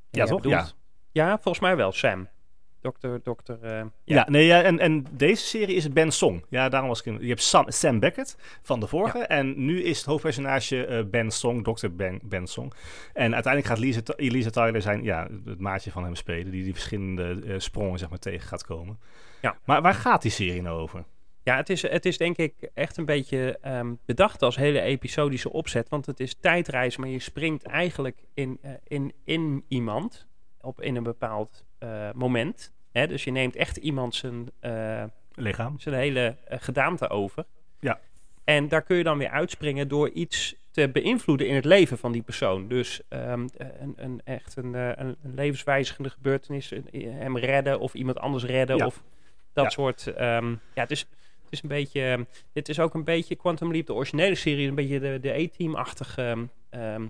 ja, 0.10 0.26
toch? 0.26 0.44
Ja. 0.46 0.68
Ja, 1.12 1.34
volgens 1.34 1.60
mij 1.60 1.76
wel, 1.76 1.92
Sam. 1.92 2.28
Dokter, 2.82 3.20
dokter... 3.24 3.64
eh, 3.64 3.86
Ja, 4.04 4.26
nee, 4.30 4.46
ja, 4.46 4.62
en, 4.62 4.80
en 4.80 5.06
deze 5.12 5.46
serie 5.46 5.76
is 5.76 5.90
Ben 5.94 6.12
Song. 6.12 6.44
Ja, 6.50 6.70
daarom 6.70 6.90
was 6.90 7.00
ik 7.00 7.06
in, 7.06 7.18
Je 7.22 7.28
hebt 7.28 7.42
Sam, 7.42 7.66
Sam 7.72 8.00
Beckett 8.00 8.38
van 8.62 8.80
de 8.80 8.88
vorige. 8.88 9.20
En 9.20 9.66
nu 9.66 9.84
is 9.84 9.98
het 9.98 10.06
hoofdpersonage 10.06 10.86
eh, 10.86 11.04
Ben 11.06 11.32
Song, 11.32 11.64
Dr. 11.64 11.88
Ben, 11.90 12.20
ben 12.24 12.48
Song. 12.48 12.72
En 13.14 13.34
uiteindelijk 13.34 13.74
gaat 13.74 13.80
Lisa, 13.84 14.02
Elisa 14.16 14.50
Tyler 14.50 14.82
zijn, 14.82 15.04
ja, 15.04 15.28
het 15.46 15.60
maatje 15.60 15.92
van 15.92 16.04
hem 16.04 16.16
spelen. 16.16 16.52
Die 16.52 16.64
die 16.64 16.74
verschillende 16.74 17.42
eh, 17.46 17.56
sprongen, 17.60 18.00
zeg 18.00 18.10
maar, 18.10 18.20
tegen 18.20 18.48
gaat 18.48 18.66
komen. 18.66 19.00
Ja. 19.42 19.58
Maar 19.66 19.82
waar 19.82 19.94
gaat 19.94 20.22
die 20.22 20.32
serie 20.32 20.62
nou 20.62 20.80
over? 20.80 21.04
Ja, 21.44 21.56
het 21.56 21.70
is, 21.70 21.82
het 21.82 22.06
is 22.06 22.18
denk 22.18 22.38
ik 22.38 22.70
echt 22.74 22.98
een 22.98 23.06
beetje 23.06 23.58
ehm, 23.62 23.94
bedacht 24.06 24.42
als 24.42 24.56
hele 24.56 24.82
episodische 24.82 25.52
opzet. 25.52 25.90
Want 25.90 26.06
het 26.06 26.20
is 26.20 26.36
tijdreis, 26.40 26.98
maar 26.98 27.10
je 27.10 27.20
springt 27.20 27.64
eigenlijk 27.64 28.18
in, 28.34 28.58
eh, 28.62 28.72
in, 28.88 29.14
in 29.24 29.64
iemand 29.68 30.28
op 30.62 30.82
in 30.82 30.96
een 30.96 31.04
bepaald 31.04 31.64
eh, 31.78 32.10
moment. 32.14 32.72
Hè? 32.92 33.08
Dus 33.08 33.24
je 33.24 33.32
neemt 33.32 33.56
echt 33.56 33.78
iemand 33.78 34.16
zijn, 34.16 34.52
eh, 34.60 35.04
Lichaam. 35.36 35.80
zijn 35.80 35.96
hele 35.96 36.36
gedaante 36.48 37.10
over. 37.10 37.46
Ja. 37.80 38.00
En 38.44 38.68
daar 38.68 38.82
kun 38.82 38.98
je 38.98 39.04
dan 39.04 39.18
weer 39.18 39.30
uitspringen 39.30 39.88
door 39.88 40.10
iets 40.10 40.56
te 40.72 40.90
beïnvloeden 40.90 41.48
in 41.48 41.56
het 41.56 41.66
leven 41.66 41.98
van 41.98 42.12
die 42.12 42.22
persoon. 42.22 42.68
Dus 42.68 43.02
ehm, 43.08 43.48
een, 43.58 43.94
een, 43.96 44.22
echt 44.24 44.56
een, 44.56 44.74
een, 44.74 45.16
levenswijzigende 45.22 46.10
gebeurtenis, 46.10 46.74
hem 47.00 47.38
redden 47.38 47.80
of 47.80 47.94
iemand 47.94 48.20
anders 48.20 48.44
redden. 48.44 48.78
Ja. 48.78 48.86
Of 48.86 49.04
dat 49.54 49.64
Ja. 49.64 49.70
soort. 49.70 50.08
ehm, 50.08 50.50
ja, 50.50 50.82
het 50.82 50.92
is, 51.52 51.62
het 51.62 51.72
is 51.72 51.78
een 51.78 51.78
beetje. 51.84 52.02
ehm, 52.02 52.24
dit 52.54 52.70
is 52.70 52.80
ook 52.80 52.94
een 52.94 53.04
beetje 53.04 53.36
Quantum 53.36 53.72
Leap, 53.72 53.86
de 53.86 53.94
originele 53.94 54.36
serie, 54.36 54.68
een 54.68 54.76
beetje 54.76 55.00
de, 55.00 55.18
de 55.22 55.34
A-team-achtige. 55.34 56.22
ehm, 56.22 56.46
ehm, 56.70 57.02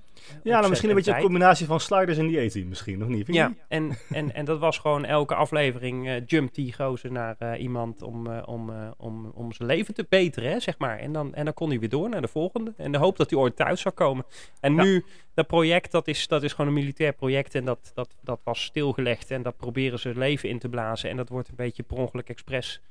Ja, 0.44 0.58
nou, 0.58 0.70
misschien 0.70 0.90
een 0.90 0.96
beetje 0.96 1.16
een 1.16 1.22
combinatie 1.22 1.66
van 1.66 1.80
sliders 1.80 2.18
en 2.18 2.28
die 2.28 2.40
18 2.46 2.68
misschien, 2.68 3.00
nog 3.00 3.08
niet? 3.08 3.28
Ja, 3.28 3.48
niet? 3.48 3.58
en, 3.68 3.98
en, 4.10 4.34
en 4.34 4.46
dat 4.46 4.60
was 4.60 4.78
gewoon 4.78 5.06
elke 5.06 5.36
aflevering 5.36 6.08
eh 6.08 6.16
jump 6.26 6.54
die 6.54 6.74
gozer 6.74 7.12
naar 7.12 7.36
eh, 7.40 7.62
iemand 7.62 8.02
om, 8.02 8.28
eh, 8.28 8.42
om, 8.46 8.72
om, 8.98 9.32
om 9.36 9.54
zijn 9.54 9.68
leven 9.68 9.94
te 9.94 10.06
beteren, 10.10 10.52
hè, 10.52 10.60
zeg 10.60 10.78
maar. 10.78 10.98
En 11.00 11.12
dan, 11.12 11.34
en 11.36 11.46
dan 11.46 11.54
kon 11.54 11.70
hij 11.70 11.80
weer 11.80 11.90
door 11.90 12.10
naar 12.10 12.22
de 12.22 12.28
volgende. 12.28 12.74
En 12.78 12.92
de 12.92 12.98
hoop 12.98 13.18
dat 13.18 13.30
hij 13.30 13.40
ooit 13.40 13.56
thuis 13.56 13.82
zou 13.82 13.94
komen. 13.96 14.26
En 14.60 14.76
Ja. 14.76 14.84
nu, 14.84 15.06
dat 15.34 15.48
project, 15.48 15.92
dat 15.92 16.08
is, 16.08 16.28
dat 16.28 16.44
is 16.44 16.52
gewoon 16.54 16.68
een 16.68 16.80
militair 16.80 17.14
project. 17.14 17.56
En 17.56 17.66
dat, 17.66 17.92
dat, 17.94 18.16
dat 18.22 18.40
was 18.44 18.64
stilgelegd. 18.64 19.32
En 19.32 19.42
dat 19.42 19.58
proberen 19.58 20.00
ze 20.00 20.12
leven 20.16 20.50
in 20.50 20.60
te 20.60 20.70
blazen. 20.70 21.10
En 21.10 21.18
dat 21.18 21.30
wordt 21.30 21.50
een 21.50 21.56
beetje 21.56 21.84
per 21.84 21.98
ongeluk 21.98 22.30
expres 22.30 22.82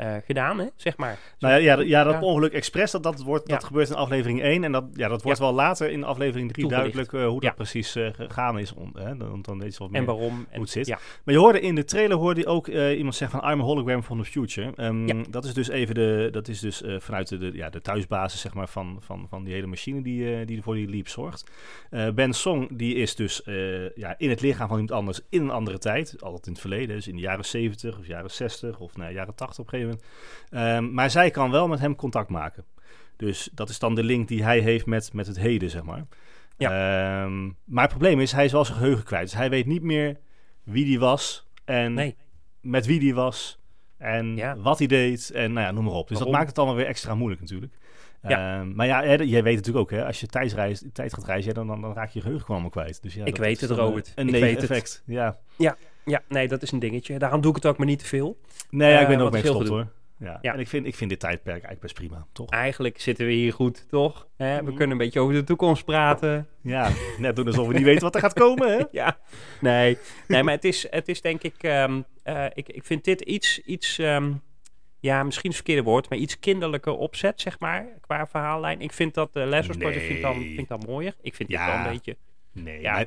eh, 0.00 0.14
gedaan, 0.24 0.58
hè, 0.58 0.66
zeg 0.76 0.96
maar. 0.96 1.18
Nou 1.38 1.54
ja, 1.54 1.60
ja, 1.60 1.76
dat- 1.76 1.86
ja, 1.86 2.04
dat 2.04 2.12
Ja. 2.14 2.20
ongeluk 2.20 2.52
expres, 2.52 2.90
dat, 2.90 3.02
dat, 3.02 3.22
wordt, 3.22 3.48
dat 3.48 3.64
gebeurt 3.64 3.88
in 3.88 3.94
aflevering 3.94 4.42
1. 4.42 4.64
En 4.64 4.72
dat, 4.72 4.84
ja, 4.92 5.08
dat 5.08 5.22
wordt 5.22 5.38
wel 5.38 5.52
later 5.52 5.90
in 5.90 6.04
aflevering 6.04 6.52
3 6.52 6.64
Toegelicht. 6.68 6.94
duidelijk 6.94 7.24
eh, 7.24 7.30
hoe 7.32 7.40
dat 7.40 7.54
precies 7.54 7.94
eh, 7.96 8.08
gegaan 8.12 8.58
is. 8.58 8.74
On, 8.74 8.90
hè, 8.98 9.16
dan, 9.16 9.42
dan 9.42 9.58
weet 9.58 9.72
je 9.72 9.78
wat 9.78 9.90
meer 9.90 10.00
En 10.00 10.06
waarom. 10.06 10.34
hoe 10.34 10.46
En, 10.50 10.60
het 10.60 10.70
zit. 10.70 10.86
Ja, 10.86 10.98
Maar 11.24 11.34
je 11.34 11.40
hoorde 11.40 11.60
in 11.60 11.74
de 11.74 11.84
trailer 11.84 12.16
hoorde 12.16 12.40
je 12.40 12.46
ook 12.46 12.68
iemand 12.68 13.14
zeggen 13.14 13.40
van 13.40 13.50
I'm 13.50 13.60
a 13.60 13.64
hologram 13.64 14.02
from 14.02 14.18
the 14.22 14.30
future. 14.30 14.72
Ehm. 14.76 15.22
Dat 15.30 15.44
is 15.44 15.54
dus 15.54 15.68
even 15.68 15.94
de, 15.94 16.28
dat 16.32 16.48
is 16.48 16.60
dus 16.60 16.82
vanuit 16.98 17.28
de, 17.28 17.38
de, 17.38 17.50
ja, 17.54 17.70
de 17.70 17.80
thuisbasis 17.80 18.40
zeg 18.40 18.54
maar, 18.54 18.68
van, 18.68 18.96
van, 19.00 19.26
van 19.28 19.44
die 19.44 19.54
hele 19.54 19.66
machine 19.66 20.02
die, 20.02 20.44
die 20.44 20.62
voor 20.62 20.74
die 20.74 20.88
leap 20.88 21.08
zorgt. 21.08 21.50
Ben 22.14 22.32
Song 22.32 22.68
die 22.72 22.94
is 22.94 23.14
dus 23.14 23.42
ja, 23.94 24.14
in 24.18 24.30
het 24.30 24.40
lichaam 24.40 24.68
van 24.68 24.78
iemand 24.78 24.92
anders 24.98 25.20
in 25.28 25.42
een 25.42 25.50
andere 25.50 25.78
tijd. 25.78 26.16
Altijd 26.22 26.46
in 26.46 26.52
het 26.52 26.60
verleden, 26.60 26.96
dus 26.96 27.08
in 27.08 27.14
de 27.16 27.20
jaren 27.22 27.44
70 27.44 27.98
of 27.98 28.06
jaren 28.06 28.30
60 28.30 28.78
of 28.78 28.96
nou, 28.96 29.12
jaren 29.12 29.34
80 29.34 29.58
op 29.58 29.64
een 29.64 29.70
gegeven 29.70 29.80
moment. 29.80 29.89
Ehm, 30.50 30.92
maar 30.94 31.10
zij 31.10 31.30
kan 31.30 31.50
wel 31.50 31.68
met 31.68 31.78
hem 31.80 31.96
contact 31.96 32.28
maken. 32.30 32.64
Dus 33.16 33.50
dat 33.54 33.68
is 33.68 33.78
dan 33.78 33.94
de 33.94 34.02
link 34.02 34.28
die 34.28 34.44
hij 34.44 34.58
heeft 34.58 34.86
met, 34.86 35.12
met 35.12 35.26
het 35.26 35.38
heden, 35.38 35.70
zeg 35.70 35.82
maar. 35.82 36.06
Ehm, 36.58 37.44
maar 37.64 37.82
het 37.82 37.90
probleem 37.90 38.20
is, 38.20 38.32
hij 38.32 38.44
is 38.44 38.52
wel 38.52 38.64
zijn 38.64 38.78
geheugen 38.78 39.04
kwijt. 39.04 39.22
Dus 39.24 39.34
hij 39.34 39.50
weet 39.50 39.66
niet 39.66 39.82
meer 39.82 40.16
wie 40.62 40.84
die 40.84 40.98
was 40.98 41.48
en 41.64 41.94
nee. 41.94 42.16
met 42.60 42.86
wie 42.86 43.00
die 43.00 43.14
was 43.14 43.58
en 43.96 44.36
Ja. 44.36 44.56
wat 44.56 44.78
hij 44.78 44.86
deed 44.86 45.30
en 45.30 45.52
nou 45.52 45.66
ja, 45.66 45.72
noem 45.72 45.84
maar 45.84 45.92
op. 45.92 46.08
Dus 46.08 46.16
Waarom? 46.16 46.26
dat 46.32 46.36
maakt 46.36 46.48
het 46.48 46.58
allemaal 46.58 46.76
weer 46.76 46.86
extra 46.86 47.14
moeilijk 47.14 47.40
natuurlijk. 47.40 47.78
Ja. 48.22 48.58
Ehm, 48.60 48.74
maar 48.74 48.86
ja, 48.86 49.04
jij 49.22 49.42
weet 49.42 49.56
natuurlijk 49.56 49.84
ook, 49.84 49.90
hè, 49.90 50.06
als 50.06 50.20
je 50.20 50.26
tijdreis, 50.26 50.84
tijd 50.92 51.14
gaat 51.14 51.24
reizen, 51.24 51.48
ja, 51.48 51.54
dan, 51.54 51.66
dan, 51.66 51.80
dan 51.80 51.92
raak 51.94 52.06
je 52.08 52.12
je 52.14 52.20
geheugen 52.20 52.46
gewoon 52.46 52.60
allemaal 52.62 52.82
kwijt. 52.82 53.02
Dus 53.02 53.14
ja, 53.14 53.24
Ik 53.24 53.36
weet 53.36 53.60
het, 53.60 53.70
Robert. 53.70 54.12
Een 54.14 54.26
Ik 54.26 54.32
weet 54.32 54.42
het. 54.42 54.50
neveneffect. 54.50 55.02
Ja. 55.06 55.38
Ja, 56.04 56.22
nee, 56.28 56.48
dat 56.48 56.62
is 56.62 56.72
een 56.72 56.78
dingetje. 56.78 57.18
Daarom 57.18 57.40
doe 57.40 57.50
ik 57.50 57.56
het 57.56 57.66
ook 57.66 57.76
maar 57.78 57.86
niet 57.86 57.98
te 57.98 58.04
veel. 58.06 58.38
Nee, 58.70 58.90
ja, 58.90 58.96
ik 58.96 59.02
Eh, 59.02 59.08
ben 59.08 59.18
er 59.18 59.24
ook 59.24 59.32
mee 59.32 59.40
gestopt 59.40 59.68
hoor. 59.68 59.86
Ja. 60.18 60.38
Ja. 60.42 60.52
En 60.54 60.60
ik 60.60 60.68
vind, 60.68 60.86
ik 60.86 60.94
vind 60.94 61.10
dit 61.10 61.20
tijdperk 61.20 61.48
eigenlijk 61.52 61.80
best 61.80 61.94
prima, 61.94 62.26
toch? 62.32 62.50
Eigenlijk 62.50 63.00
zitten 63.00 63.26
we 63.26 63.32
hier 63.32 63.52
goed, 63.52 63.88
toch? 63.88 64.28
Hè? 64.36 64.54
Mhm. 64.56 64.64
We 64.64 64.70
kunnen 64.70 64.90
een 64.90 64.98
beetje 64.98 65.20
over 65.20 65.34
de 65.34 65.44
toekomst 65.44 65.84
praten. 65.84 66.48
Ja, 66.62 66.90
net 67.18 67.36
doen 67.36 67.46
alsof 67.46 67.66
we 67.66 67.74
niet 67.74 67.82
weten 67.82 68.02
wat 68.02 68.14
er 68.14 68.20
gaat 68.20 68.32
komen, 68.32 68.68
hè? 68.78 68.84
ja, 69.02 69.18
nee. 69.60 69.98
nee, 70.28 70.42
maar 70.42 70.54
het 70.54 70.64
is, 70.64 70.86
het 70.90 71.08
is 71.08 71.20
denk 71.20 71.42
ik, 71.42 71.54
ehm, 71.60 72.00
eh, 72.22 72.44
ik, 72.54 72.68
ik 72.68 72.84
vind 72.84 73.04
dit 73.04 73.20
iets, 73.20 73.58
iets 73.60 73.98
ehm, 73.98 74.32
ja, 75.00 75.22
misschien 75.22 75.50
is 75.50 75.56
het 75.56 75.64
verkeerde 75.66 75.90
woord, 75.90 76.08
maar 76.08 76.18
iets 76.18 76.38
kinderlijke 76.38 76.90
opzet, 76.92 77.40
zeg 77.40 77.58
maar, 77.58 77.86
qua 78.00 78.26
verhaallijn. 78.26 78.80
Ik 78.80 78.92
vind 78.92 79.14
dat 79.14 79.32
de 79.32 79.40
Lazarus 79.46 79.76
Project 79.76 80.04
vind 80.04 80.16
ik, 80.16 80.22
dan, 80.22 80.34
vind 80.34 80.58
ik 80.58 80.68
dan 80.68 80.82
mooier. 80.86 81.14
Ik 81.22 81.34
vind 81.34 81.50
Ja. 81.50 81.64
dit 81.66 81.74
wel 81.76 81.84
een 81.86 81.92
beetje, 81.92 82.16
Nee, 82.52 82.80
Ja. 82.80 83.04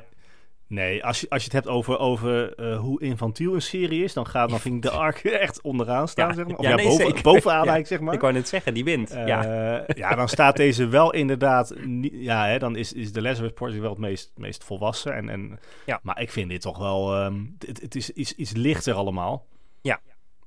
Nee 0.74 1.04
als, 1.04 1.20
je, 1.20 1.26
als 1.28 1.40
je 1.44 1.44
het 1.54 1.64
hebt 1.64 1.68
over, 1.76 1.98
over 1.98 2.54
eh, 2.54 2.78
hoe 2.78 3.00
infantiel 3.02 3.54
een 3.54 3.62
serie 3.62 4.04
is, 4.04 4.12
dan, 4.12 4.26
gaat, 4.26 4.50
dan 4.50 4.60
vind 4.60 4.74
ik 4.74 4.82
de 4.82 4.90
Ark 4.90 5.18
echt 5.24 5.60
onderaan 5.60 6.08
staan, 6.08 6.28
Ja. 6.28 6.34
zeg 6.34 6.46
maar. 6.46 6.56
Of 6.56 6.62
Ja, 6.64 6.70
ja, 6.70 6.76
nee, 6.76 6.86
boven, 6.86 7.06
zeker. 7.06 7.22
bovenaan 7.22 7.44
Ja. 7.64 7.72
eigenlijk, 7.72 7.86
zeg 7.86 8.00
maar. 8.00 8.14
ik 8.14 8.20
wou 8.20 8.32
net 8.32 8.48
zeggen, 8.48 8.74
die 8.74 8.84
wint. 8.84 9.10
Eh, 9.10 9.26
ja. 9.26 9.42
ja, 10.02 10.14
dan 10.14 10.28
staat 10.28 10.56
deze 10.56 10.86
wel 10.98 11.12
inderdaad. 11.12 11.74
Ja, 12.00 12.46
hè, 12.46 12.58
dan 12.58 12.76
is, 12.76 12.92
is 12.92 13.12
de 13.12 13.22
Lazarus 13.22 13.52
Project 13.52 13.80
wel 13.80 13.90
het 13.90 13.98
meest, 13.98 14.32
meest 14.36 14.64
volwassen. 14.64 15.14
En, 15.14 15.28
en, 15.28 15.58
Ja. 15.86 16.00
Maar 16.02 16.20
ik 16.20 16.30
vind 16.30 16.50
dit 16.50 16.60
toch 16.60 16.78
wel. 16.78 17.14
ehm, 17.14 17.44
het, 17.66 17.80
het 17.80 17.94
is 17.94 18.10
iets, 18.10 18.34
iets 18.34 18.52
lichter 18.52 18.94
allemaal. 18.94 19.46
Ja. 19.82 20.00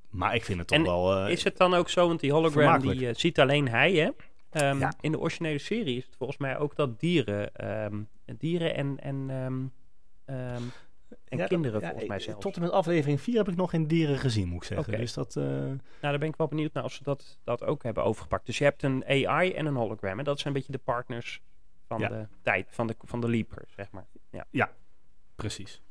Maar 0.10 0.36
ik 0.36 0.44
vind 0.46 0.60
het 0.60 0.68
toch 0.68 0.78
En 0.78 0.84
wel. 0.84 1.16
eh, 1.26 1.32
is 1.32 1.44
het 1.44 1.58
dan 1.58 1.74
ook 1.74 1.90
zo, 1.90 2.08
want 2.08 2.20
die 2.20 2.32
hologram 2.32 2.82
die 2.82 3.14
ziet 3.14 3.40
alleen 3.40 3.68
hij, 3.70 3.92
hè? 3.94 4.10
Ehm, 4.52 4.80
Ja. 4.80 4.94
In 5.02 5.12
de 5.12 5.20
originele 5.20 5.58
serie 5.58 5.98
is 5.98 6.06
het 6.06 6.16
volgens 6.18 6.38
mij 6.40 6.58
ook 6.58 6.76
dat 6.76 7.00
dieren, 7.00 7.56
ehm, 7.56 7.96
dieren 8.38 8.76
en, 8.76 8.98
en, 9.00 9.30
ehm, 10.28 10.62
en 11.30 11.38
ja, 11.38 11.46
kinderen 11.46 11.80
ja, 11.80 11.88
volgens 11.88 12.08
mij 12.08 12.18
ik- 12.18 12.24
zelfs. 12.24 12.40
Tot 12.42 12.56
en 12.56 12.62
met 12.62 12.72
aflevering 12.72 13.22
4 13.22 13.38
heb 13.38 13.48
ik 13.48 13.56
nog 13.56 13.70
geen 13.70 13.88
dieren 13.88 14.18
gezien, 14.18 14.48
moet 14.48 14.62
ik 14.62 14.68
zeggen. 14.68 14.98
Dus 14.98 15.14
dat. 15.14 15.36
eh, 15.36 15.44
Nou, 15.44 15.78
daar 16.02 16.18
ben 16.20 16.28
ik 16.28 16.36
wel 16.36 16.48
benieuwd 16.48 16.74
naar 16.74 16.84
of 16.84 16.94
ze 16.94 17.04
dat, 17.04 17.38
dat 17.44 17.64
ook 17.64 17.84
hebben 17.84 18.04
overgepakt. 18.04 18.46
Dus 18.46 18.58
je 18.58 18.64
hebt 18.64 18.84
een 18.84 19.04
AI 19.06 19.52
en 19.54 19.66
een 19.66 19.76
hologram. 19.76 20.18
En 20.20 20.26
dat 20.26 20.40
zijn 20.40 20.54
een 20.54 20.60
beetje 20.60 20.72
de 20.78 20.84
partners 20.84 21.42
van 21.88 22.00
Ja. 22.00 22.08
de 22.08 22.28
tijd, 22.42 22.68
van 22.72 22.88
de, 22.88 22.96
van 23.00 23.22
de 23.22 23.30
leaper, 23.30 23.64
zeg 23.76 23.92
maar. 23.92 24.06
Ja, 24.52 24.72
precies. 25.36 25.82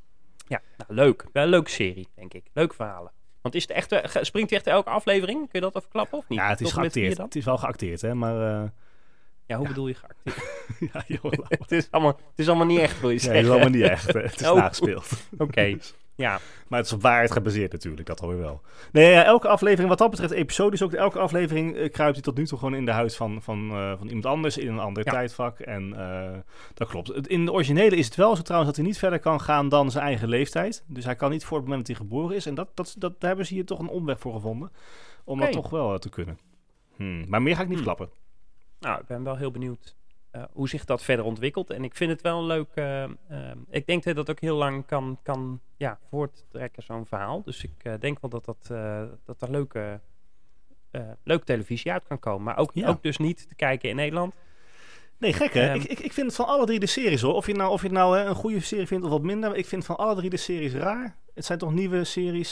ja 0.47 0.61
nou, 0.77 0.95
leuk. 0.95 1.25
Wel 1.33 1.43
een 1.43 1.49
leuke 1.49 1.71
serie, 1.71 2.09
denk 2.15 2.35
ik. 2.35 2.47
Leuke 2.53 2.75
verhalen. 2.75 3.13
Want 3.41 3.55
is 3.55 3.63
het 3.63 3.71
echt, 3.71 3.93
eh, 3.93 4.23
springt 4.23 4.51
hij 4.51 4.59
echt 4.59 4.69
elke 4.69 4.91
aflevering? 4.91 5.39
Kun 5.39 5.49
je 5.53 5.61
dat 5.61 5.77
even 5.77 5.89
klappen 5.89 6.19
of 6.19 6.29
niet? 6.29 6.39
Ja, 6.39 6.49
het 6.49 6.61
is 6.61 6.69
Tot 6.71 6.79
geacteerd. 6.79 7.19
Het 7.19 7.37
is 7.37 7.45
wel 7.45 7.59
geacteerd, 7.59 8.01
hè, 8.01 8.15
maar... 8.15 8.63
eh, 8.63 8.69
Ja, 9.47 9.57
hoe 9.57 9.67
bedoel 9.69 9.89
je 9.89 9.95
geacteerd? 9.95 10.37
ja, 10.93 11.05
joh, 11.07 11.33
het, 11.49 11.73
is 11.73 11.89
allemaal, 11.91 12.17
het 12.31 12.39
is 12.39 12.49
allemaal 12.49 12.67
niet 12.67 12.79
echt, 12.79 13.01
wil 13.01 13.11
je 13.11 13.15
Nee, 13.17 13.25
zeggen? 13.25 13.43
dat 13.43 13.53
is 13.57 13.61
allemaal 13.63 13.81
niet 13.81 13.91
echt. 13.91 14.13
Het 14.13 14.41
is 14.41 14.49
Oh. 14.51 14.57
nagespeeld. 14.57 15.09
Oké, 15.39 15.77
ja. 16.15 16.39
Maar 16.69 16.79
het 16.79 16.89
is 16.89 16.93
op 16.95 17.03
waarheid 17.03 17.33
gebaseerd 17.33 17.73
natuurlijk, 17.73 18.07
dat 18.07 18.21
alweer 18.21 18.39
wel. 18.39 18.61
Nee, 18.93 19.11
ja, 19.11 19.25
elke 19.25 19.49
aflevering, 19.49 19.89
wat 19.89 19.99
dat 19.99 20.11
betreft, 20.11 20.33
episodisch 20.33 20.83
ook, 20.83 20.93
elke 20.93 21.19
aflevering 21.19 21.77
eh, 21.77 21.91
kruipt 21.93 22.15
hij 22.15 22.23
tot 22.23 22.37
nu 22.37 22.47
toe 22.47 22.59
gewoon 22.59 22.75
in 22.75 22.85
de 22.85 22.91
huid 22.91 23.17
van, 23.17 23.43
van, 23.43 23.71
eh, 23.71 23.93
van 23.99 24.07
iemand 24.07 24.27
anders, 24.27 24.59
in 24.59 24.69
een 24.69 24.79
ander 24.79 25.05
Ja. 25.07 25.13
tijdvak. 25.13 25.59
En 25.59 25.95
eh, 25.99 26.39
dat 26.75 26.89
klopt. 26.89 27.09
Het- 27.09 27.27
In 27.29 27.45
de 27.45 27.53
originele 27.53 27.97
is 27.97 28.05
het 28.07 28.15
wel 28.15 28.37
zo 28.37 28.43
trouwens 28.43 28.71
dat 28.71 28.81
hij 28.81 28.91
niet 28.91 28.99
verder 28.99 29.19
kan 29.19 29.41
gaan 29.41 29.69
dan 29.69 29.91
zijn 29.91 30.05
eigen 30.05 30.29
leeftijd. 30.29 30.85
Dus 30.87 31.05
hij 31.05 31.15
kan 31.17 31.31
niet 31.31 31.45
voor 31.45 31.57
het 31.59 31.67
moment 31.67 31.87
dat 31.87 31.97
hij 31.97 32.07
geboren 32.07 32.37
is. 32.37 32.47
En 32.47 32.55
dat, 32.55 32.69
dat, 32.75 32.95
dat, 32.99 33.11
daar 33.21 33.29
hebben 33.29 33.47
ze 33.47 33.55
hier 33.55 33.65
toch 33.67 33.79
een 33.79 33.89
omweg 33.89 34.19
voor 34.21 34.33
gevonden. 34.33 34.73
Om 35.25 35.41
dat 35.41 35.53
toch 35.53 35.71
wel 35.71 35.99
te 35.99 36.09
kunnen. 36.09 36.39
Hmm, 36.97 37.25
Maar 37.29 37.43
meer 37.43 37.57
ga 37.57 37.63
ik 37.63 37.69
niet 37.69 37.77
Hmm. 37.79 37.87
Nou, 38.81 39.01
ik 39.01 39.07
ben 39.07 39.23
wel 39.23 39.37
heel 39.37 39.51
benieuwd 39.51 39.97
eh, 40.37 40.43
hoe 40.53 40.69
zich 40.69 40.85
dat 40.85 41.03
verder 41.03 41.25
ontwikkelt. 41.25 41.71
En 41.71 41.85
ik 41.85 41.95
vind 41.95 42.11
het 42.11 42.21
wel 42.21 42.39
een 42.39 42.47
leuk... 42.47 42.69
eh, 42.75 43.03
eh, 43.03 43.11
ik 43.71 43.87
denk 43.87 44.03
dat 44.05 44.17
dat 44.17 44.31
ook 44.31 44.41
heel 44.41 44.57
lang 44.57 44.87
kan, 44.87 45.19
kan 45.23 45.61
ja, 45.77 45.99
voorttrekken, 46.11 46.83
zo'n 46.83 47.07
verhaal. 47.07 47.43
Dus 47.43 47.65
ik 47.65 48.01
denk 48.01 48.21
wel 48.21 48.31
dat, 48.31 48.45
dat, 48.45 48.67
dat 49.25 49.43
er 49.43 49.51
leuke, 49.51 50.01
leuke 51.23 51.45
televisie 51.45 51.93
uit 51.93 52.07
kan 52.09 52.19
komen. 52.19 52.43
Maar 52.43 52.57
ook, 52.57 52.71
Ja. 52.75 52.89
ook 52.89 53.03
dus 53.03 53.17
niet 53.17 53.49
te 53.49 53.55
kijken 53.55 53.89
in 53.89 53.97
Nederland. 53.97 54.35
Nee, 55.19 55.33
gek 55.33 55.55
hè? 55.55 55.67
Ehm. 55.67 55.77
ik, 55.77 55.85
ik, 55.85 55.99
ik 55.99 56.13
vind 56.13 56.27
het 56.27 56.37
van 56.37 56.47
alle 56.47 56.67
drie 56.67 56.81
de 56.81 56.87
series 56.87 57.21
hoor. 57.21 57.35
Of 57.35 57.47
je 57.47 57.55
nou, 57.55 57.71
of 57.71 57.83
je 57.83 57.91
nou 57.91 58.19
hè, 58.19 58.25
een 58.25 58.35
goede 58.35 58.61
serie 58.61 58.87
vindt 58.87 59.05
of 59.05 59.11
wat 59.11 59.23
minder. 59.23 59.57
Ik 59.57 59.67
vind 59.67 59.85
van 59.85 59.97
alle 59.97 60.15
drie 60.15 60.31
de 60.31 60.37
series 60.37 60.73
raar. 60.73 61.17
Het 61.35 61.45
zijn 61.45 61.59
toch 61.59 61.73
nieuwe 61.73 62.05
series. 62.05 62.51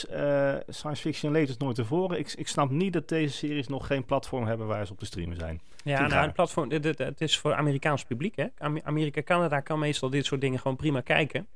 science 0.67 1.01
fiction 1.01 1.31
leeft 1.31 1.49
het 1.49 1.59
nooit 1.59 1.75
tevoren. 1.75 2.19
Ik, 2.19 2.33
ik 2.33 2.47
snap 2.47 2.69
niet 2.69 2.93
dat 2.93 3.07
deze 3.07 3.33
series 3.33 3.67
nog 3.67 3.87
geen 3.87 4.05
platform 4.05 4.45
hebben 4.45 4.67
waar 4.67 4.85
ze 4.85 4.91
op 4.91 4.99
te 4.99 5.05
streamen 5.05 5.37
zijn. 5.37 5.61
Ja, 5.85 6.07
nou, 6.07 6.23
het 6.25 6.33
platform, 6.33 6.69
dit- 6.69 6.83
dit- 6.83 6.97
het 6.97 7.21
is 7.21 7.37
voor 7.39 7.53
Amerikaans 7.53 8.03
publiek. 8.05 8.35
Hè? 8.35 8.45
Am- 8.57 8.79
Amerika, 8.83 9.23
Canada 9.23 9.59
kan 9.59 9.79
meestal 9.79 10.09
dit 10.09 10.25
soort 10.25 10.41
dingen 10.41 10.59
gewoon 10.59 10.77
prima 10.77 11.01
kijken. 11.01 11.47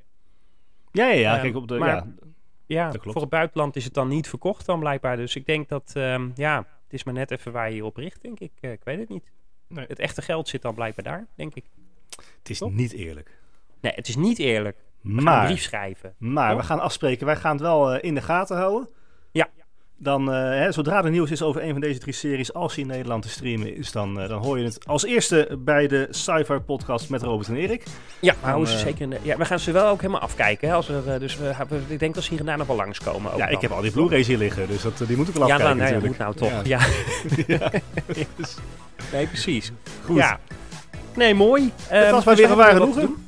Ja, 0.92 1.06
ja, 1.06 1.12
ja. 1.12 1.32
Ehm, 1.32 1.40
kijk, 1.42 1.56
op 1.56 1.68
de, 1.68 1.78
maar- 1.78 1.88
ja. 1.88 2.06
Ja, 2.66 2.84
Dat 2.90 2.92
klopt. 3.00 3.12
voor 3.12 3.20
het 3.20 3.30
buitenland 3.30 3.76
is 3.76 3.84
het 3.84 3.94
dan 3.94 4.08
niet 4.08 4.28
verkocht 4.28 4.66
dan 4.66 4.78
blijkbaar. 4.78 5.16
Dus 5.16 5.36
ik 5.36 5.46
denk 5.46 5.68
dat, 5.68 5.92
ehm, 5.94 6.28
ja, 6.34 6.56
het 6.58 6.92
is 6.92 7.04
maar 7.04 7.14
net 7.14 7.30
even 7.30 7.52
waar 7.52 7.68
je 7.70 7.76
je 7.76 7.84
op 7.84 7.96
richt, 7.96 8.22
denk 8.22 8.40
ik. 8.40 8.52
Eh, 8.60 8.72
ik 8.72 8.80
weet 8.84 8.98
het 8.98 9.08
niet. 9.08 9.30
Nee. 9.68 9.84
Het 9.88 9.98
echte 9.98 10.22
geld 10.22 10.48
zit 10.48 10.62
dan 10.62 10.74
blijkbaar 10.74 11.04
daar, 11.04 11.26
denk 11.34 11.54
ik. 11.54 11.64
Het 12.38 12.50
is 12.50 12.60
niet 12.60 12.92
eerlijk. 12.92 13.38
Nee, 13.80 13.92
het 13.94 14.08
is 14.08 14.16
niet 14.16 14.38
eerlijk. 14.38 14.76
We 14.76 15.08
gaan 15.08 15.18
een 15.18 15.24
Maar, 15.24 15.46
brief 15.46 15.62
schrijven. 15.62 16.14
maar 16.18 16.56
we 16.56 16.62
gaan 16.62 16.80
afspreken. 16.80 17.26
Wij 17.26 17.36
gaan 17.36 17.52
het 17.52 17.60
wel 17.60 17.92
eh, 17.94 18.04
in 18.08 18.14
de 18.14 18.20
gaten 18.22 18.56
houden. 18.56 18.88
Ja. 19.30 19.48
Dan, 20.02 20.32
eh, 20.32 20.40
hè, 20.42 20.72
zodra 20.72 21.04
er 21.04 21.10
nieuws 21.10 21.30
is 21.30 21.42
over 21.42 21.62
een 21.62 21.70
van 21.72 21.80
deze 21.80 21.98
drie 21.98 22.14
series, 22.14 22.54
als 22.54 22.74
die 22.74 22.84
in 22.84 22.90
Nederland 22.90 23.22
te 23.22 23.28
streamen 23.28 23.76
is, 23.76 23.92
dan, 23.92 24.20
eh, 24.20 24.28
dan 24.28 24.42
hoor 24.42 24.58
je 24.58 24.64
het 24.64 24.78
als 24.86 25.04
eerste 25.04 25.48
bij 25.58 25.86
de 25.88 26.06
Sci-Fi 26.10 26.58
Podcast 26.58 27.08
met 27.08 27.22
Robert 27.22 27.48
en 27.48 27.56
Erik. 27.56 27.82
Ja, 28.20 28.34
maar 28.42 28.52
Dan, 28.52 28.66
ze 28.66 28.74
eh, 28.74 28.80
zeker 28.80 29.08
ja, 29.22 29.36
we 29.36 29.44
gaan 29.44 29.58
ze 29.58 29.72
wel 29.72 29.86
ook 29.88 30.00
helemaal 30.00 30.20
afkijken. 30.20 30.68
Hè, 30.68 30.74
als 30.74 30.88
er, 30.88 31.20
dus 31.20 31.36
we, 31.38 31.52
ik 31.88 31.98
denk 31.98 32.14
dat 32.14 32.22
ze 32.24 32.30
hier 32.30 32.38
en 32.40 32.46
daar 32.46 32.58
nog 32.58 32.66
wel 32.66 32.76
langskomen. 32.76 33.32
ook 33.32 33.38
Ja, 33.38 33.48
ik 33.48 33.60
heb 33.60 33.70
al 33.70 33.80
die 33.80 33.90
Blu-rays 33.90 34.26
hier 34.26 34.38
liggen, 34.38 34.68
dus 34.68 34.82
dat, 34.82 35.02
die 35.06 35.16
moet 35.16 35.28
ik 35.28 35.34
wel 35.34 35.46
Ja, 35.46 35.54
afkijken 35.54 35.76
nou, 35.76 35.90
ja, 35.92 35.98
moet 36.00 36.18
natuurlijk. 36.18 36.40
nou 36.40 36.52
toch. 36.52 36.66
Ja. 36.66 36.80
Dus, 38.36 38.56
Nee, 39.12 39.26
precies. 39.26 39.72
goed. 40.04 40.16
Ja. 40.16 40.38
Nee, 41.14 41.34
mooi. 41.34 41.72
Het 41.82 42.02
Ehm, 42.04 42.12
was 42.12 42.24
maar 42.24 42.34
dus 42.36 42.44
weer 42.44 42.52
een 42.58 42.64
we 42.64 42.76
genoegen. 42.78 43.24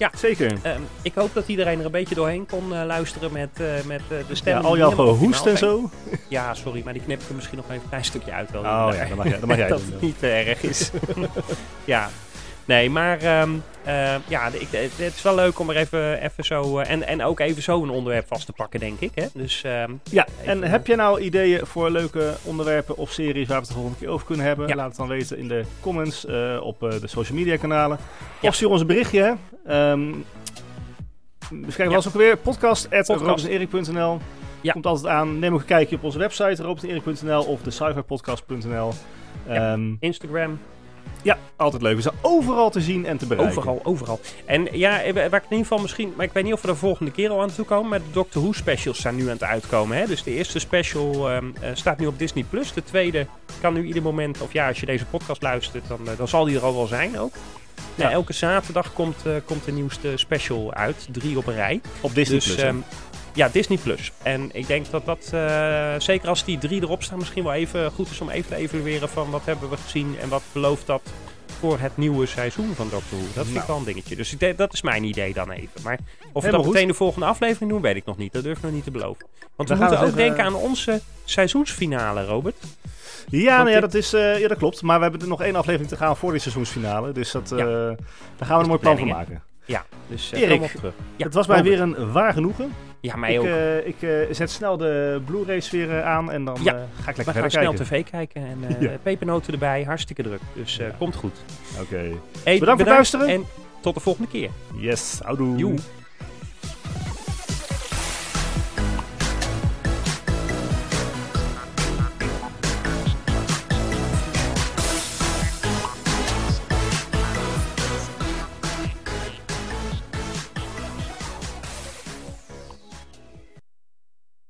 Ja. 0.00 0.10
Zeker. 0.16 0.52
Ehm, 0.62 0.80
ik 1.02 1.14
hoop 1.14 1.34
dat 1.34 1.48
iedereen 1.48 1.78
er 1.78 1.84
een 1.84 1.90
beetje 1.90 2.14
doorheen 2.14 2.46
kon 2.46 2.74
eh, 2.74 2.84
luisteren 2.84 3.32
met, 3.32 3.48
eh, 3.52 3.66
met 3.86 4.00
eh, 4.08 4.16
de 4.28 4.34
stem. 4.34 4.56
Ja, 4.56 4.62
al 4.62 4.76
jouw 4.76 4.90
gehoest 4.90 5.46
en 5.46 5.58
zo. 5.58 5.90
Ja, 6.28 6.54
sorry, 6.54 6.82
maar 6.84 6.92
die 6.92 7.02
knip 7.02 7.20
ik 7.22 7.28
er 7.28 7.34
misschien 7.34 7.56
nog 7.56 7.66
even 7.70 7.82
een 7.82 7.88
klein 7.88 8.04
stukje 8.04 8.32
uit. 8.32 8.50
Wel 8.50 8.60
Oh 8.60 8.88
ja, 8.94 9.06
dan 9.06 9.16
mag 9.16 9.28
jij, 9.28 9.38
dan 9.38 9.48
mag 9.48 9.56
jij 9.64 9.68
dat 9.68 9.80
het 9.80 10.00
niet 10.00 10.18
te 10.18 10.26
erg 10.28 10.62
is. 10.62 10.90
ja. 11.84 12.10
Nee, 12.70 12.90
maar 12.90 13.18
ehm, 13.18 13.50
eh, 13.84 14.14
ja, 14.28 14.46
ik, 14.46 14.68
het, 14.70 14.96
het 14.96 15.14
is 15.14 15.22
wel 15.22 15.34
leuk 15.34 15.58
om 15.58 15.70
er 15.70 15.76
even, 15.76 16.22
even 16.22 16.44
zo... 16.44 16.78
eh, 16.78 16.90
en, 16.90 17.06
en 17.06 17.22
ook 17.22 17.40
even 17.40 17.62
zo 17.62 17.82
een 17.82 17.90
onderwerp 17.90 18.26
vast 18.26 18.46
te 18.46 18.52
pakken, 18.52 18.80
denk 18.80 19.00
ik. 19.00 19.10
Hè? 19.14 19.26
Dus 19.34 19.62
ehm, 19.64 19.92
Ja, 20.10 20.26
en 20.44 20.56
Even- 20.56 20.70
heb 20.70 20.86
je 20.86 20.96
nou 20.96 21.20
ideeën 21.20 21.66
voor 21.66 21.90
leuke 21.90 22.34
onderwerpen 22.42 22.96
of 22.96 23.10
series 23.10 23.48
waar 23.48 23.56
we 23.56 23.62
het 23.62 23.68
de 23.68 23.74
volgende 23.74 23.98
keer 23.98 24.08
over 24.08 24.26
kunnen 24.26 24.46
hebben? 24.46 24.68
Ja. 24.68 24.74
Laat 24.74 24.88
het 24.88 24.96
dan 24.96 25.08
weten 25.08 25.38
in 25.38 25.48
de 25.48 25.64
comments 25.80 26.26
eh, 26.26 26.60
op 26.62 26.80
de 26.80 27.00
social 27.08 27.38
media 27.38 27.56
kanalen. 27.56 27.98
Ja. 28.40 28.48
Of 28.48 28.54
stuur 28.54 28.68
ons 28.68 28.80
een 28.80 28.86
berichtje. 28.86 29.36
kijken, 31.66 31.90
was 31.90 32.08
ook 32.08 32.14
weer 32.14 32.36
podcast. 32.36 32.86
Ja. 34.60 34.72
Komt 34.72 34.86
altijd 34.86 35.06
aan. 35.06 35.38
Neem 35.38 35.54
ook 35.54 35.60
een 35.60 35.66
kijkje 35.66 35.96
op 35.96 36.04
onze 36.04 36.18
website 36.18 36.62
robertenerik.nl 36.62 37.42
of 37.42 37.62
de 37.62 37.70
cyberpodcast.nl. 37.70 38.92
Ja. 39.48 39.78
Instagram, 40.00 40.58
ja, 41.22 41.38
altijd 41.56 41.82
leuk. 41.82 41.96
We 41.96 42.02
zijn 42.02 42.14
overal 42.20 42.70
te 42.70 42.80
zien 42.80 43.06
en 43.06 43.16
te 43.16 43.26
bereiken. 43.26 43.56
overal, 43.56 43.80
overal. 43.82 44.20
En 44.44 44.68
ja, 44.72 45.02
eh, 45.02 45.14
waar 45.14 45.24
ik 45.24 45.32
in 45.32 45.42
ieder 45.42 45.58
geval 45.58 45.78
misschien... 45.78 46.12
Maar 46.16 46.26
ik 46.26 46.32
weet 46.32 46.44
niet 46.44 46.52
of 46.52 46.62
we 46.62 46.68
er 46.68 46.76
volgende 46.76 47.10
keer 47.10 47.30
al 47.30 47.42
aan 47.42 47.54
toe 47.54 47.64
komen. 47.64 47.88
Maar 47.88 47.98
de 47.98 48.10
Doctor 48.12 48.42
Who 48.42 48.52
specials 48.52 49.00
zijn 49.00 49.16
nu 49.16 49.22
aan 49.22 49.28
het 49.28 49.44
uitkomen. 49.44 49.96
Hè? 49.96 50.06
Dus 50.06 50.22
de 50.22 50.34
eerste 50.34 50.58
special 50.58 51.30
ehm, 51.30 51.44
eh, 51.60 51.70
staat 51.72 51.98
nu 51.98 52.06
op 52.06 52.18
Disney+. 52.18 52.44
Plus. 52.50 52.72
De 52.72 52.84
tweede 52.84 53.26
kan 53.60 53.74
nu 53.74 53.84
ieder 53.84 54.02
moment... 54.02 54.40
Of 54.40 54.52
ja, 54.52 54.68
als 54.68 54.80
je 54.80 54.86
deze 54.86 55.04
podcast 55.04 55.42
luistert, 55.42 55.88
dan, 55.88 56.08
eh, 56.08 56.16
dan 56.16 56.28
zal 56.28 56.44
die 56.44 56.56
er 56.56 56.64
al 56.64 56.74
wel 56.74 56.86
zijn 56.86 57.18
ook. 57.18 57.32
Ja. 57.94 58.10
elke 58.10 58.32
zaterdag 58.32 58.92
komt, 58.92 59.16
komt 59.44 59.64
de 59.64 59.72
nieuwste 59.72 60.12
special 60.16 60.74
uit. 60.74 61.08
Drie 61.10 61.38
op 61.38 61.46
een 61.46 61.54
rij. 61.54 61.80
Op 62.00 62.14
Disney+. 62.14 62.38
dus, 62.38 62.54
Plus. 62.54 62.74
Ja, 63.34 63.48
Disney 63.48 63.78
Plus. 63.78 64.12
En 64.22 64.48
ik 64.52 64.66
denk 64.66 64.90
dat 64.90 65.04
dat, 65.06 65.30
eh, 65.32 65.94
zeker 65.98 66.28
als 66.28 66.44
die 66.44 66.58
drie 66.58 66.82
erop 66.82 67.02
staan, 67.02 67.18
misschien 67.18 67.42
wel 67.44 67.52
even 67.52 67.90
goed 67.90 68.10
is 68.10 68.20
om 68.20 68.30
even 68.30 68.50
te 68.50 68.56
evalueren 68.56 69.08
van 69.08 69.30
wat 69.30 69.44
hebben 69.44 69.70
we 69.70 69.76
gezien 69.76 70.16
en 70.20 70.28
wat 70.28 70.42
belooft 70.52 70.86
dat 70.86 71.02
voor 71.58 71.78
het 71.78 71.96
nieuwe 71.96 72.26
seizoen 72.26 72.74
van 72.74 72.88
Doctor 72.90 73.18
Who. 73.18 73.26
Dat 73.26 73.32
vind 73.34 73.48
Nou. 73.48 73.58
ik 73.60 73.66
wel 73.66 73.76
een 73.76 73.84
dingetje. 73.84 74.16
Dus 74.16 74.34
ik 74.36 74.56
dat 74.58 74.72
is 74.72 74.82
mijn 74.82 75.04
idee 75.04 75.32
dan 75.32 75.50
even. 75.50 75.82
Maar 75.82 75.98
of 76.32 76.44
we 76.44 76.50
dat 76.50 76.64
goed. 76.64 76.72
meteen 76.72 76.88
de 76.88 76.94
volgende 76.94 77.26
aflevering 77.26 77.70
doen, 77.70 77.80
weet 77.80 77.96
ik 77.96 78.04
nog 78.04 78.16
niet. 78.16 78.32
Dat 78.32 78.42
durf 78.42 78.56
ik 78.56 78.62
nog 78.62 78.72
niet 78.72 78.84
te 78.84 78.90
beloven. 78.90 79.26
Want 79.56 79.68
we 79.68 79.74
Dan 79.74 79.78
moeten 79.78 79.98
we 80.04 80.12
ook 80.12 80.18
even- 80.18 80.26
denken 80.28 80.44
aan 80.44 80.54
onze 80.54 81.00
seizoensfinale, 81.24 82.24
Robert. 82.24 82.56
Ja, 83.28 83.56
nou 83.56 83.70
ja, 83.70 83.80
dat 83.80 83.94
is, 83.94 84.12
eh, 84.12 84.38
ja, 84.38 84.48
dat 84.48 84.58
klopt. 84.58 84.82
Maar 84.82 84.96
we 84.96 85.02
hebben 85.02 85.20
er 85.22 85.28
nog 85.28 85.42
één 85.42 85.56
aflevering 85.56 85.90
te 85.90 85.96
gaan 85.96 86.16
voor 86.16 86.30
die 86.32 86.40
seizoensfinale. 86.40 87.12
Dus 87.12 87.30
dat, 87.30 87.48
Ja. 87.56 87.64
daar 87.64 87.96
gaan 88.38 88.56
we 88.56 88.62
een 88.62 88.68
mooi 88.68 88.80
plan 88.80 88.98
van 88.98 89.08
maken. 89.08 89.42
Ja, 89.64 89.84
dus 90.08 90.30
uh, 90.34 90.40
Erik, 90.40 90.62
op 90.62 90.70
terug. 90.70 90.92
Ja, 91.16 91.24
het 91.24 91.34
was 91.34 91.46
mij 91.46 91.62
weer 91.62 91.80
een 91.80 92.12
waar 92.12 92.32
genoegen. 92.32 92.72
Ja, 93.00 93.16
mij 93.16 93.32
ik 93.34 93.38
ook. 93.40 93.46
eh, 93.46 93.86
ik 93.86 94.02
eh, 94.02 94.10
zet 94.34 94.50
snel 94.50 94.76
de 94.76 95.20
Blu-rays 95.26 95.70
weer 95.70 95.90
eh, 95.90 96.04
aan 96.06 96.30
en 96.30 96.44
dan 96.44 96.56
Ja. 96.62 96.72
ga 96.72 96.78
ik 96.78 96.86
we 96.96 97.04
lekker 97.04 97.24
gaan 97.24 97.32
verder 97.34 97.50
snel 97.50 97.72
kijken. 97.72 97.86
tv 97.86 98.10
kijken 98.10 98.42
en 98.46 98.76
Ja. 98.90 98.96
pepernoten 99.02 99.52
erbij. 99.52 99.82
Hartstikke 99.82 100.22
druk. 100.22 100.40
Dus 100.54 100.76
Ja. 100.76 100.90
komt 100.98 101.14
goed. 101.14 101.42
Oké. 101.80 102.10
Hey, 102.44 102.58
voor 102.58 102.66
het 102.68 102.86
luisteren. 102.86 103.28
En 103.28 103.44
tot 103.80 103.94
de 103.94 104.00
volgende 104.00 104.28
keer. 104.30 104.50
Yes, 104.76 105.20
houdoe. 105.22 105.74